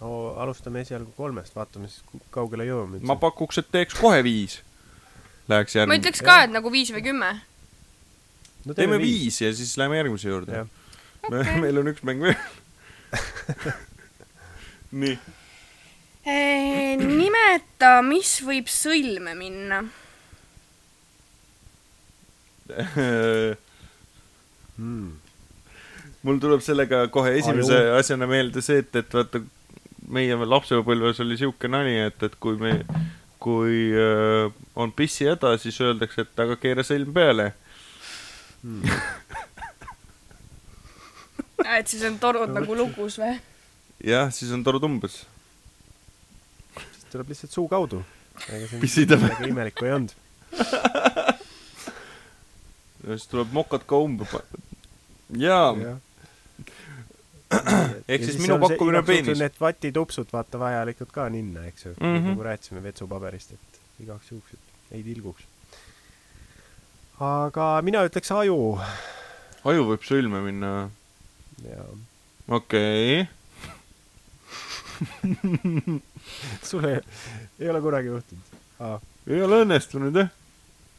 no 0.00 0.14
alustame 0.40 0.86
esialgu 0.86 1.12
kolmest, 1.16 1.56
vaatame 1.56 1.92
siis, 1.92 2.24
kaugele 2.32 2.64
jõuame. 2.70 3.02
ma 3.04 3.18
pakuks, 3.20 3.60
et 3.60 3.70
teeks 3.76 4.00
kohe 4.00 4.24
viis. 4.24 4.62
Läheks 5.48 5.74
ma 5.74 5.80
järgmine. 5.82 6.00
ütleks 6.00 6.24
ka, 6.24 6.42
et 6.48 6.52
nagu 6.56 6.72
viis 6.72 6.92
või 6.96 7.04
kümme. 7.04 7.32
No, 8.68 8.76
teeme 8.76 9.00
viis 9.00 9.40
ja 9.42 9.50
siis 9.56 9.74
läheme 9.80 10.00
järgmise 10.02 10.30
juurde. 10.30 10.66
Me, 11.28 11.42
meil 11.62 11.80
on 11.80 11.90
üks 11.92 12.04
mäng 12.06 12.22
veel. 12.22 12.36
nii, 15.02 15.16
nimeta, 17.02 17.98
mis 18.04 18.38
võib 18.44 18.68
sõlme 18.72 19.34
minna. 19.38 19.84
Mm. 24.78 25.16
mul 26.22 26.36
tuleb 26.38 26.60
sellega 26.62 27.00
kohe 27.10 27.32
esimese 27.34 27.74
Aju. 27.74 27.94
asjana 27.98 28.28
meelde 28.30 28.62
see, 28.62 28.84
et, 28.84 28.94
et 28.94 29.14
vaata, 29.16 29.40
meie 30.14 30.36
lapsepõlves 30.38 31.18
oli 31.24 31.34
siuke 31.40 31.66
nali, 31.66 31.96
et, 32.04 32.22
et 32.22 32.36
kui 32.38 32.54
me, 32.60 32.76
kui 33.42 33.88
äh, 33.90 34.52
on 34.78 34.92
pissihäda, 34.94 35.56
siis 35.58 35.80
öeldakse, 35.82 36.28
et 36.28 36.44
aga 36.44 36.54
keera 36.62 36.84
sõlm 36.86 37.10
peale. 37.16 37.48
et 41.78 41.88
siis 41.88 42.02
on 42.08 42.18
torud 42.18 42.50
nagu 42.54 42.74
lugus 42.78 43.18
või? 43.20 43.40
jah, 44.04 44.32
siis 44.34 44.52
on 44.54 44.64
torud 44.66 44.84
umbes. 44.88 45.14
siis 46.76 47.04
tuleb 47.12 47.28
lihtsalt 47.34 47.52
suu 47.54 47.66
kaudu. 47.70 47.98
Pissida 48.80 49.14
või? 49.18 49.30
midagi 49.30 49.50
imelikku 49.54 49.82
ei 49.86 49.92
olnud. 49.96 50.12
ja 53.04 53.10
siis 53.14 53.28
tuleb 53.30 53.48
mokad 53.54 53.82
ka 53.88 53.94
umbe. 54.04 54.24
jaa, 55.38 55.70
Ehk 58.08 58.24
siis 58.24 58.38
minu 58.42 58.58
pakkumine 58.60 59.00
peenis. 59.06 59.38
Need 59.40 59.56
vatitupsud 59.60 60.32
vaata 60.32 60.60
vajalikud 60.60 61.10
ka 61.12 61.28
ninna, 61.32 61.64
eks 61.70 61.86
ju 61.86 61.92
mm. 61.94 62.04
-hmm., 62.04 62.26
nagu 62.32 62.42
rääkisime 62.44 62.82
vetsupaberist, 62.82 63.52
et 63.52 63.80
igaks 64.04 64.32
juhuks, 64.32 64.52
et 64.52 64.94
ei 64.98 65.02
tilguks. 65.02 65.42
Aga 67.18 67.66
mina 67.82 68.04
ütleks 68.06 68.30
aju 68.34 68.78
aju 69.66 69.88
võib 69.90 70.06
sõlme 70.06 70.42
minna. 70.44 70.90
ja 71.64 71.84
okei 72.54 73.26
sul 76.68 76.84
ei, 76.88 77.00
ei 77.58 77.70
ole 77.70 77.80
kunagi 77.82 78.12
juhtunud 78.12 78.58
ah.? 78.82 78.98
ei 79.26 79.42
ole 79.42 79.62
õnnestunud 79.64 80.14
jah 80.22 80.30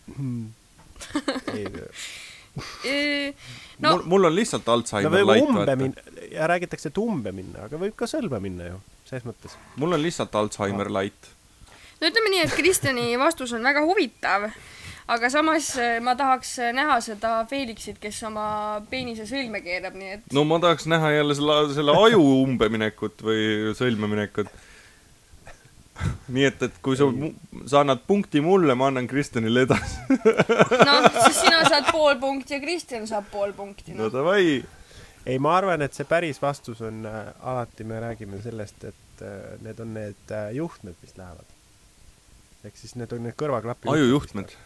ei, 2.84 3.34
no 3.80 3.92
mul, 3.94 4.04
mul 4.14 4.30
on 4.30 4.36
lihtsalt 4.36 4.68
no 4.68 4.76
Alzheimer 4.76 5.14
võib 5.14 5.32
light, 5.32 5.50
umbe 5.52 5.76
minna 5.80 6.00
ja 6.30 6.48
räägitakse, 6.50 6.92
et 6.92 7.00
umbe 7.02 7.32
minna, 7.36 7.68
aga 7.68 7.80
võib 7.82 7.96
ka 8.00 8.08
sõlme 8.10 8.40
minna 8.44 8.70
ju, 8.72 8.80
selles 9.10 9.26
mõttes. 9.28 9.56
mul 9.80 9.96
on 9.96 10.02
lihtsalt 10.04 10.36
Alzheimer 10.36 10.90
light. 10.94 11.32
no 12.02 12.10
ütleme 12.12 12.34
nii, 12.34 12.44
et 12.48 12.56
Kristjani 12.58 13.08
vastus 13.22 13.54
on 13.56 13.64
väga 13.66 13.84
huvitav, 13.88 14.50
aga 15.10 15.30
samas 15.34 15.72
eh, 15.82 15.98
ma 16.04 16.14
tahaks 16.18 16.56
näha 16.76 17.00
seda 17.04 17.34
Felixit, 17.50 17.98
kes 18.02 18.22
oma 18.30 18.46
peenise 18.92 19.26
sõlme 19.30 19.62
keerab, 19.66 19.98
nii 19.98 20.16
et 20.18 20.34
no 20.36 20.46
ma 20.48 20.60
tahaks 20.62 20.86
näha 20.92 21.16
jälle 21.18 21.38
selle, 21.38 21.60
selle 21.74 21.96
aju 21.98 22.22
umbeminekut 22.44 23.24
või 23.26 23.74
sõlmeminekut. 23.78 24.52
nii 26.36 26.46
et, 26.48 26.62
et 26.70 26.78
kui 26.86 26.96
sa, 27.00 27.10
sa 27.68 27.82
annad 27.82 28.06
punkti 28.08 28.44
mulle, 28.44 28.76
ma 28.78 28.92
annan 28.92 29.10
Kristjanile 29.10 29.66
edasi. 29.66 30.06
noh, 30.90 31.10
siis 31.26 31.42
sina 31.42 31.64
saad 31.66 31.90
pool 31.92 32.16
punkti 32.22 32.56
ja 32.56 32.62
Kristjan 32.64 33.10
saab 33.10 33.28
pool 33.34 33.56
punkti 33.58 33.98
no 33.98 34.06
no.. 34.06 34.14
davai. 34.14 34.62
ei, 35.26 35.42
ma 35.42 35.58
arvan, 35.58 35.82
et 35.84 35.98
see 35.98 36.08
päris 36.08 36.42
vastus 36.42 36.86
on 36.86 37.02
äh,, 37.10 37.34
alati 37.42 37.84
me 37.84 38.00
räägime 38.06 38.44
sellest, 38.46 38.92
et 38.94 39.26
äh, 39.26 39.58
need 39.66 39.82
on 39.82 39.94
need 39.98 40.32
äh, 40.32 40.54
juhtmed, 40.62 40.96
mis 41.02 41.18
lähevad. 41.18 41.56
ehk 42.64 42.78
siis 42.78 42.96
need 43.00 43.12
on 43.16 43.26
need 43.26 43.40
kõrvaklapi 43.40 43.90
ajujuhtmed. 43.90 44.60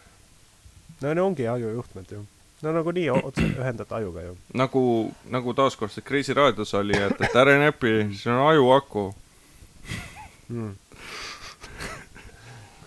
No 1.00 1.08
need 1.08 1.18
ongi 1.18 1.48
ajujuhtmed 1.48 2.10
ju. 2.10 2.26
no 2.62 2.72
nagunii 2.72 3.10
otse 3.10 3.42
ühendad 3.60 3.92
ajuga 3.92 4.22
ju. 4.22 4.36
nagu, 4.54 4.84
nagu 5.30 5.54
taaskord 5.54 5.92
see 5.92 6.02
Kreisi 6.04 6.34
raadios 6.34 6.74
oli, 6.74 6.96
et, 6.98 7.20
et 7.20 7.36
ära 7.36 7.58
näpi, 7.60 7.94
see 8.16 8.32
on 8.32 8.46
ajuaku. 8.48 9.04
mm.. 10.48 10.72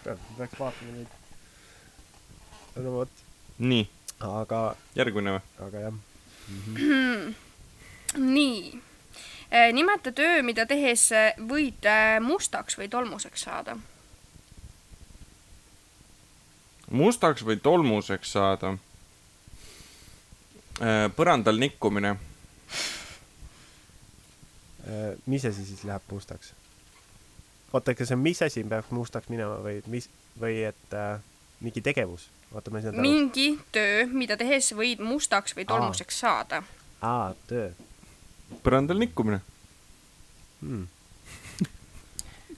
kurat, 0.04 0.20
peaks 0.38 0.60
vaatama 0.60 0.96
neid. 0.96 1.20
no 2.76 2.96
vot, 3.00 3.24
nii, 3.58 3.88
aga, 4.32 4.64
järgmine 4.96 5.38
või? 5.38 5.46
aga 5.68 5.86
jah. 5.88 6.02
nii. 8.38 8.82
nimeta 9.74 10.12
töö, 10.12 10.42
mida 10.44 10.66
tehes 10.66 11.10
eh, 11.12 11.36
võid 11.52 11.86
eh, 11.88 12.18
mustaks 12.24 12.80
või 12.80 12.90
tolmuseks 12.92 13.48
saada. 13.50 13.78
Mustaks 16.92 17.46
või 17.46 17.60
tolmuseks 17.64 18.32
saada? 18.38 18.78
põrandal 21.18 21.58
nikkumine. 21.58 22.12
Äh, 24.86 25.16
mis 25.26 25.46
asi 25.46 25.66
siis 25.66 25.82
läheb 25.84 26.06
mustaks? 26.12 26.54
oota, 27.74 27.96
kas 27.96 28.08
see 28.12 28.16
on 28.16 28.22
mis 28.22 28.42
asi 28.46 28.64
peab 28.64 28.92
mustaks 28.94 29.28
minema 29.34 29.58
või 29.64 29.82
mis, 29.92 30.06
või 30.40 30.62
et 30.70 30.94
äh, 30.94 31.18
mingi 31.66 31.82
tegevus? 31.82 32.30
oota, 32.54 32.72
ma 32.72 32.80
ei 32.80 32.86
saanud 32.86 33.02
aru. 33.02 33.10
mingi 33.10 33.48
töö, 33.76 34.06
mida 34.08 34.38
tehes 34.38 34.70
võid 34.78 35.02
mustaks 35.04 35.58
või 35.58 35.66
tolmuseks 35.68 36.20
saada. 36.24 36.62
aa, 37.02 37.34
töö 37.50 37.72
põrandal 38.64 39.00
nikkumine. 39.02 39.42
hmm.. 40.62 40.88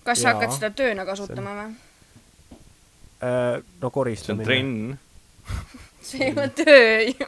kas 0.04 0.22
sa 0.22 0.30
Jaa. 0.30 0.34
hakkad 0.34 0.56
seda 0.56 0.72
tööna 0.76 1.06
kasutama 1.08 1.56
või? 1.62 1.78
Äh, 3.22 3.28
no 3.28 3.62
see 3.62 3.86
on 3.86 3.92
koristamine. 3.92 4.46
trenn. 4.46 5.00
see 6.02 6.26
ei 6.26 6.34
ole 6.38 6.50
töö 6.56 7.02
ju. 7.02 7.28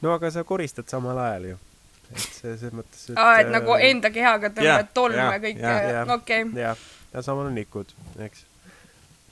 no 0.00 0.12
aga 0.12 0.30
sa 0.30 0.44
koristad 0.44 0.88
samal 0.88 1.18
ajal 1.18 1.44
ju. 1.44 1.58
et 2.12 2.18
see, 2.20 2.56
selles 2.60 2.74
mõttes, 2.76 3.06
et 3.08 3.16
aa, 3.16 3.38
et 3.40 3.52
nagu 3.52 3.76
enda 3.80 4.10
kehaga 4.12 4.50
tõmbad 4.52 4.90
tolmu 4.92 5.16
jah, 5.16 5.30
ja 5.32 5.42
kõik 5.44 5.62
jah, 5.62 5.78
jah., 5.88 6.10
okei. 6.16 6.42
jah, 6.60 6.82
ja 7.14 7.22
samal 7.24 7.48
on 7.48 7.56
nikud, 7.56 7.94
eks 8.26 8.44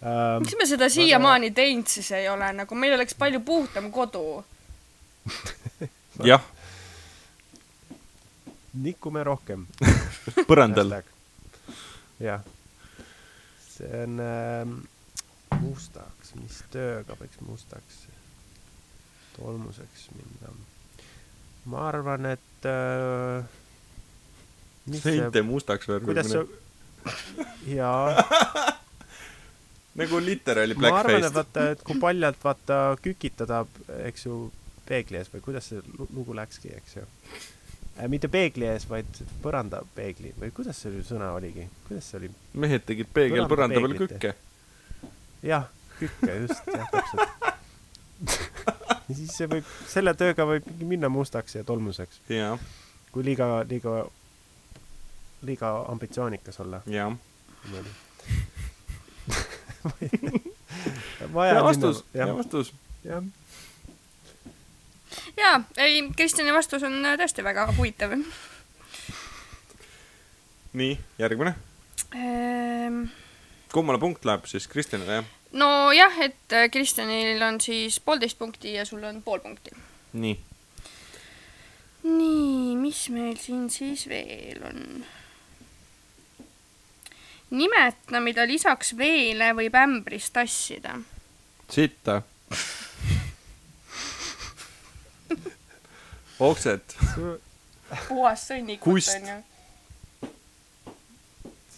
ähm,. 0.01 0.47
miks 0.47 0.57
me 0.57 0.69
seda 0.71 0.89
siiamaani 0.89 1.51
teinud 1.57 1.91
siis 1.93 2.09
ei 2.17 2.31
ole, 2.33 2.49
nagu 2.63 2.79
meil 2.79 2.97
oleks 2.97 3.19
palju 3.19 3.43
puhtam 3.45 3.91
kodu. 3.93 4.25
jah, 6.31 6.49
nikume 8.75 9.25
rohkem. 9.25 9.67
põrandal. 10.49 11.03
jah. 12.21 12.41
See 13.81 14.03
on 14.05 14.21
ähm, 14.25 14.75
mustaks, 15.61 16.35
mis 16.39 16.61
tööga 16.73 17.17
võiks 17.21 17.41
mustaks, 17.47 18.03
tolmuseks 19.37 20.09
minna? 20.17 20.53
ma 21.71 21.83
arvan, 21.91 22.27
et 22.35 22.69
äh, 22.69 23.45
mis 24.91 25.03
see, 25.05 25.19
seinte 25.19 25.43
mustaks 25.47 25.91
kuidas 26.05 26.31
see 26.31 26.41
värvimine. 26.41 27.77
jaa, 27.77 28.25
nagu 30.01 30.21
literaali 30.25 30.77
ma 30.79 30.95
arvan, 31.01 31.19
et 31.21 31.29
blackface. 31.29 31.35
vaata, 31.37 31.67
et 31.75 31.85
kui 31.87 32.01
paljalt 32.03 32.41
vaata 32.45 32.81
kükitada, 33.05 33.63
eks 34.09 34.27
ju, 34.29 34.41
peegli 34.89 35.21
ees 35.21 35.29
või 35.33 35.45
kuidas 35.45 35.69
see 35.71 35.83
lu- 35.99 36.09
lugu 36.17 36.35
läkski, 36.37 36.73
eks 36.81 36.97
ju. 37.01 37.07
Mitte 38.09 38.29
peegli 38.33 38.65
ees, 38.69 38.87
vaid 38.89 39.21
põrandapeegli 39.43 40.33
või 40.41 40.53
kuidas 40.57 40.81
see 40.81 41.03
sõna 41.07 41.33
oligi, 41.37 41.67
kuidas 41.89 42.11
see 42.11 42.21
oli? 42.21 42.31
mehed 42.65 42.87
tegid 42.89 43.11
peegel 43.15 43.49
Põranda 43.51 43.83
peal 43.83 43.97
kükke. 43.99 44.35
jah, 45.47 45.67
kükke 45.99 46.37
just, 46.45 46.71
jah, 46.71 46.89
täpselt. 46.95 47.29
ja 49.09 49.17
siis 49.17 49.35
see 49.37 49.49
võib, 49.51 49.69
selle 49.91 50.15
tööga 50.19 50.47
võib 50.49 50.71
minna 50.81 51.09
mustaks 51.13 51.59
ja 51.59 51.65
tolmuseks, 51.67 52.23
kui 53.11 53.27
liiga, 53.27 53.49
liiga, 53.69 54.05
liiga 55.49 55.75
ambitsioonikas 55.93 56.61
olla. 56.65 56.85
jah. 56.87 57.13
niimoodi. 57.65 57.99
hea 61.21 61.63
vastus, 61.63 62.05
hea 62.15 62.29
vastus. 62.37 62.73
jah, 63.05 63.25
jaa, 65.37 65.61
ei, 65.77 66.03
Kristjani 66.17 66.53
vastus 66.55 66.85
on 66.87 66.99
äh, 67.05 67.17
tõesti 67.21 67.45
väga 67.45 67.67
huvitav. 67.77 68.15
nii, 70.73 70.99
järgmine. 71.19 71.55
Ehm, 72.15 73.05
kummale 73.73 73.99
punkt 73.99 74.25
läheb 74.25 74.47
siis 74.51 74.69
Kristjanile, 74.69 75.21
jah? 75.21 75.31
nojah, 75.53 76.21
et 76.27 76.53
äh, 76.53 76.69
Kristjanil 76.71 77.43
on 77.43 77.61
siis 77.61 78.01
poolteist 78.01 78.39
punkti 78.39 78.75
ja 78.75 78.85
sul 78.85 79.05
on 79.05 79.23
pool 79.23 79.43
punkti. 79.43 79.71
nii. 80.13 80.37
nii, 82.03 82.77
mis 82.77 83.09
meil 83.15 83.37
siin 83.37 83.71
siis 83.71 84.09
veel 84.09 84.63
on? 84.67 84.85
nimeta, 87.51 88.21
mida 88.23 88.47
lisaks 88.47 88.95
veele 88.99 89.53
võib 89.59 89.75
ämbris 89.79 90.31
tassida. 90.35 90.99
sitta. 91.71 92.23
okset. 96.41 96.97
puhas 98.09 98.45
sõnnikut 98.49 99.09
onju. 99.15 99.37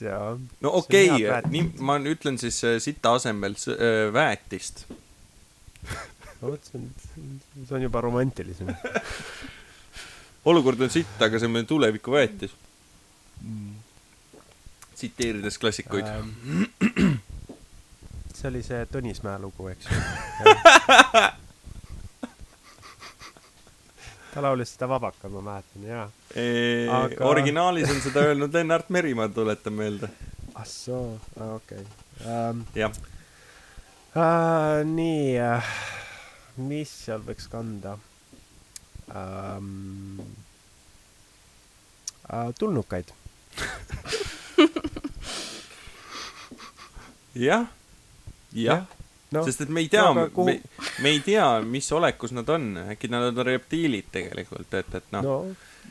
jaa. 0.03 0.33
no 0.61 0.73
okei 0.81 1.09
okay,, 1.15 1.43
nii, 1.53 1.65
ma 1.87 1.99
ütlen 2.11 2.39
siis 2.43 2.59
äh, 2.67 2.79
sita 2.83 3.15
asemel 3.19 3.55
s- 3.59 3.73
äh, 3.75 4.09
väetist. 4.15 4.85
no 6.41 6.53
vot, 6.53 6.65
see 6.67 6.79
on, 6.81 6.89
see 7.69 7.77
on 7.79 7.87
juba 7.87 8.03
romantilisem. 8.05 8.73
olukord 10.45 10.81
on 10.83 10.91
sitt, 10.91 11.17
aga 11.23 11.39
see 11.39 11.47
on 11.51 11.57
meie 11.59 11.69
tuleviku 11.71 12.15
väetis. 12.19 12.55
tsiteerides 14.95 15.59
klassikuid. 15.59 16.07
Ähm, 16.07 17.19
see 18.39 18.51
oli 18.51 18.63
see 18.67 18.85
Tõnismäe 18.91 19.39
lugu, 19.43 19.69
eks 19.73 19.87
ju. 19.91 20.03
ta 24.33 24.41
laulis 24.43 24.73
seda 24.75 24.87
Vabakal, 24.89 25.31
ma 25.31 25.41
mäletan, 25.49 25.83
jaa. 25.87 26.07
aga- 26.99 27.25
originaalis 27.29 27.91
on 27.93 28.01
seda 28.01 28.21
öelnud 28.29 28.55
Lennart 28.55 28.89
Merimaa, 28.91 29.29
tuletan 29.29 29.73
meelde. 29.73 30.09
ah 30.55 30.65
soo, 30.69 31.19
okei. 31.55 31.85
Ähm, 32.27 32.61
jah, 32.75 32.93
nii, 34.85 35.37
mis 36.69 36.91
seal 37.05 37.21
võiks 37.27 37.49
kanda 37.53 37.99
ähm,? 39.13 40.21
tulnukaid. 42.59 43.13
jah, 47.47 47.67
jah, 48.53 48.85
noh, 49.33 49.45
sest 49.49 49.67
et 49.67 49.73
me 49.73 49.85
ei 49.85 49.91
tea 49.93 50.07
no 50.09 50.29
kuhu- 50.35 50.47
me, 50.49 50.87
me 51.05 51.13
ei 51.17 51.21
tea, 51.25 51.47
mis 51.67 51.93
olekus 51.93 52.35
nad 52.37 52.49
on, 52.53 52.73
äkki 52.95 53.11
nad 53.13 53.31
on 53.33 53.47
reptiilid 53.47 54.11
tegelikult, 54.15 54.73
et, 54.75 54.99
et 55.01 55.15
noh 55.17 55.29
no., 55.29 55.37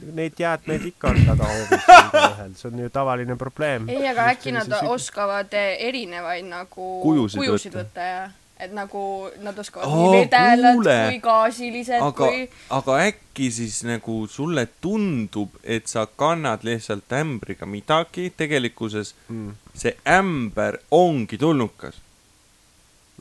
no 0.02 0.16
neid 0.18 0.40
jäätmeid 0.40 0.86
ikka 0.88 1.12
on 1.12 1.20
tagahoovis 1.28 1.84
igaühel, 1.86 2.54
see 2.58 2.70
on 2.72 2.80
ju 2.80 2.90
tavaline 2.94 3.36
probleem. 3.38 3.90
ei, 3.92 4.06
aga 4.10 4.32
äkki 4.34 4.54
nad 4.56 4.72
oskavad 4.90 5.54
eh, 5.54 5.76
erinevaid 5.88 6.48
nagu 6.50 6.92
Kujusid 7.04 7.42
kujusid 7.42 7.76
võtta. 7.76 7.84
võtta 7.84 8.08
ja 8.08 8.30
et 8.62 8.74
nagu 8.74 9.30
nad 9.42 9.58
oskavad 9.58 9.88
Aa, 9.90 9.98
nii 9.98 10.20
vedelad 10.20 10.82
kui 10.86 11.20
gaasilised 11.24 11.98
aga 11.98 12.28
kui, 12.28 12.44
aga 12.78 12.98
äkki 13.08 13.50
siis 13.54 13.82
nagu 13.88 14.20
sulle 14.30 14.68
tundub, 14.84 15.58
et 15.64 15.90
sa 15.90 16.06
kannad 16.06 16.66
lihtsalt 16.68 17.14
ämbriga 17.22 17.66
midagi, 17.66 18.30
tegelikkuses 18.38 19.16
mm.. 19.30 19.58
see 19.74 19.96
ämber 20.06 20.78
ongi 20.94 21.42
tulnukas. 21.42 21.98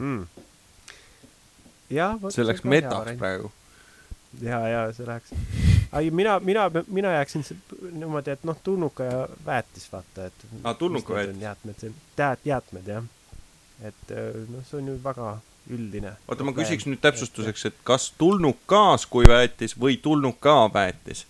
Mm. 0.00 0.26
see 2.30 2.44
läks 2.46 2.64
metaks. 2.64 3.18
praegu. 3.18 3.50
ja, 4.42 4.60
ja 4.68 4.82
see 4.96 5.06
läheks. 5.06 5.32
ei, 5.98 6.10
mina, 6.10 6.38
mina, 6.40 6.70
mina 6.88 7.12
jääksin 7.18 7.44
niimoodi, 7.92 8.30
et 8.30 8.44
noh, 8.44 8.56
tulnuka 8.62 9.04
ja 9.04 9.28
väetis, 9.46 9.88
vaata, 9.92 10.26
et. 10.30 10.46
Aa, 10.64 10.74
tulnuka 10.74 11.14
väetis. 11.14 11.40
jäätmed, 11.40 11.74
jäät-, 12.16 12.44
jäätmed, 12.44 12.86
jah. 12.86 13.04
et 13.82 14.10
öö, 14.10 14.44
noh, 14.48 14.64
see 14.70 14.78
on 14.78 14.88
ju 14.88 14.98
väga 15.04 15.38
üldine. 15.70 16.14
oota, 16.28 16.44
ma 16.44 16.52
küsiks 16.56 16.86
nüüd 16.88 17.02
täpsustuseks, 17.02 17.66
et 17.70 17.76
kas 17.84 18.10
tulnukas 18.18 19.06
kui 19.06 19.28
väetis 19.28 19.76
või 19.80 19.98
tulnuka 20.02 20.70
väetis? 20.74 21.26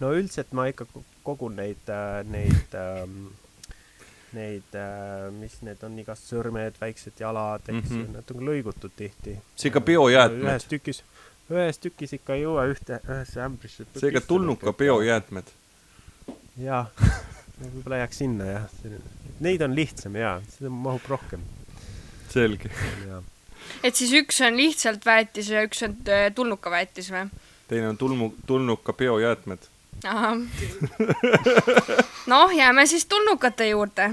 no 0.00 0.14
üldiselt 0.16 0.52
ma 0.56 0.66
ikka 0.70 0.86
ko- 0.88 1.04
kogun 1.22 1.56
neid, 1.60 1.90
neid 2.32 2.74
ähm, 2.74 3.26
neid, 4.36 4.76
mis 5.38 5.56
need 5.66 5.82
on, 5.86 5.96
igast 6.02 6.28
sõrmed, 6.30 6.76
väiksed 6.80 7.20
jalad, 7.20 7.64
eks 7.66 7.90
ju 7.90 7.96
mm 7.96 8.04
-hmm., 8.04 8.18
nad 8.18 8.34
on 8.34 8.46
lõigutud 8.48 8.94
tihti. 8.96 9.36
seega 9.56 9.80
biojäätmed 9.80 10.46
ühes, 10.46 10.66
tükis, 10.70 11.02
ühes 11.50 11.78
tükis 11.78 12.14
ikka 12.18 12.36
ei 12.38 12.44
jõua 12.44 12.66
ühte, 12.70 13.00
ühesse 13.08 13.42
ämbrisse. 13.44 13.86
seega 13.96 14.20
tulnuka. 14.20 14.72
biojäätmed. 14.72 15.52
jaa, 16.56 16.86
võib-olla 17.60 18.04
jääks 18.04 18.22
sinna 18.22 18.44
jah, 18.44 18.70
neid 19.40 19.62
on 19.62 19.76
lihtsam 19.76 20.16
jaa, 20.16 20.40
seda 20.56 20.70
mahub 20.70 21.04
rohkem, 21.08 21.44
selge. 22.28 22.70
et 23.82 23.94
siis 23.94 24.12
üks 24.12 24.40
on 24.46 24.56
lihtsalt 24.56 25.06
väetis 25.06 25.50
ja 25.50 25.62
üks 25.66 25.82
on 25.86 25.96
eh, 26.06 26.32
tulnukaväetis 26.34 27.10
või? 27.12 27.28
teine 27.70 27.88
on 27.88 27.96
tulnu, 27.96 28.34
tulnuka 28.46 28.92
biojäätmed. 28.92 29.69
noh, 32.26 32.50
jääme 32.56 32.86
siis 32.86 33.06
tulnukate 33.06 33.68
juurde. 33.68 34.10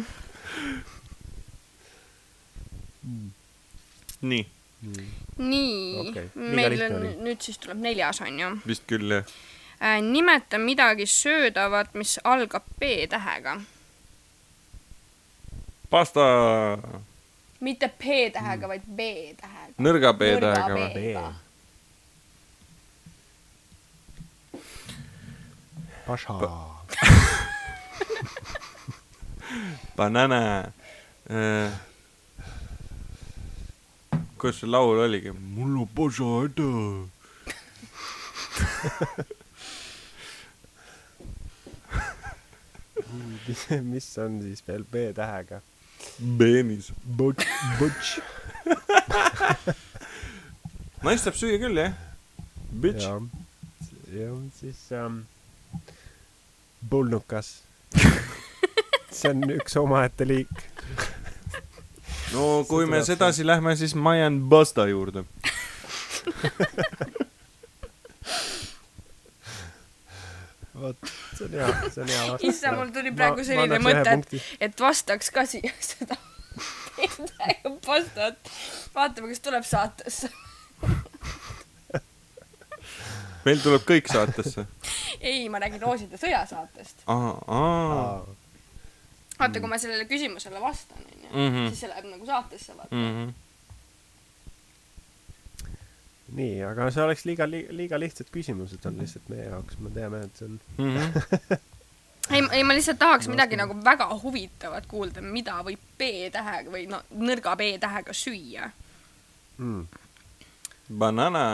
nii, 4.21 4.47
nii 5.38 6.09
okay., 6.09 6.30
meil 6.36 6.82
on 6.82 6.95
nüüd 7.23 7.41
siis 7.41 7.57
tuleb 7.61 7.78
neljas 7.86 8.21
on 8.25 8.39
ju 8.39 8.49
vist 8.67 8.84
küll 8.89 9.13
jah. 9.13 9.25
äh,. 9.80 10.01
nimeta 10.01 10.57
midagi 10.57 11.05
söödavat, 11.05 11.93
mis 11.93 12.17
algab 12.23 12.65
B 12.80 13.05
tähega, 13.09 13.59
pasta 15.89 16.25
mitte 17.59 17.88
P 17.88 18.32
tähega, 18.34 18.67
vaid 18.67 18.82
B 18.89 18.99
tähega. 19.38 19.75
nõrga 19.78 20.13
B 20.17 20.34
tähega 20.41 20.73
või? 20.73 21.46
Paša. 26.07 26.33
Banana 29.97 30.71
äh,. 31.29 31.71
kuidas 34.37 34.59
see 34.59 34.69
laul 34.69 34.99
oligi? 35.03 35.31
mul 35.31 35.77
on 35.81 35.87
pasa 35.95 36.23
häda. 36.23 36.69
mis 43.91 44.17
on 44.17 44.41
siis 44.41 44.67
veel 44.67 44.83
B 44.83 44.95
tähega? 45.15 45.61
Beenis. 46.39 46.91
Butš, 47.03 47.45
butš. 47.79 48.19
naist 51.03 51.23
saab 51.27 51.35
süüa 51.35 51.57
küll 51.61 51.77
jah. 51.83 51.93
Bitch. 52.71 53.05
jah, 54.15 54.37
siis 54.59 54.91
ähm, 54.91 55.27
pulnukas. 56.89 57.63
see 59.17 59.30
on 59.32 59.49
üks 59.57 59.78
omaette 59.80 60.28
liik. 60.28 60.49
no 62.34 62.65
kui 62.69 62.86
me 62.86 63.05
sedasi 63.05 63.47
lähme, 63.47 63.75
siis 63.75 63.95
ma 63.95 64.15
jään 64.15 64.49
pasta 64.49 64.88
juurde. 64.88 65.23
vot, 70.82 70.97
see 71.38 71.45
on 71.45 71.51
hea, 71.51 71.67
see 71.89 72.03
on 72.03 72.09
hea 72.09 72.32
vastus. 72.32 72.49
issand, 72.49 72.78
mul 72.78 72.89
tuli 72.95 73.11
praegu 73.15 73.43
selline 73.47 73.80
mõte, 73.84 74.09
et, 74.13 74.25
et 74.69 74.82
vastaks 74.82 75.32
ka 75.34 75.45
siia 75.49 75.73
seda 75.91 76.15
täiega 76.97 77.71
pastat. 77.86 78.51
vaatame, 78.95 79.32
kas 79.32 79.41
tuleb 79.45 79.65
saatesse. 79.67 80.30
Meil 83.47 83.59
tuleb 83.63 83.83
kõik 83.87 84.11
saatesse. 84.11 84.65
ei, 85.31 85.47
ma 85.49 85.59
räägin 85.63 85.81
Rooside 85.83 86.19
sõja 86.21 86.43
saatest. 86.49 87.03
aa, 87.07 87.33
aa. 87.47 88.21
vaata, 89.39 89.59
kui 89.63 89.69
ma 89.71 89.77
sellele 89.81 90.05
küsimusele 90.09 90.61
vastan, 90.63 91.01
onju, 91.07 91.29
Mhm. 91.33 91.67
siis 91.71 91.79
see 91.85 91.89
läheb 91.91 92.07
nagu 92.11 92.25
saatesse, 92.25 92.75
vaata. 92.77 92.95
Mhm. 92.95 93.29
nii, 96.37 96.57
aga 96.67 96.89
see 96.91 97.03
oleks 97.05 97.23
liiga, 97.27 97.45
liiga 97.51 97.99
lihtsad 97.99 98.27
küsimused 98.33 98.83
on 98.89 98.97
lihtsalt 98.99 99.29
meie 99.31 99.45
jaoks, 99.47 99.77
me 99.79 99.89
teame, 99.95 100.23
et 100.27 100.35
see 100.41 100.49
on 100.49 100.59
Mhm. 100.77 101.57
ei, 102.35 102.41
ei 102.59 102.63
ma 102.67 102.75
lihtsalt 102.75 102.99
tahaks 102.99 103.29
midagi 103.31 103.55
nagu 103.59 103.77
väga 103.85 104.09
huvitavat 104.23 104.85
kuulda, 104.91 105.21
mida 105.23 105.61
võib 105.63 105.79
B 105.99 106.09
tähega 106.33 106.73
või 106.73 106.83
no 106.91 106.99
nõrga 107.15 107.55
B 107.59 107.69
tähega 107.79 108.13
süüa. 108.13 108.67
mm.. 109.57 109.87
Banana. 110.99 111.45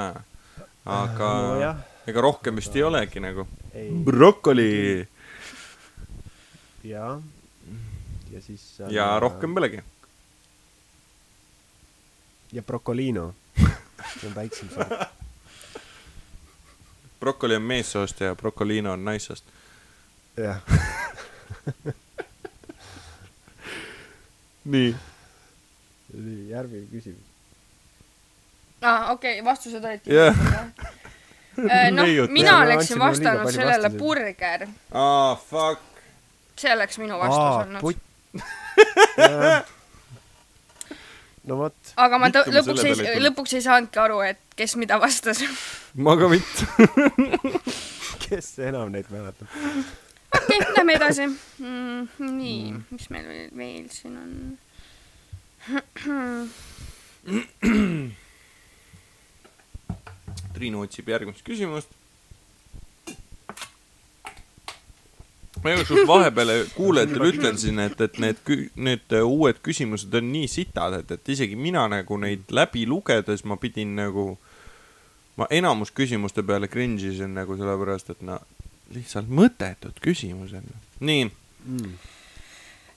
Aga 0.86 1.30
nojah, 1.48 1.78
ega 2.08 2.22
rohkem 2.22 2.56
vist 2.60 2.76
ei 2.76 2.84
olegi 2.84 3.20
nagu. 3.24 3.48
brokoli 4.04 5.08
jaa. 6.84 7.22
ja 8.32 8.42
siis 8.42 8.80
ja 8.90 9.16
äh, 9.16 9.22
rohkem 9.22 9.54
polegi. 9.54 9.84
ja 12.52 12.64
Brocolino. 12.64 13.34
see 14.20 14.28
on 14.28 14.36
väiksem 14.36 14.70
sort. 14.70 14.90
brokoli 17.20 17.56
on 17.56 17.62
meessoost 17.62 18.20
ja 18.20 18.36
brokoliino 18.36 18.92
on 18.92 19.06
naissoost. 19.06 19.46
jah, 20.38 20.62
nii. 24.66 24.96
järgmine 26.50 26.88
küsimus. 26.92 27.33
aa, 28.84 29.12
okei 29.12 29.40
okay,, 29.40 29.46
vastused 29.46 29.86
olidki 29.86 30.14
Jah. 30.14 30.36
Äh, 31.70 31.92
noh 31.96 32.06
mina 32.30 32.60
oleksin 32.62 33.00
vastanud 33.00 33.52
sellele 33.52 33.84
vastuseid. 33.84 34.00
burger. 34.00 34.68
aa, 34.92 35.36
fuck. 35.36 35.82
see 36.58 36.74
oleks 36.74 36.98
minu 36.98 37.20
vastus 37.20 37.56
olnud. 37.62 37.82
putt. 37.82 37.98
no 41.44 41.58
vot, 41.58 41.76
aga 41.96 42.18
ma 42.18 42.30
ma 42.30 42.34
lõpuks 42.58 42.84
ei 42.88 42.96
lõpuks 43.28 43.54
ei 43.60 43.66
saanudki 43.66 44.00
aru, 44.02 44.18
et 44.26 44.40
kes 44.58 44.76
mida 44.82 44.96
vastas. 45.02 45.40
ma 46.06 46.14
ka 46.18 46.26
mitte. 46.32 46.62
kes 48.26 48.48
enam 48.66 48.88
neid 48.94 49.08
mäletab? 49.14 49.48
okei, 50.34 50.60
lähme 50.74 50.94
edasi 50.98 51.26
mm,. 51.30 52.02
nii, 52.18 52.64
mis 52.90 53.06
meil 53.14 53.26
veel, 53.30 53.50
veel 53.58 53.88
siin 53.94 54.16
on? 54.18 54.30
Triinu 60.64 60.86
otsib 60.86 61.12
järgmist 61.12 61.44
küsimust. 61.44 61.92
ma 65.64 65.72
igatahes 65.72 66.08
vahepeale 66.08 66.56
kuulajatele 66.76 67.28
ütlen 67.32 67.60
siin, 67.60 67.78
et, 67.80 68.02
et 68.02 68.18
need, 68.20 68.40
need 68.76 69.14
uued 69.24 69.62
küsimused 69.64 70.16
on 70.20 70.26
nii 70.34 70.48
sitad, 70.52 70.98
et, 70.98 71.12
et 71.16 71.30
isegi 71.36 71.56
mina 71.56 71.86
nagu 71.88 72.18
neid 72.20 72.52
läbi 72.52 72.84
lugedes 72.88 73.46
ma 73.48 73.56
pidin 73.56 73.94
nagu, 73.96 74.26
ma 75.40 75.48
enamus 75.52 75.94
küsimuste 75.96 76.44
peale 76.44 76.68
cringe 76.68 77.14
isin 77.14 77.32
nagu 77.38 77.56
sellepärast, 77.60 78.12
et 78.12 78.26
no 78.28 78.42
lihtsalt 78.92 79.32
mõttetud 79.32 80.04
küsimused. 80.04 80.68
nii, 81.00 81.32
Mm. 81.64 81.94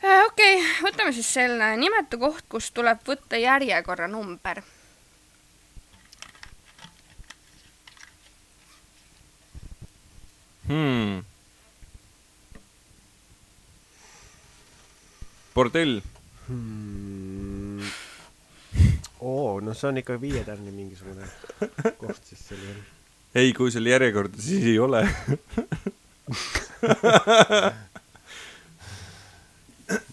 Äh, 0.03 0.25
okei, 0.27 0.57
võtame 0.83 1.13
siis 1.15 1.29
selle, 1.31 1.69
nimeta 1.79 2.19
koht, 2.19 2.45
kust 2.51 2.75
tuleb 2.75 2.99
võtta 3.07 3.39
järjekorranumber. 3.39 4.63
hmm.. 10.69 11.25
bordell, 15.55 16.01
Hmm. 16.47 17.81
oo, 19.19 19.59
no 19.61 19.73
see 19.75 19.89
on 19.89 19.97
ikka 19.99 20.15
viie 20.23 20.45
tärni 20.47 20.71
mingisugune 20.71 21.27
koht 21.99 22.23
siis 22.29 22.39
selline. 22.53 22.85
ei, 23.35 23.51
kui 23.57 23.73
seal 23.75 23.89
järjekorda, 23.91 24.39
siis 24.39 24.63
ei 24.71 24.79
ole. 24.79 25.01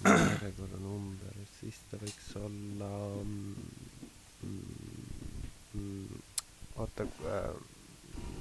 järjekorranumber, 0.09 1.37
siis 1.59 1.77
ta 1.91 2.01
võiks 2.01 2.33
olla 2.41 2.89
mm, 3.21 3.69
mm, 5.77 6.25
oota 6.81 7.05
äh,, 7.29 7.53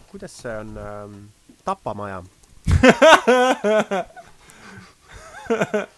kuidas 0.09 0.41
see 0.47 0.57
on 0.65 0.73
äh,, 0.81 1.21
tapamaja. 1.65 2.23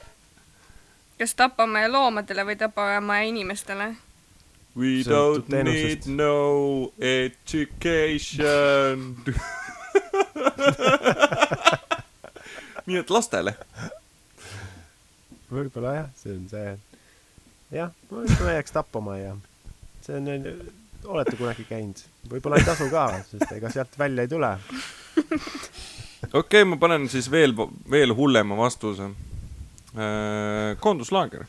kas 1.19 1.35
tapame 1.39 1.89
loomadele 1.89 2.45
või 2.49 2.57
tapame 2.61 3.29
inimestele? 3.29 3.95
We 4.75 5.05
don't 5.07 5.49
need 5.49 6.07
no 6.11 6.91
education. 6.99 9.17
nii 12.87 12.99
et 13.01 13.11
lastele. 13.11 13.55
võib-olla 15.55 15.95
jah, 15.95 16.09
see 16.19 16.33
on 16.35 16.49
see. 16.51 16.79
jah, 17.73 17.91
ma 18.11 18.51
jääks 18.57 18.73
tapamajja. 18.75 19.37
see 20.03 20.17
on, 20.19 20.27
olete 21.05 21.37
kunagi 21.37 21.65
käinud? 21.69 22.01
võib-olla 22.31 22.61
ei 22.61 22.67
tasu 22.67 22.89
ka, 22.93 23.07
sest 23.31 23.53
ega 23.57 23.71
sealt 23.73 23.99
välja 23.99 24.25
ei 24.25 24.31
tule. 24.31 24.51
okei 25.17 26.39
okay,, 26.41 26.65
ma 26.69 26.77
panen 26.81 27.09
siis 27.13 27.31
veel, 27.31 27.55
veel 27.91 28.15
hullema 28.17 28.57
vastuse. 28.57 29.11
koonduslaager. 30.81 31.45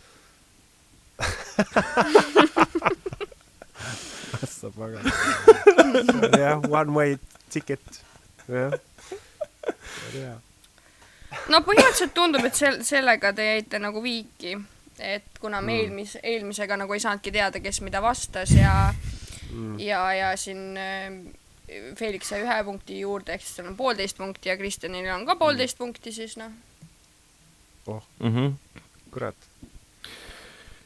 sa 4.47 4.69
pagan. 4.77 5.03
jah, 6.39 6.59
one 6.69 6.91
way 6.91 7.17
ticket. 7.49 8.03
jah. 8.47 8.73
no 11.49 11.61
põhimõtteliselt 11.65 12.13
tundub, 12.15 12.45
et 12.45 12.55
sel-, 12.57 12.81
sellega 12.85 13.33
te 13.35 13.45
jäite 13.47 13.79
nagu 13.81 14.03
viiki, 14.03 14.57
et 14.99 15.39
kuna 15.39 15.61
me 15.61 15.71
Mm. 15.71 15.79
eelmis-, 15.79 16.19
eelmisega 16.23 16.77
nagu 16.77 16.93
ei 16.93 16.99
saanudki 17.03 17.31
teada, 17.31 17.59
kes 17.59 17.81
mida 17.81 18.01
vastas 18.01 18.51
ja 18.55 18.93
Mm. 19.51 19.79
ja, 19.79 20.13
ja 20.13 20.37
siin 20.37 20.77
äh, 20.77 21.11
Felix 21.95 22.29
sai 22.29 22.43
ühe 22.43 22.57
punkti 22.67 22.99
juurde, 22.99 23.33
ehk 23.33 23.41
siis 23.43 23.57
tal 23.57 23.71
on 23.71 23.77
poolteist 23.77 24.17
punkti 24.17 24.49
ja 24.49 24.57
Kristjanil 24.57 25.09
on 25.13 25.25
ka 25.25 25.35
poolteist 25.39 25.77
punkti, 25.77 26.11
siis 26.11 26.37
noh. 26.37 26.51
Mm 27.87 28.31
-hmm. 28.33 28.53
kurat. 29.11 29.35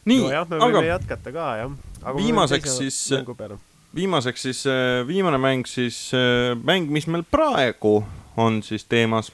nii 0.05 0.21
nojah, 0.21 0.49
me 0.49 0.57
aga 0.65 0.83
jätkata 0.83 1.31
ka 1.31 1.55
jah. 1.57 1.71
Viimaseks 2.15 2.77
siis- 2.77 3.11
viimaseks 3.95 4.41
siis 4.41 4.65
äh, 4.67 5.07
viimane 5.07 5.37
mäng 5.37 5.65
siis 5.65 6.11
äh, 6.13 6.55
mäng, 6.63 6.89
mis 6.89 7.07
meil 7.07 7.23
praegu 7.31 8.05
on 8.37 8.63
siis 8.63 8.85
teemas. 8.85 9.31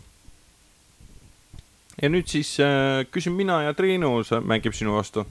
ja 2.01 2.09
nüüd 2.09 2.27
siis 2.27 2.57
äh, 2.59 3.05
küsin 3.11 3.33
mina 3.33 3.61
ja 3.63 3.73
Triinu 3.73 4.23
mängib 4.41 4.73
sinu 4.73 4.95
vastu. 4.95 5.25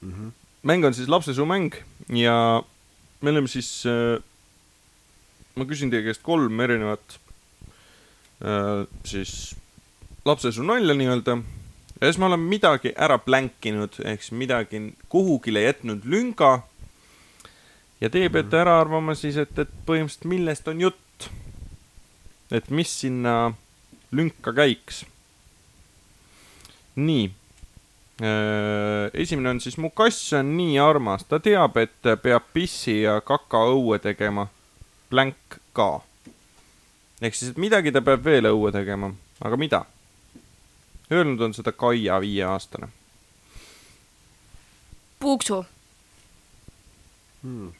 Mhm. 0.00 0.41
Mäng 0.62 0.84
on 0.86 0.94
siis 0.94 1.08
lapsesuumäng 1.08 1.74
ja 2.08 2.62
me 3.20 3.30
oleme 3.30 3.48
siis 3.48 3.84
äh,, 3.86 4.22
ma 5.54 5.66
küsin 5.68 5.90
teie 5.90 6.04
käest 6.06 6.22
kolm 6.22 6.60
erinevat 6.60 7.18
äh, 8.44 8.86
siis 9.04 9.54
lapsesuu 10.24 10.64
nalja 10.66 10.94
nii-öelda 10.94 11.38
ja 12.00 12.06
siis 12.06 12.18
me 12.18 12.26
oleme 12.30 12.50
midagi 12.50 12.94
ära 12.96 13.18
plänkinud 13.18 13.98
ehk 14.04 14.22
siis 14.22 14.38
midagi 14.38 14.82
kuhugile 15.08 15.62
jätnud 15.66 16.06
lünga 16.06 16.60
ja 18.02 18.10
teie 18.10 18.30
peate 18.34 18.58
ära 18.58 18.80
arvama 18.82 19.14
siis, 19.18 19.36
et, 19.38 19.54
et 19.62 19.70
põhimõtteliselt 19.86 20.26
millest 20.30 20.68
on 20.70 20.80
jutt. 20.82 21.28
et 22.52 22.68
mis 22.70 22.90
sinna 23.00 23.54
lünka 24.12 24.52
käiks. 24.52 25.04
nii. 26.96 27.30
Esimene 28.22 29.50
on 29.50 29.60
siis 29.60 29.78
mu 29.82 29.90
kass 29.90 30.32
on 30.38 30.52
nii 30.56 30.78
armas, 30.78 31.24
ta 31.26 31.40
teab, 31.42 31.76
et 31.82 32.10
peab 32.22 32.44
pissi 32.54 33.00
ja 33.02 33.20
kaka 33.20 33.64
õue 33.72 33.98
tegema. 34.02 34.46
Blank 35.10 35.58
ka. 35.72 36.00
ehk 37.20 37.34
siis, 37.34 37.50
et 37.50 37.58
midagi 37.58 37.92
ta 37.92 38.00
peab 38.00 38.24
veel 38.24 38.48
õue 38.52 38.72
tegema, 38.72 39.12
aga 39.42 39.58
mida? 39.58 39.84
Öelnud 41.12 41.40
on 41.40 41.54
seda 41.54 41.72
Kaia 41.72 42.20
viieaastane. 42.20 42.88
puuksu. 45.18 45.64
Hmm. 47.42 47.72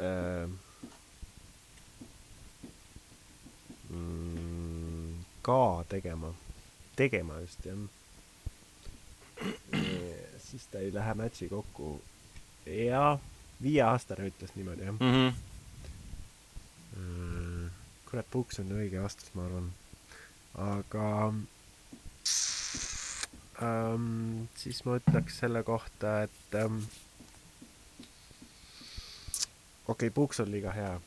Äh, 0.00 0.48
mm, 3.90 5.24
ka 5.42 5.84
tegema, 5.88 6.34
tegema 6.96 7.40
just 7.40 7.66
jah. 7.66 7.78
siis 10.38 10.66
ta 10.70 10.78
ei 10.78 10.94
lähe 10.94 11.14
match'i 11.14 11.48
kokku. 11.48 12.00
jah, 12.66 13.20
viieaastane 13.62 14.30
ütles 14.30 14.54
niimoodi 14.56 14.82
jah 14.82 14.94
Mm 15.00 15.12
-hmm. 15.12 15.32
mm,. 16.96 17.70
kurat, 18.10 18.30
puuks 18.30 18.58
on 18.60 18.72
õige 18.72 19.02
vastus, 19.02 19.34
ma 19.34 19.44
arvan. 19.44 19.72
aga 20.54 21.32
ähm, 23.62 24.48
siis 24.56 24.84
ma 24.84 24.96
ütleks 24.96 25.38
selle 25.38 25.62
kohta, 25.62 26.22
et 26.22 26.54
ähm, 26.54 26.78
okei 29.88 30.08
okay,, 30.08 30.10
puuks 30.10 30.40
on 30.40 30.50
liiga 30.50 30.72
hea 30.72 30.94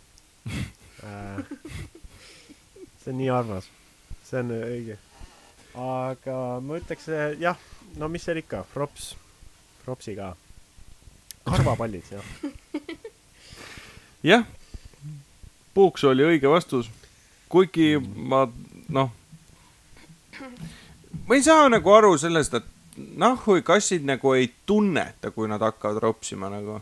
äh,. 1.04 1.46
see 3.04 3.14
on 3.14 3.18
nii 3.18 3.30
armas, 3.30 3.70
see 4.24 4.40
on 4.40 4.52
õige. 4.62 4.98
Aga 5.76 6.38
ma 6.64 6.80
ütleks 6.80 7.10
jah, 7.40 7.58
no 7.98 8.10
mis 8.12 8.26
seal 8.26 8.42
ikka, 8.42 8.64
props, 8.74 9.14
propsi 9.86 10.16
ka. 10.18 10.34
karvapallid, 11.50 12.06
jah. 12.12 12.26
jah, 14.32 14.44
puuks 15.74 16.04
oli 16.10 16.26
õige 16.34 16.50
vastus, 16.52 16.90
kuigi 17.50 17.96
ma 18.00 18.46
noh, 18.90 19.14
ma 21.28 21.38
ei 21.38 21.46
saa 21.46 21.70
nagu 21.72 21.94
aru 21.94 22.16
sellest, 22.22 22.60
et 22.60 22.76
nahhui 23.20 23.64
kassid 23.66 24.06
nagu 24.08 24.34
ei 24.36 24.50
tunneta, 24.66 25.32
kui 25.32 25.48
nad 25.48 25.62
hakkavad 25.64 26.02
ropsima 26.04 26.50
nagu. 26.52 26.82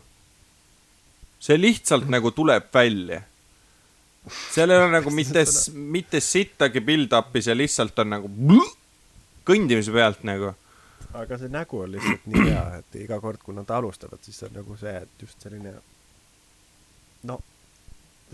see 1.38 1.54
lihtsalt 1.54 2.08
nagu 2.10 2.30
tuleb 2.34 2.64
välja. 2.74 3.22
seal 4.50 4.70
ei 4.70 4.76
ole 4.76 4.90
nagu 4.90 5.10
mitte, 5.14 5.44
mitte 5.74 6.20
sittagi 6.20 6.80
build-up'i, 6.80 7.42
see 7.42 7.54
lihtsalt 7.54 7.98
on 8.02 8.10
nagu 8.16 8.28
blõ, 8.28 8.66
kõndimise 9.48 9.94
pealt 9.94 10.24
nagu. 10.28 10.54
aga 11.18 11.38
see 11.40 11.48
nägu 11.52 11.84
on 11.84 11.92
lihtsalt 11.94 12.26
nii 12.28 12.48
hea, 12.50 12.64
et 12.82 12.98
iga 13.02 13.20
kord, 13.20 13.40
kui 13.42 13.56
nad 13.56 13.70
alustavad, 13.72 14.20
siis 14.22 14.42
on 14.44 14.52
nagu 14.60 14.76
see, 14.76 14.96
et 15.02 15.22
just 15.24 15.40
selline 15.42 15.72
no 17.28 17.40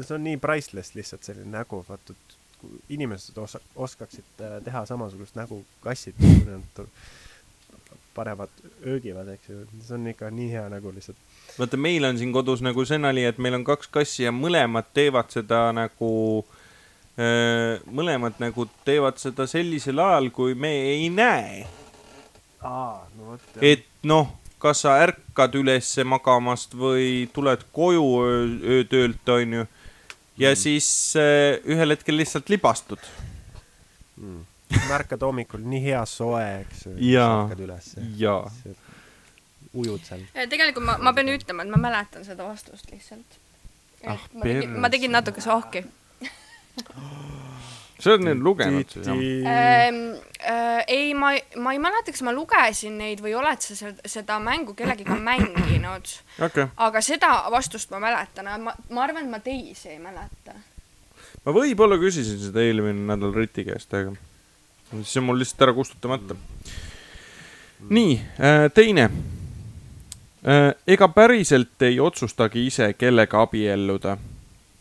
see 0.02 0.14
on 0.14 0.24
nii 0.24 0.36
priceless 0.42 0.94
lihtsalt 0.94 1.22
selline 1.22 1.50
nägu, 1.54 1.84
vaata, 1.88 2.12
et 2.16 2.36
kui 2.60 2.80
inimesed 2.96 3.38
osa-, 3.38 3.62
oskaksid 3.76 4.42
äh, 4.42 4.56
teha 4.64 4.86
samasugust 4.86 5.36
nägu 5.38 5.62
kassid, 5.84 6.18
kui 6.18 6.42
nad 6.48 6.82
panevad, 8.14 8.50
öögivad, 8.86 9.28
eks 9.34 9.48
ju, 9.50 9.64
see 9.82 9.96
on 9.96 10.06
ikka 10.10 10.30
nii 10.30 10.50
hea 10.52 10.64
nägu 10.70 10.92
lihtsalt. 10.94 11.18
vaata, 11.58 11.76
meil 11.76 12.04
on 12.04 12.18
siin 12.18 12.32
kodus 12.32 12.62
nagu 12.62 12.84
see 12.86 12.98
nali, 12.98 13.24
et 13.26 13.38
meil 13.38 13.58
on 13.58 13.66
kaks 13.66 13.90
kassi 13.94 14.26
ja 14.26 14.34
mõlemad 14.34 14.90
teevad 14.94 15.30
seda 15.34 15.66
nagu, 15.74 16.10
mõlemad 17.16 18.40
nagu 18.42 18.66
teevad 18.84 19.20
seda 19.22 19.46
sellisel 19.46 20.00
ajal, 20.02 20.30
kui 20.34 20.54
me 20.58 20.72
ei 20.90 21.10
näe. 21.14 21.66
aa, 22.60 23.06
no 23.14 23.34
vot. 23.34 23.44
et 23.62 23.86
noh, 24.02 24.32
kas 24.58 24.82
sa 24.82 24.96
ärkad 25.04 25.54
ülesse 25.54 26.04
magamast 26.04 26.74
või 26.74 27.28
tuled 27.32 27.62
koju 27.72 28.08
öö, 28.24 28.48
öötöölt, 28.78 29.28
onju. 29.28 29.66
ja 30.38 30.50
mm. 30.50 30.58
siis 30.58 30.88
äh, 31.16 31.60
ühel 31.64 31.94
hetkel 31.94 32.18
lihtsalt 32.18 32.50
libastud. 32.50 32.98
mm.. 34.16 34.44
märkad 34.88 35.22
hommikul 35.22 35.62
nii 35.62 35.84
hea 35.86 36.04
soe, 36.06 36.44
eks 36.64 36.86
ju. 36.86 36.98
Jaa. 37.14 37.44
ärkad 37.44 37.66
ülesse. 37.68 38.08
jaa. 38.18 38.50
ujud 39.74 40.02
seal. 40.02 40.26
tegelikult 40.50 40.86
ma, 40.90 40.98
ma 40.98 41.14
pean 41.14 41.30
ütlema, 41.30 41.62
et 41.62 41.70
ma 41.70 41.78
mäletan 41.78 42.26
seda 42.26 42.42
vastust 42.48 42.90
lihtsalt. 42.90 43.42
Ah, 44.04 44.18
ma 44.34 44.42
tegin, 44.42 44.80
ma 44.82 44.90
tegin 44.90 45.14
natuke 45.14 45.40
sohki 45.40 45.86
sa 47.98 48.12
oled 48.12 48.24
neid 48.26 48.42
lugenud 48.44 48.90
siis 48.90 49.06
jah? 49.08 49.18
ähm,. 49.18 50.00
Äh, 50.44 50.84
ei, 50.92 51.14
ma, 51.16 51.30
ma 51.56 51.72
ei 51.72 51.78
mäleta, 51.80 52.12
kas 52.12 52.20
ma 52.26 52.32
lugesin 52.36 52.98
neid 53.00 53.22
või 53.24 53.32
oled 53.38 53.62
sa 53.64 53.92
seda, 54.04 54.36
mängu 54.44 54.74
kellegiga 54.76 55.16
mänginud, 55.30 56.10
okay., 56.44 56.66
aga 56.76 57.00
seda 57.00 57.30
vastust 57.54 57.94
ma 57.94 58.02
mäletan, 58.02 58.50
ma, 58.60 58.74
ma 58.90 59.04
arvan, 59.06 59.24
et 59.24 59.32
ma 59.32 59.40
teisi 59.40 59.94
ei 59.94 60.02
mäleta. 60.02 60.52
ma 61.46 61.54
võib-olla 61.56 61.96
küsisin 62.02 62.36
seda 62.42 62.60
eelmine 62.60 63.06
nädal 63.08 63.32
Riti 63.32 63.64
käest, 63.64 63.96
aga 63.96 64.12
see 65.00 65.22
on 65.22 65.30
mul 65.30 65.40
lihtsalt 65.40 65.64
ära 65.64 65.76
kustutamata. 65.78 66.36
nii, 67.88 68.20
teine. 68.74 69.08
Äh, 70.44 70.74
ega 70.86 71.08
päriselt 71.08 71.82
ei 71.82 71.96
otsustagi 72.00 72.66
ise, 72.68 72.92
kellega 73.00 73.40
abielluda. 73.46 74.18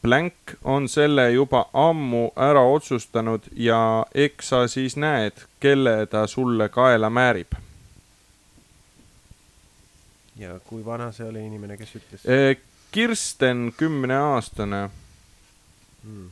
Blank 0.04 0.34
on 0.64 0.90
selle 0.90 1.32
juba 1.32 1.70
ammu 1.74 2.32
ära 2.36 2.62
otsustanud 2.62 3.46
ja 3.56 4.06
eks 4.16 4.50
sa 4.50 4.68
siis 4.68 4.98
näed, 5.00 5.46
kelle 5.60 6.06
ta 6.12 6.28
sulle 6.28 6.70
kaela 6.70 7.10
määrib. 7.10 7.56
ja 10.36 10.60
kui 10.60 10.86
vana 10.86 11.12
see 11.12 11.28
oli 11.28 11.46
inimene, 11.46 11.78
kes 11.78 11.96
ütles 11.96 12.26
Äh, 12.28 12.58
Kirsten, 12.92 13.74
kümneaastane, 13.78 14.90
mm.? 16.04 16.30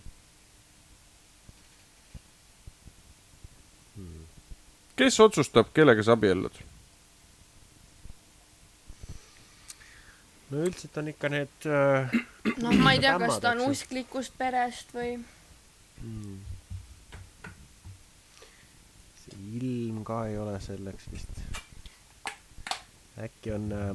kes 4.96 5.20
otsustab, 5.20 5.72
kellega 5.74 6.04
sa 6.04 6.12
abiellud? 6.12 6.71
No 10.52 10.64
üldiselt 10.66 10.98
on 11.00 11.10
ikka 11.12 11.32
need 11.32 11.68
äh, 11.70 12.16
noh, 12.64 12.78
ma 12.84 12.96
ei 12.96 13.02
tea, 13.04 13.18
kas 13.22 13.40
ta 13.44 13.56
on 13.56 13.66
usklikust 13.70 14.38
perest 14.40 14.94
või. 14.96 15.16
mm. 16.04 16.40
see 19.24 19.42
ilm 19.62 20.04
ka 20.08 20.26
ei 20.30 20.40
ole 20.42 20.58
selleks 20.64 21.10
vist. 21.14 21.44
äkki 23.22 23.56
on 23.56 23.72
äh, 23.76 23.92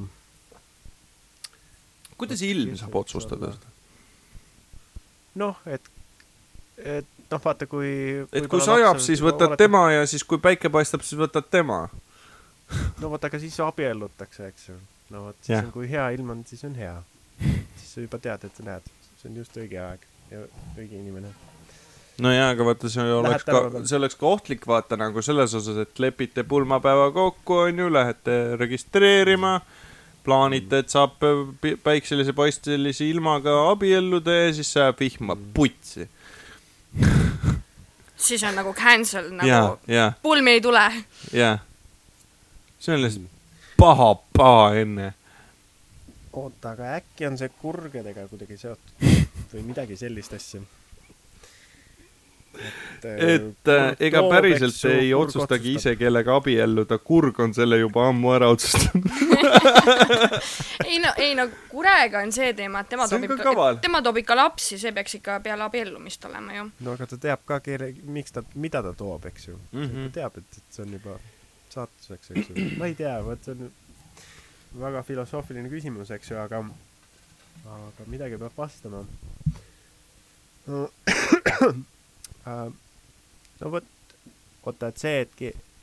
kuidas 2.17 2.41
ilm 2.41 2.77
saab 2.79 2.95
otsustada 3.03 3.53
seda? 3.53 3.75
noh, 5.37 5.61
et, 5.69 5.93
et 6.81 7.31
noh, 7.31 7.41
vaata 7.43 7.67
kui 7.69 7.93
et 8.31 8.49
kui 8.49 8.63
sajab, 8.63 8.99
siis 9.03 9.21
võtad. 9.23 9.55
tema 9.59 9.87
ja 9.93 10.05
siis, 10.09 10.25
kui 10.25 10.41
päike 10.41 10.71
paistab, 10.73 11.05
siis 11.05 11.19
võtad 11.19 11.49
tema. 11.51 11.85
no 13.01 13.11
vot, 13.13 13.23
aga 13.23 13.39
siis 13.41 13.59
abiellutakse, 13.63 14.49
eks 14.51 14.69
ju. 14.71 14.79
No 15.13 15.23
vot, 15.27 15.37
siis 15.41 15.55
Jah. 15.55 15.65
on, 15.65 15.73
kui 15.75 15.89
hea 15.89 16.07
ilm 16.17 16.31
on, 16.35 16.43
siis 16.47 16.63
on 16.67 16.75
hea. 16.77 16.95
siis 17.39 17.91
sa 17.93 18.03
juba 18.03 18.19
tead, 18.21 18.47
et 18.47 18.59
sa 18.59 18.65
näed, 18.67 18.89
see 19.19 19.29
on 19.29 19.37
just 19.41 19.59
õige 19.59 19.79
aeg 19.81 20.07
ja 20.31 20.43
õige 20.75 20.99
inimene. 20.99 21.31
no 22.23 22.33
jaa, 22.33 22.49
aga 22.55 22.67
vaata, 22.67 22.91
see 22.91 23.05
oleks 23.05 23.45
ka 23.45 23.51
tänava, 23.51 23.71
peale. 23.75 23.89
see 23.91 23.99
oleks 24.01 24.19
ka 24.19 24.29
ohtlik, 24.31 24.67
vaata 24.69 24.99
nagu 24.99 25.23
selles 25.25 25.55
osas, 25.57 25.79
et 25.85 26.03
lepite 26.03 26.43
pulmapäeva 26.47 27.11
kokku, 27.15 27.61
onju, 27.67 27.89
lähete 27.93 28.39
registreerima, 28.59 29.59
plaanite, 30.27 30.83
et 30.83 30.91
saab 30.91 31.23
päikselise 31.85 32.35
paistelise 32.35 33.07
ilmaga 33.07 33.55
abielluda 33.69 34.41
ja 34.41 34.51
siis 34.57 34.73
sajab 34.75 34.99
vihma 34.99 35.37
putsi. 35.55 36.09
siis 38.27 38.43
on 38.43 38.59
nagu 38.59 38.73
cancel 38.75 39.31
nagu,, 39.37 39.79
pulmi 40.21 40.57
ei 40.57 40.61
tule. 40.61 40.85
jaa. 41.31 41.57
see 42.79 42.95
on 42.95 43.03
lihtsalt 43.05 43.36
paha, 43.77 44.15
paha 44.37 44.73
enne. 44.81 45.13
oota, 46.33 46.71
aga 46.71 46.95
äkki 46.99 47.27
on 47.27 47.37
see 47.37 47.49
kurgedega 47.61 48.27
kuidagi 48.31 48.57
seotud 48.61 49.53
või 49.53 49.63
midagi 49.71 49.97
sellist 49.97 50.35
asja? 50.37 50.61
et, 52.57 53.05
et 53.05 53.69
äh, 53.69 53.95
ega 54.07 54.21
päriselt 54.29 54.77
ei 54.89 55.13
otsustagi 55.13 55.75
ise, 55.77 55.93
kellega 55.99 56.37
abielluda, 56.39 56.97
kurg 57.05 57.39
on 57.43 57.53
selle 57.53 57.77
juba 57.77 58.07
ammu 58.09 58.33
ära 58.33 58.49
otsustanud. 58.53 59.05
ei 60.89 60.97
no, 61.03 61.13
ei 61.21 61.35
no 61.37 61.47
kurega 61.69 62.23
on 62.25 62.33
see 62.33 62.51
teema, 62.57 62.81
et 62.81 62.91
tema 62.93 63.07
See 63.07 63.19
on 63.19 63.25
toob 63.27 63.37
ka 63.37 63.49
kaval. 63.51 63.77
ikka, 63.77 63.85
tema 63.85 64.01
toob 64.05 64.21
ikka 64.23 64.37
lapsi, 64.39 64.79
see 64.81 64.93
peaks 64.95 65.19
ikka 65.19 65.39
peale 65.45 65.65
abiellumist 65.67 66.25
olema 66.29 66.57
ju. 66.57 66.67
no 66.85 66.97
aga 66.97 67.09
ta 67.13 67.21
teab 67.29 67.45
ka, 67.45 67.61
kelle, 67.65 67.93
miks 68.17 68.35
ta, 68.35 68.45
mida 68.55 68.81
ta 68.85 68.93
toob, 68.97 69.25
eks 69.29 69.49
ju 69.51 69.57
mm. 69.57 69.83
-hmm. 69.83 70.13
ta 70.13 70.21
teab, 70.21 70.37
et, 70.41 70.61
et 70.61 70.77
see 70.77 70.85
on 70.85 70.97
juba 70.97 71.19
saatuseks, 71.77 72.31
eks 72.33 72.51
ju. 72.51 72.67
ma 72.79 72.89
ei 72.89 72.97
tea, 72.97 73.15
vot 73.25 73.45
see 73.45 73.55
on 73.55 73.71
väga 74.81 75.03
filosoofiline 75.07 75.69
küsimus, 75.71 76.11
eks 76.15 76.31
ju, 76.31 76.39
aga, 76.41 76.61
aga 77.77 78.07
midagi 78.11 78.39
peab 78.41 78.57
vastama 78.57 79.05
no. 80.67 80.89
no 83.59 83.71
vot, 83.71 83.83
oota, 84.63 84.91
et 84.91 84.97
see, 85.01 85.21
et, 85.25 85.31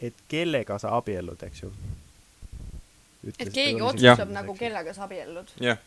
et 0.09 0.25
kellega 0.29 0.79
sa 0.83 0.95
abiellud, 0.99 1.43
eks 1.49 1.65
ju. 1.65 1.73
et 3.39 3.51
keegi 3.53 3.83
otsustab 3.83 4.33
nagu, 4.35 4.57
kellega 4.59 4.95
sa 4.97 5.09
abiellud. 5.09 5.57
jah. 5.61 5.81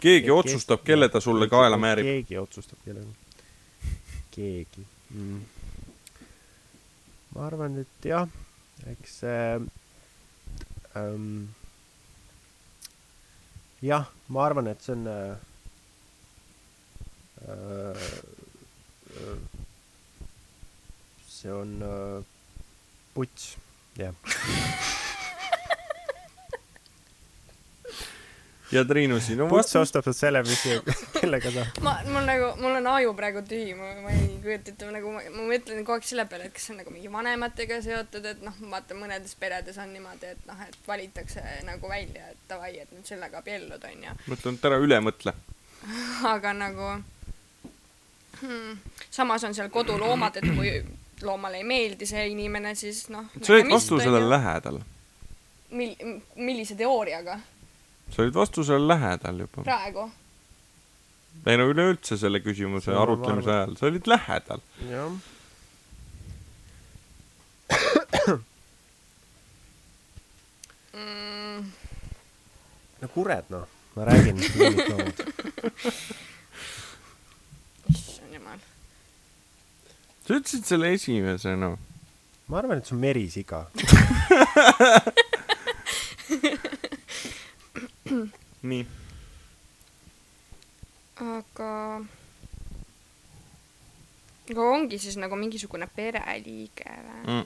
keegi 0.00 0.26
Et 0.26 0.30
kes- 0.30 0.38
otsustab, 0.38 0.84
kelle 0.84 1.08
ta 1.08 1.20
sulle 1.20 1.48
kaela 1.48 1.76
määrib. 1.78 2.06
keegi 2.06 2.38
otsustab, 2.38 2.78
kellega. 2.84 3.10
keegi 4.30 4.86
mm.. 5.10 5.42
ma 7.34 7.46
arvan, 7.46 7.78
et 7.82 8.10
jah, 8.14 8.28
eks 8.90 9.18
see 9.20 9.60
ähm,. 10.94 11.54
jah, 13.80 14.06
ma 14.28 14.46
arvan, 14.46 14.66
et 14.66 14.82
see 14.82 14.92
on 14.92 15.06
äh, 15.06 15.36
äh, 17.48 17.94
see 21.28 21.52
on 21.52 21.82
äh, 21.82 22.24
puts, 23.14 23.56
jah. 23.96 24.14
ja 28.72 28.84
Triinu, 28.84 29.20
sinu 29.20 29.46
puts 29.48 29.74
vastus? 29.74 29.80
ostab 29.80 30.08
selle, 30.16 30.42
mis, 30.46 30.62
kellega 31.20 31.52
ta 31.52 31.64
ma, 31.84 31.94
mul 32.08 32.24
nagu, 32.28 32.48
mul 32.60 32.78
on 32.78 32.88
aju 32.94 33.12
praegu 33.18 33.42
tühi, 33.48 33.74
ma, 33.76 33.90
ma 34.04 34.12
ei 34.14 34.28
kujuta 34.42 34.72
ette, 34.72 34.88
nagu 34.94 35.12
ma, 35.12 35.22
ma 35.34 35.46
mõtlen 35.50 35.82
kogu 35.84 35.98
aeg 35.98 36.08
selle 36.08 36.24
peale, 36.30 36.48
et 36.48 36.56
kas 36.56 36.68
see 36.68 36.74
on 36.74 36.80
nagu 36.80 36.94
mingi 36.94 37.12
vanematega 37.12 37.80
seotud, 37.84 38.28
et 38.32 38.44
noh, 38.46 38.56
vaata 38.72 38.96
mõnedes 38.98 39.36
peredes 39.40 39.78
on 39.82 39.92
niimoodi, 39.92 40.32
et 40.36 40.48
noh, 40.48 40.64
et 40.64 40.78
valitakse 40.88 41.44
nagu 41.68 41.92
välja, 41.92 42.32
et 42.32 42.48
davai, 42.50 42.72
et 42.84 42.96
nüüd 42.96 43.08
sellega 43.08 43.42
abiellud, 43.42 43.88
onju. 43.92 44.16
mõtlen, 44.32 44.58
et 44.58 44.68
ära 44.70 44.80
üle 44.82 45.02
mõtle. 45.04 45.36
aga 46.34 46.56
nagu 46.56 46.90
hmm, 48.40 48.80
samas 49.10 49.44
on 49.48 49.56
seal 49.58 49.70
koduloomad, 49.74 50.40
et 50.40 50.48
kui 50.48 50.74
loomale 51.22 51.60
ei 51.60 51.68
meeldi 51.68 52.08
see 52.08 52.24
inimene, 52.32 52.74
siis 52.78 53.04
noh. 53.12 53.28
sa 53.38 53.52
olid 53.54 53.70
vastusele. 53.70 54.24
lähedal. 54.32 54.80
mil-, 55.76 56.20
millise 56.36 56.74
teooriaga 56.78 57.38
sa 58.12 58.22
olid 58.22 58.34
vastusele 58.36 58.88
lähedal 58.88 59.38
juba. 59.44 59.62
praegu? 59.66 60.10
ei 61.46 61.56
no 61.56 61.64
üleüldse 61.72 62.16
selle 62.20 62.40
küsimuse 62.44 62.92
No, 62.92 63.02
arutlemise 63.02 63.50
ajal, 63.50 63.76
sa 63.80 63.86
olid 63.88 64.06
lähedal. 64.06 64.60
jah. 64.90 65.12
Mm, 70.92 71.64
no 73.00 73.08
kured 73.14 73.44
noh, 73.52 73.64
ma 73.96 74.04
räägin, 74.08 74.36
lemmikloomad. 74.36 75.22
issand 77.88 78.34
jumal. 78.36 78.60
sa 80.26 80.34
ütlesid 80.36 80.64
selle 80.68 80.92
esimesena. 80.98 81.72
ma 82.48 82.58
arvan, 82.60 82.78
et 82.82 82.86
see 82.90 82.96
on 82.96 83.00
merisiga. 83.06 83.60
nii. 88.72 88.84
aga, 91.22 91.72
aga 94.50 94.68
ongi 94.74 94.98
siis 95.02 95.18
nagu 95.20 95.38
mingisugune 95.38 95.88
pereliige 95.96 96.96
või? 97.08 97.42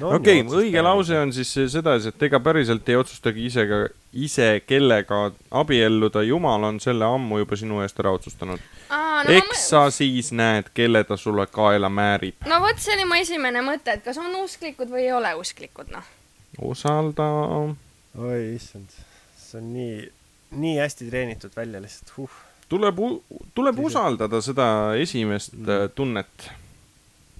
no, 0.00 0.10
okei, 0.16 0.42
õige 0.44 0.82
lause 0.82 1.18
on 1.18 1.32
siis 1.34 1.52
sedasi, 1.72 2.10
et 2.10 2.26
ega 2.28 2.40
päriselt 2.42 2.88
ei 2.90 2.98
otsustagi 2.98 3.46
ise 3.46 3.66
ka, 3.70 3.80
ise 4.26 4.48
kellega 4.66 5.30
abielluda, 5.62 6.24
jumal 6.26 6.68
on 6.70 6.80
selle 6.82 7.06
ammu 7.06 7.40
juba 7.42 7.58
sinu 7.58 7.80
eest 7.84 8.00
ära 8.02 8.12
otsustanud. 8.16 8.62
no 8.90 9.36
eks 9.38 9.68
sa 9.70 9.86
siis 9.94 10.32
näed, 10.36 10.70
kelle 10.74 11.04
ta 11.04 11.16
sulle 11.20 11.46
kaela 11.46 11.90
määrib. 11.92 12.42
no 12.48 12.60
vot, 12.64 12.78
see 12.82 12.96
oli 12.96 13.08
mu 13.08 13.18
esimene 13.20 13.64
mõte, 13.66 13.96
et 13.96 14.04
kas 14.04 14.18
on 14.22 14.34
usklikud 14.42 14.90
või 14.92 15.06
ei 15.06 15.12
ole 15.16 15.34
usklikud, 15.38 15.90
noh. 15.94 16.14
usalda. 16.74 17.30
Oi 18.16 18.54
issand, 18.54 18.92
see 19.36 19.60
on 19.60 19.72
nii, 19.74 20.10
nii 20.56 20.76
hästi 20.80 21.08
treenitud 21.10 21.56
välja 21.56 21.80
lihtsalt, 21.84 22.12
huh 22.16 22.42
tuleb, 22.68 23.00
tuleb 23.54 23.78
Tõsi. 23.78 23.86
usaldada 23.90 24.40
seda 24.44 24.68
esimest 25.00 25.54
mm. 25.56 25.90
tunnet. 25.94 26.50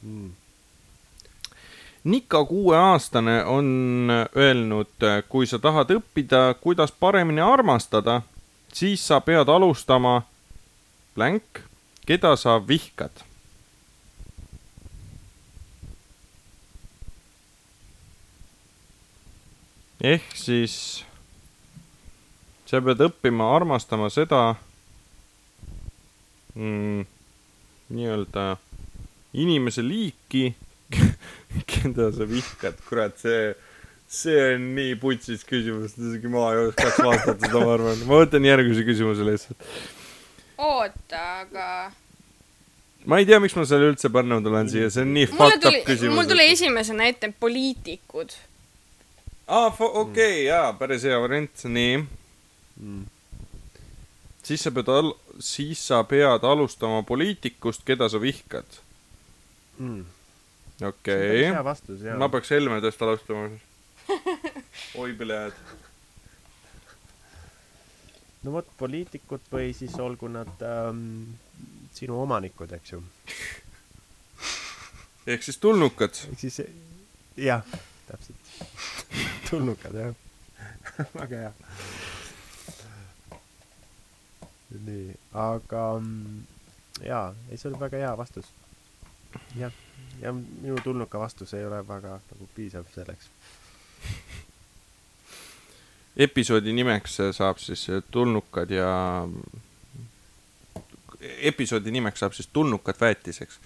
mm.. 0.03 0.35
Nika 2.07 2.45
kuueaastane 2.47 3.41
on 3.51 4.11
öelnud, 4.37 5.07
kui 5.29 5.47
sa 5.51 5.59
tahad 5.59 5.91
õppida, 5.91 6.53
kuidas 6.63 6.93
paremini 6.95 7.43
armastada, 7.43 8.21
siis 8.71 9.03
sa 9.03 9.19
pead 9.21 9.51
alustama 9.51 10.21
blank, 11.17 11.65
keda 12.07 12.37
sa 12.39 12.61
vihkad. 12.63 13.26
Ehk 20.05 20.37
siis 20.37 21.05
sa 22.67 22.83
pead 22.85 23.05
õppima 23.07 23.49
armastama 23.57 24.11
seda 24.13 24.57
mm, 26.55 27.07
nii-öelda 27.95 28.49
inimese 29.37 29.85
liiki, 29.85 30.51
keda 31.71 32.11
sa 32.15 32.27
vihkad, 32.29 32.81
kurat, 32.89 33.17
see 33.21 33.55
see 34.07 34.55
on 34.55 34.67
nii 34.77 34.95
putsis 35.03 35.43
küsimus, 35.47 35.97
isegi 35.99 36.31
ma 36.31 36.49
ei 36.55 36.67
oskaks 36.69 36.99
vastata 37.03 37.39
seda, 37.43 37.59
ma 37.59 37.73
arvan. 37.75 38.03
ma 38.07 38.19
võtan 38.23 38.45
järgmise 38.47 38.85
küsimuse 38.87 39.27
lihtsalt. 39.27 39.71
oota, 40.63 41.23
aga 41.43 41.71
ma 43.11 43.19
ei 43.21 43.27
tea, 43.27 43.41
miks 43.43 43.57
ma 43.59 43.67
selle 43.67 43.91
üldse 43.91 44.11
pannud 44.15 44.47
olen 44.47 44.71
siia, 44.71 44.91
see 44.95 45.03
on 45.07 45.15
nii 45.17 45.27
fucked 45.33 45.67
up 45.67 45.81
küsimus. 45.89 46.15
mul 46.21 46.29
tuli 46.31 46.47
esimesena 46.53 47.11
ette 47.11 47.33
poliitikud. 47.41 48.37
aa, 49.47 49.67
okei 49.69 50.01
okay,, 50.01 50.43
jaa, 50.45 50.73
päris 50.79 51.05
hea 51.07 51.21
variant, 51.21 51.65
nii. 51.71 52.01
siis 54.43 54.67
sa 54.67 54.73
pead 54.75 54.91
al-, 54.91 55.15
siis 55.39 55.87
sa 55.89 56.03
pead 56.05 56.45
alustama 56.45 57.03
poliitikust, 57.07 57.85
keda 57.87 58.09
sa 58.09 58.21
vihkad. 58.23 58.81
mm.. 59.79 60.05
okei 60.83 61.51
okay.. 61.53 62.17
ma 62.19 62.29
peaks 62.29 62.51
Helmedest 62.51 63.03
alustama 63.03 63.49
siis. 63.49 63.65
oi, 65.03 65.13
pilead. 65.19 65.55
no 68.43 68.53
vot, 68.55 68.69
poliitikud 68.79 69.47
või 69.51 69.73
siis 69.75 69.95
olgu 70.03 70.31
nad 70.31 70.63
ähm, 70.63 71.35
sinu 71.95 72.21
omanikud, 72.23 72.73
eks 72.77 72.95
ju. 72.95 73.03
ehk 75.27 75.43
siis 75.43 75.59
tulnukad. 75.63 76.19
ehk 76.31 76.43
siis 76.47 76.63
jah, 77.39 77.63
täpselt. 78.07 78.37
tulnukad, 79.51 79.95
jah. 79.95 80.15
väga 81.15 81.37
hea. 81.37 81.53
nii, 84.87 85.15
aga 85.33 85.83
mm, 86.01 86.43
jaa, 87.07 87.35
ei, 87.51 87.59
see 87.59 87.71
oli 87.71 87.81
väga 87.81 88.03
hea 88.03 88.17
vastus. 88.19 88.51
jah, 89.57 89.73
ja 90.21 90.33
minu 90.33 90.77
tulnuka 90.85 91.19
vastus 91.19 91.55
ei 91.55 91.67
ole 91.67 91.83
väga 91.89 92.19
nagu 92.31 92.49
piisav 92.55 92.89
selleks. 92.95 93.31
episoodi 96.17 96.73
nimeks 96.73 97.19
saab 97.37 97.59
siis 97.61 97.87
tulnukad 98.11 98.71
ja 98.71 98.91
episoodi 101.21 101.91
nimeks 101.91 102.21
saab 102.21 102.33
siis 102.33 102.49
tulnukad 102.53 103.01
väetiseks 103.01 103.61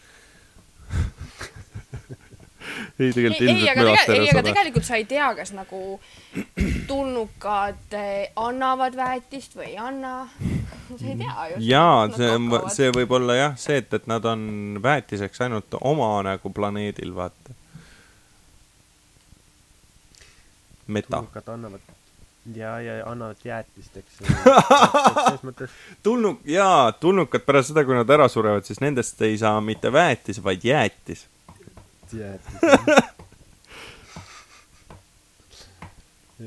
ei 3.00 3.12
tegelikult 3.16 3.40
ei, 3.40 3.48
ilmselt 3.48 3.70
aga 3.70 3.84
me 3.84 3.92
tegelikult, 3.96 4.16
ei, 4.16 4.30
aga 4.30 4.42
tegelikult 4.46 4.86
sa 4.88 4.98
ei 4.98 5.04
tea, 5.08 5.28
kas 5.38 5.52
nagu 5.56 6.00
tulnukad 6.88 7.96
eh, 7.98 8.32
annavad 8.40 8.96
väetist 8.98 9.56
või 9.58 9.70
ei 9.72 9.78
anna. 9.80 10.14
sa 10.90 11.06
ei 11.06 11.16
tea 11.20 11.46
ju. 11.52 11.62
jaa 11.70 12.08
see 12.16 12.34
see 12.76 12.90
võib 12.98 13.14
olla 13.20 13.38
jah 13.38 13.56
see 13.60 13.80
et 13.82 13.94
et 14.00 14.10
nad 14.10 14.26
on 14.26 14.42
väetiseks 14.82 15.46
ainult 15.46 15.78
oma 15.80 16.12
nagu 16.26 16.52
planeedil 16.54 17.14
vaata 17.14 17.56
meta 20.90 21.16
tulnukad 21.16 21.48
annavad 21.54 21.80
ja, 22.56 22.80
ja 22.80 22.94
annavad 23.06 23.36
jäätist, 23.44 23.96
eks 23.96 24.16
selles 24.22 25.44
mõttes 25.46 25.74
tulnuk 26.02 26.40
jaa 26.48 26.92
tulnukad 26.92 27.44
pärast 27.46 27.72
seda 27.72 27.84
kui 27.86 27.94
nad 27.94 28.10
ära 28.10 28.28
surevad 28.32 28.66
siis 28.66 28.80
nendest 28.82 29.20
ei 29.22 29.38
saa 29.38 29.60
mitte 29.64 29.92
väetis 29.92 30.42
vaid 30.44 30.64
jäätis 30.64 31.10
jäätist. 31.10 31.28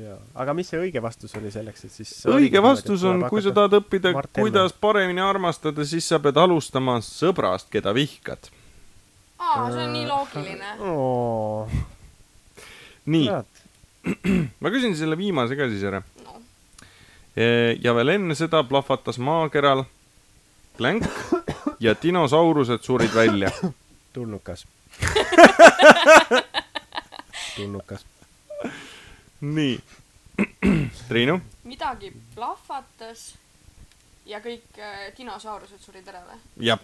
jaa, 0.04 0.18
aga 0.42 0.54
mis 0.56 0.68
see 0.70 0.80
õige 0.82 1.02
vastus 1.02 1.34
oli 1.38 1.50
selleks, 1.54 1.84
et 1.86 1.92
siis 1.94 2.10
õige 2.30 2.62
vastus 2.64 3.04
on, 3.08 3.24
kui 3.30 3.42
sa 3.44 3.50
tahad 3.56 3.74
õppida, 3.80 4.08
kuidas 4.36 4.72
paremini 4.80 5.22
armastada, 5.24 5.84
siis 5.88 6.08
sa 6.10 6.18
pead 6.22 6.36
alustama 6.40 6.98
sõbrast, 7.04 7.70
keda 7.72 7.94
vihkad. 7.96 8.42
aa, 9.38 9.70
see 9.70 9.84
on 9.86 9.92
nii 9.94 10.06
loogiline. 10.10 10.70
oo, 10.90 11.68
nii, 13.14 13.28
ma 14.62 14.68
küsin 14.74 14.94
selle 14.98 15.16
viimase 15.18 15.56
ka 15.58 15.68
siis 15.72 15.84
ära. 15.90 16.00
no 16.24 16.32
ja 17.82 17.94
veel 17.96 18.08
enne 18.14 18.34
seda 18.38 18.62
plahvatas 18.62 19.18
maakeral 19.18 19.84
plänk 20.76 21.06
ja 21.80 21.94
dinosaurused 22.02 22.82
surid 22.82 23.14
välja. 23.14 23.50
tulnukas. 24.12 24.66
tulnukas. 27.56 28.06
nii, 29.40 29.78
Triinu, 31.08 31.40
midagi 31.64 32.12
plahvatas 32.34 33.34
ja 34.26 34.40
kõik 34.44 34.78
äh, 34.80 35.12
dinosaurused 35.16 35.80
surid 35.82 36.08
ära 36.08 36.22
või? 36.26 36.38
jah. 36.68 36.80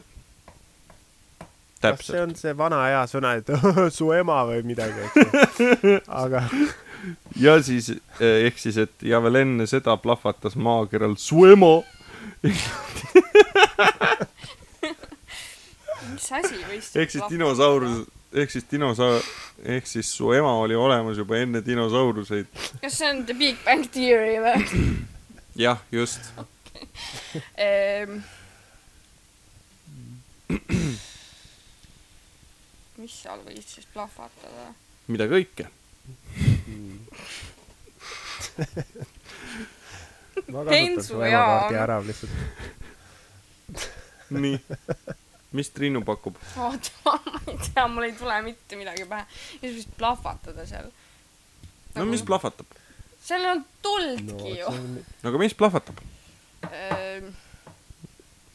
kas 1.80 1.80
see 1.80 1.88
täpselt, 1.88 2.20
on 2.22 2.34
see 2.36 2.56
vana 2.56 2.84
hea 2.86 3.02
sõna, 3.10 3.34
et 3.40 3.48
su 3.98 4.12
ema 4.14 4.44
või 4.48 4.62
midagi, 4.68 4.98
eks 5.08 5.16
ju. 5.20 5.26
aga 6.22 6.38
ja 7.40 7.62
siis 7.64 7.90
eh, 7.90 8.46
ehk 8.46 8.58
siis, 8.60 8.76
et 8.84 8.92
ja 9.06 9.20
veel 9.24 9.36
enne 9.42 9.66
seda 9.70 9.96
plahvatas 10.00 10.56
maakeral 10.56 11.16
su 11.20 11.46
ema 11.48 11.80
mis 16.10 16.32
asi 16.36 16.56
võis 16.68 16.96
ehk 16.96 17.10
siis 17.16 17.24
dinosaurus, 17.32 18.04
ehk 18.32 18.50
siis 18.52 18.66
dinosaur, 18.70 19.22
ehk 19.64 19.86
siis 19.90 20.10
su 20.14 20.32
ema 20.32 20.52
oli 20.62 20.76
olemas 20.78 21.18
juba 21.18 21.38
enne 21.40 21.62
dinosauruseid. 21.66 22.46
kas 22.80 22.98
see 22.98 23.10
on 23.10 23.24
The 23.26 23.34
Big 23.34 23.56
Bang 23.64 23.86
Theory 23.90 24.38
või 24.42 24.64
jah, 25.66 25.82
just. 25.92 26.30
ehm,? 27.58 28.20
mis 33.00 33.16
seal 33.22 33.42
võis 33.46 33.66
siis 33.74 33.86
plahvatada? 33.94 34.70
mida 35.10 35.26
kõike. 35.30 35.66
ma 40.50 40.64
kasutan 40.66 41.02
su 41.04 41.18
emakaardi 41.18 41.80
ära 41.82 41.98
lihtsalt. 42.04 42.34
nii, 44.30 44.58
mis 45.56 45.70
Triinu 45.74 46.02
pakub? 46.06 46.38
oota, 46.56 46.90
ma 47.04 47.40
ei 47.46 47.58
tea, 47.58 47.86
mul 47.90 48.06
ei 48.06 48.14
tule 48.18 48.36
mitte 48.46 48.78
midagi 48.78 49.06
pähe. 49.10 49.26
mis 49.62 49.76
võis 49.78 49.88
plahvatada 49.98 50.66
seal? 50.68 50.90
no 51.96 52.06
mis 52.10 52.24
plahvatab? 52.26 52.78
seal 53.24 53.44
ei 53.44 53.52
olnud 53.54 53.66
no 53.66 53.86
tuldki 53.86 54.42
see 54.42 54.58
ju. 54.60 54.66
on, 54.70 54.98
no 55.22 55.32
aga 55.32 55.42
mis 55.42 55.56
plahvatab? 55.58 56.02
Ehm, 56.70 57.32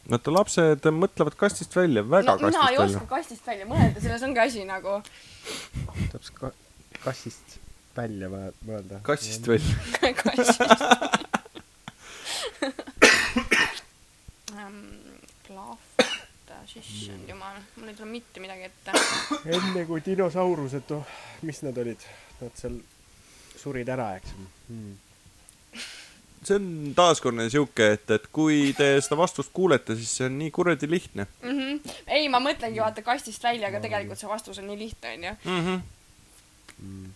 vaata, 0.08 0.34
lapsed 0.38 0.88
mõtlevad 0.96 1.36
kastist 1.38 1.76
välja, 1.76 2.04
väga 2.06 2.38
no 2.40 2.50
mina 2.50 2.70
ei 2.70 2.80
kastist 2.80 2.86
oska 2.86 3.04
välja. 3.04 3.12
kastist 3.14 3.52
välja 3.52 3.70
mõelda, 3.74 4.04
selles 4.06 4.26
ongi 4.30 4.44
asi 4.46 4.66
nagu 4.68 4.98
saab 6.12 6.32
ka 6.40 6.52
kassist 7.04 7.58
välja 7.96 8.32
vä- 8.32 8.54
mõelda. 8.66 9.02
kassist 9.06 9.48
välja. 9.52 9.74
kassist 10.22 10.60
ähm,. 14.56 14.96
Issand 16.74 17.28
jumal, 17.30 17.62
mul 17.76 17.88
ei 17.92 17.96
tule 17.98 18.10
mitte 18.10 18.42
midagi 18.42 18.68
ette. 18.68 18.92
enne 19.56 19.86
kui 19.88 20.02
dinosaurused, 20.04 20.92
oh, 20.96 21.16
mis 21.46 21.62
nad 21.66 21.78
olid? 21.78 22.06
Nad 22.40 22.54
seal 22.58 22.80
surid 23.66 23.88
ära, 23.90 24.12
eks 24.20 24.34
hmm.. 24.68 24.94
see 26.46 26.58
on 26.58 26.68
taaskord 26.96 27.40
siuke, 27.52 27.90
et, 27.96 28.10
et 28.14 28.26
kui 28.34 28.72
te 28.76 28.92
seda 29.02 29.18
vastust 29.18 29.52
kuulete, 29.56 29.96
siis 29.98 30.12
see 30.18 30.28
on 30.28 30.38
nii 30.40 30.52
kuradi 30.54 30.90
lihtne 30.90 31.26
mm. 31.26 31.58
-hmm. 31.58 31.94
ei, 32.18 32.28
ma 32.32 32.42
mõtlengi 32.42 32.82
vaata 32.82 33.02
kastist 33.06 33.42
välja, 33.42 33.68
aga 33.68 33.80
tegelikult 33.82 34.20
see 34.20 34.30
vastus 34.30 34.60
on 34.62 34.68
nii 34.70 34.78
lihtne, 34.84 35.14
onju. 35.16 35.36
mm. 35.44 35.62
-hmm. 35.66 35.80
Mm. 36.76 37.12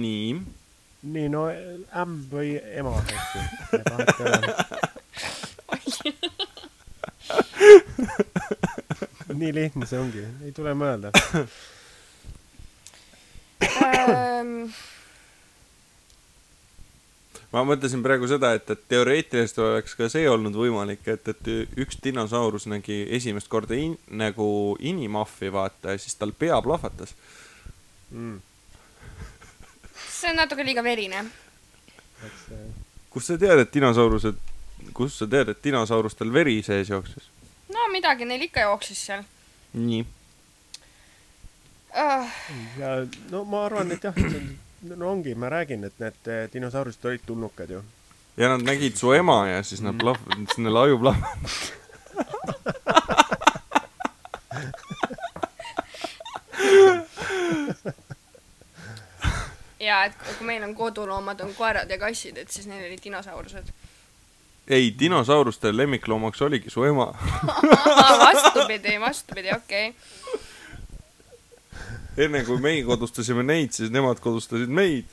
nii, 0.00 0.42
nii, 1.02 1.28
no 1.28 1.46
ämm 2.02 2.20
või 2.30 2.56
ema, 2.78 2.94
eks 3.16 3.34
ju. 3.34 3.42
vahet 3.90 4.20
ei 4.20 4.26
ole. 4.26 4.54
nii 9.40 9.54
lihtne 9.54 9.86
see 9.88 10.00
ongi, 10.00 10.24
ei 10.46 10.52
tule 10.56 10.74
mõelda. 10.78 11.12
Ähm, 13.76 14.68
ma 17.52 17.62
mõtlesin 17.66 18.02
praegu 18.04 18.28
seda, 18.30 18.52
et, 18.56 18.68
et 18.70 18.82
teoreetiliselt 18.90 19.60
oleks 19.64 19.96
ka 19.98 20.08
see 20.12 20.26
olnud 20.30 20.56
võimalik, 20.56 21.06
et, 21.10 21.32
et 21.32 21.78
üks 21.82 22.00
dinosaurus 22.04 22.68
nägi 22.70 23.02
esimest 23.16 23.50
korda 23.52 23.78
in, 23.78 23.96
nagu 24.08 24.48
inimahvi, 24.80 25.50
vaata, 25.54 25.94
ja 25.94 26.02
siis 26.02 26.16
tal 26.20 26.34
pea 26.36 26.60
plahvatas. 26.64 27.14
Mm. 28.10 28.38
see 30.06 30.30
on 30.30 30.38
natuke 30.38 30.64
liiga 30.64 30.84
verine. 30.84 31.24
kust 33.10 33.32
sa 33.32 33.38
tead, 33.40 33.64
et 33.64 33.72
dinosaurused, 33.72 34.38
kust 34.92 35.18
sa 35.20 35.26
tead, 35.30 35.48
et 35.52 35.64
dinosaurustel 35.64 36.32
veri 36.32 36.62
sees 36.62 36.90
jooksis? 36.90 37.30
no 37.72 37.88
midagi 37.92 38.24
neil 38.28 38.42
ikka 38.48 38.60
jooksis 38.68 39.06
seal 39.06 39.22
nii, 39.74 40.02
uh,. 42.04 42.28
ja 42.80 42.88
no 43.30 43.44
ma 43.44 43.64
arvan, 43.66 43.92
et 43.92 44.04
jah, 44.04 44.14
no 44.96 45.10
ongi, 45.10 45.34
ma 45.34 45.48
räägin, 45.52 45.84
et 45.84 45.98
need 46.02 46.30
eh, 46.32 46.48
dinosaurused 46.52 47.04
olid 47.04 47.20
tulnukad 47.26 47.70
ju. 47.70 47.82
ja 48.36 48.48
nad 48.52 48.62
nägid 48.62 48.96
su 48.96 49.12
ema 49.12 49.48
ja 49.48 49.62
siis 49.62 49.80
nad 49.84 49.94
plahv-, 50.02 50.46
siis 50.46 50.58
neil 50.58 50.76
aju 50.76 50.98
plahvatas. 50.98 51.72
jaa, 59.86 60.04
et 60.04 60.16
kui 60.38 60.46
meil 60.46 60.64
on 60.66 60.74
koduloomad, 60.76 61.40
on 61.44 61.54
koerad 61.54 61.90
ja 61.90 61.98
kassid, 62.00 62.38
et 62.40 62.50
siis 62.52 62.66
neil 62.70 62.86
olid 62.88 63.02
dinosaurused. 63.04 63.70
ei, 64.68 64.94
dinosauruste 64.98 65.76
lemmikloomaks 65.76 66.42
oligi 66.42 66.70
su 66.70 66.84
ema. 66.84 67.14
vastupidi, 68.26 69.00
vastupidi, 69.00 69.48
okei 69.56 69.88
okay.. 69.88 70.40
enne 72.24 72.44
kui 72.44 72.58
meie 72.60 72.84
kodustasime 72.84 73.42
neid, 73.46 73.72
siis 73.76 73.90
nemad 73.94 74.20
kodustasid 74.24 74.68
meid. 74.68 75.04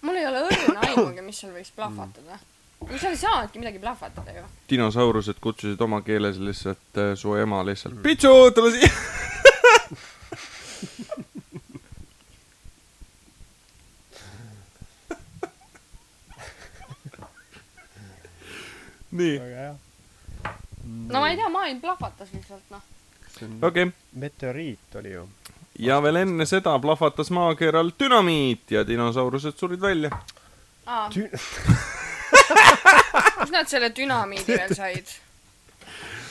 mul 0.00 0.16
ei 0.16 0.26
ole 0.26 0.38
õrna 0.48 0.80
aimugi, 0.88 1.22
mis 1.26 1.38
seal 1.42 1.52
võiks 1.54 1.72
plahvatada. 1.76 2.38
no 2.80 2.98
seal 2.98 3.12
ei 3.12 3.20
saanudki 3.20 3.58
midagi 3.60 3.78
plahvatada 3.82 4.30
ju. 4.38 4.44
dinosaurused 4.70 5.38
kutsusid 5.44 5.80
oma 5.84 6.00
keeles 6.06 6.36
lihtsalt 6.40 7.02
äh, 7.02 7.12
su 7.18 7.36
ema 7.36 7.64
lihtsalt. 7.66 8.02
Pitsu, 8.02 8.50
tule 8.56 8.70
siia. 8.78 8.90
nii, 19.14 19.38
väga 19.40 19.56
hea. 19.62 19.74
no 20.84 21.20
ma 21.20 21.30
ei 21.30 21.38
tea, 21.40 21.48
maailm 21.48 21.80
plahvatas 21.80 22.28
lihtsalt 22.34 22.70
noh. 22.74 22.84
okei 23.40 23.88
okay.. 23.88 23.90
meteoriit 24.12 25.00
oli 25.00 25.14
ju. 25.14 25.28
ja 25.78 26.00
veel 26.02 26.22
enne 26.24 26.46
seda 26.46 26.76
plahvatas 26.78 27.30
maakeral 27.34 27.92
dünamiit 28.00 28.70
ja 28.70 28.86
dinosaurused 28.86 29.56
surid 29.58 29.80
välja. 29.80 30.10
kust 33.38 33.52
nad 33.52 33.68
selle 33.68 33.92
dünamiidi 33.96 34.56
veel 34.56 34.74
said? 34.74 35.06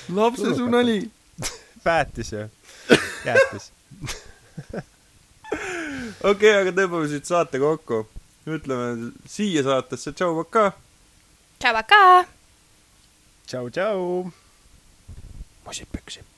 lapse, 0.10 0.56
su 0.56 0.68
nali. 0.70 1.12
päätis 1.84 2.32
ju. 2.32 2.50
jäätis. 3.28 3.72
okei 6.32 6.54
aga 6.60 6.72
tõmbame 6.76 7.10
siit 7.12 7.30
saate 7.30 7.60
kokku. 7.60 8.04
ütleme 8.48 9.12
siia 9.30 9.64
saatesse 9.64 10.12
tšau, 10.12 10.36
pakaa. 10.44 10.72
tšau, 11.60 11.74
pakaa. 11.80 12.24
tšau, 13.48 13.70
tšau. 13.70 14.32
musipüksi. 15.66 16.33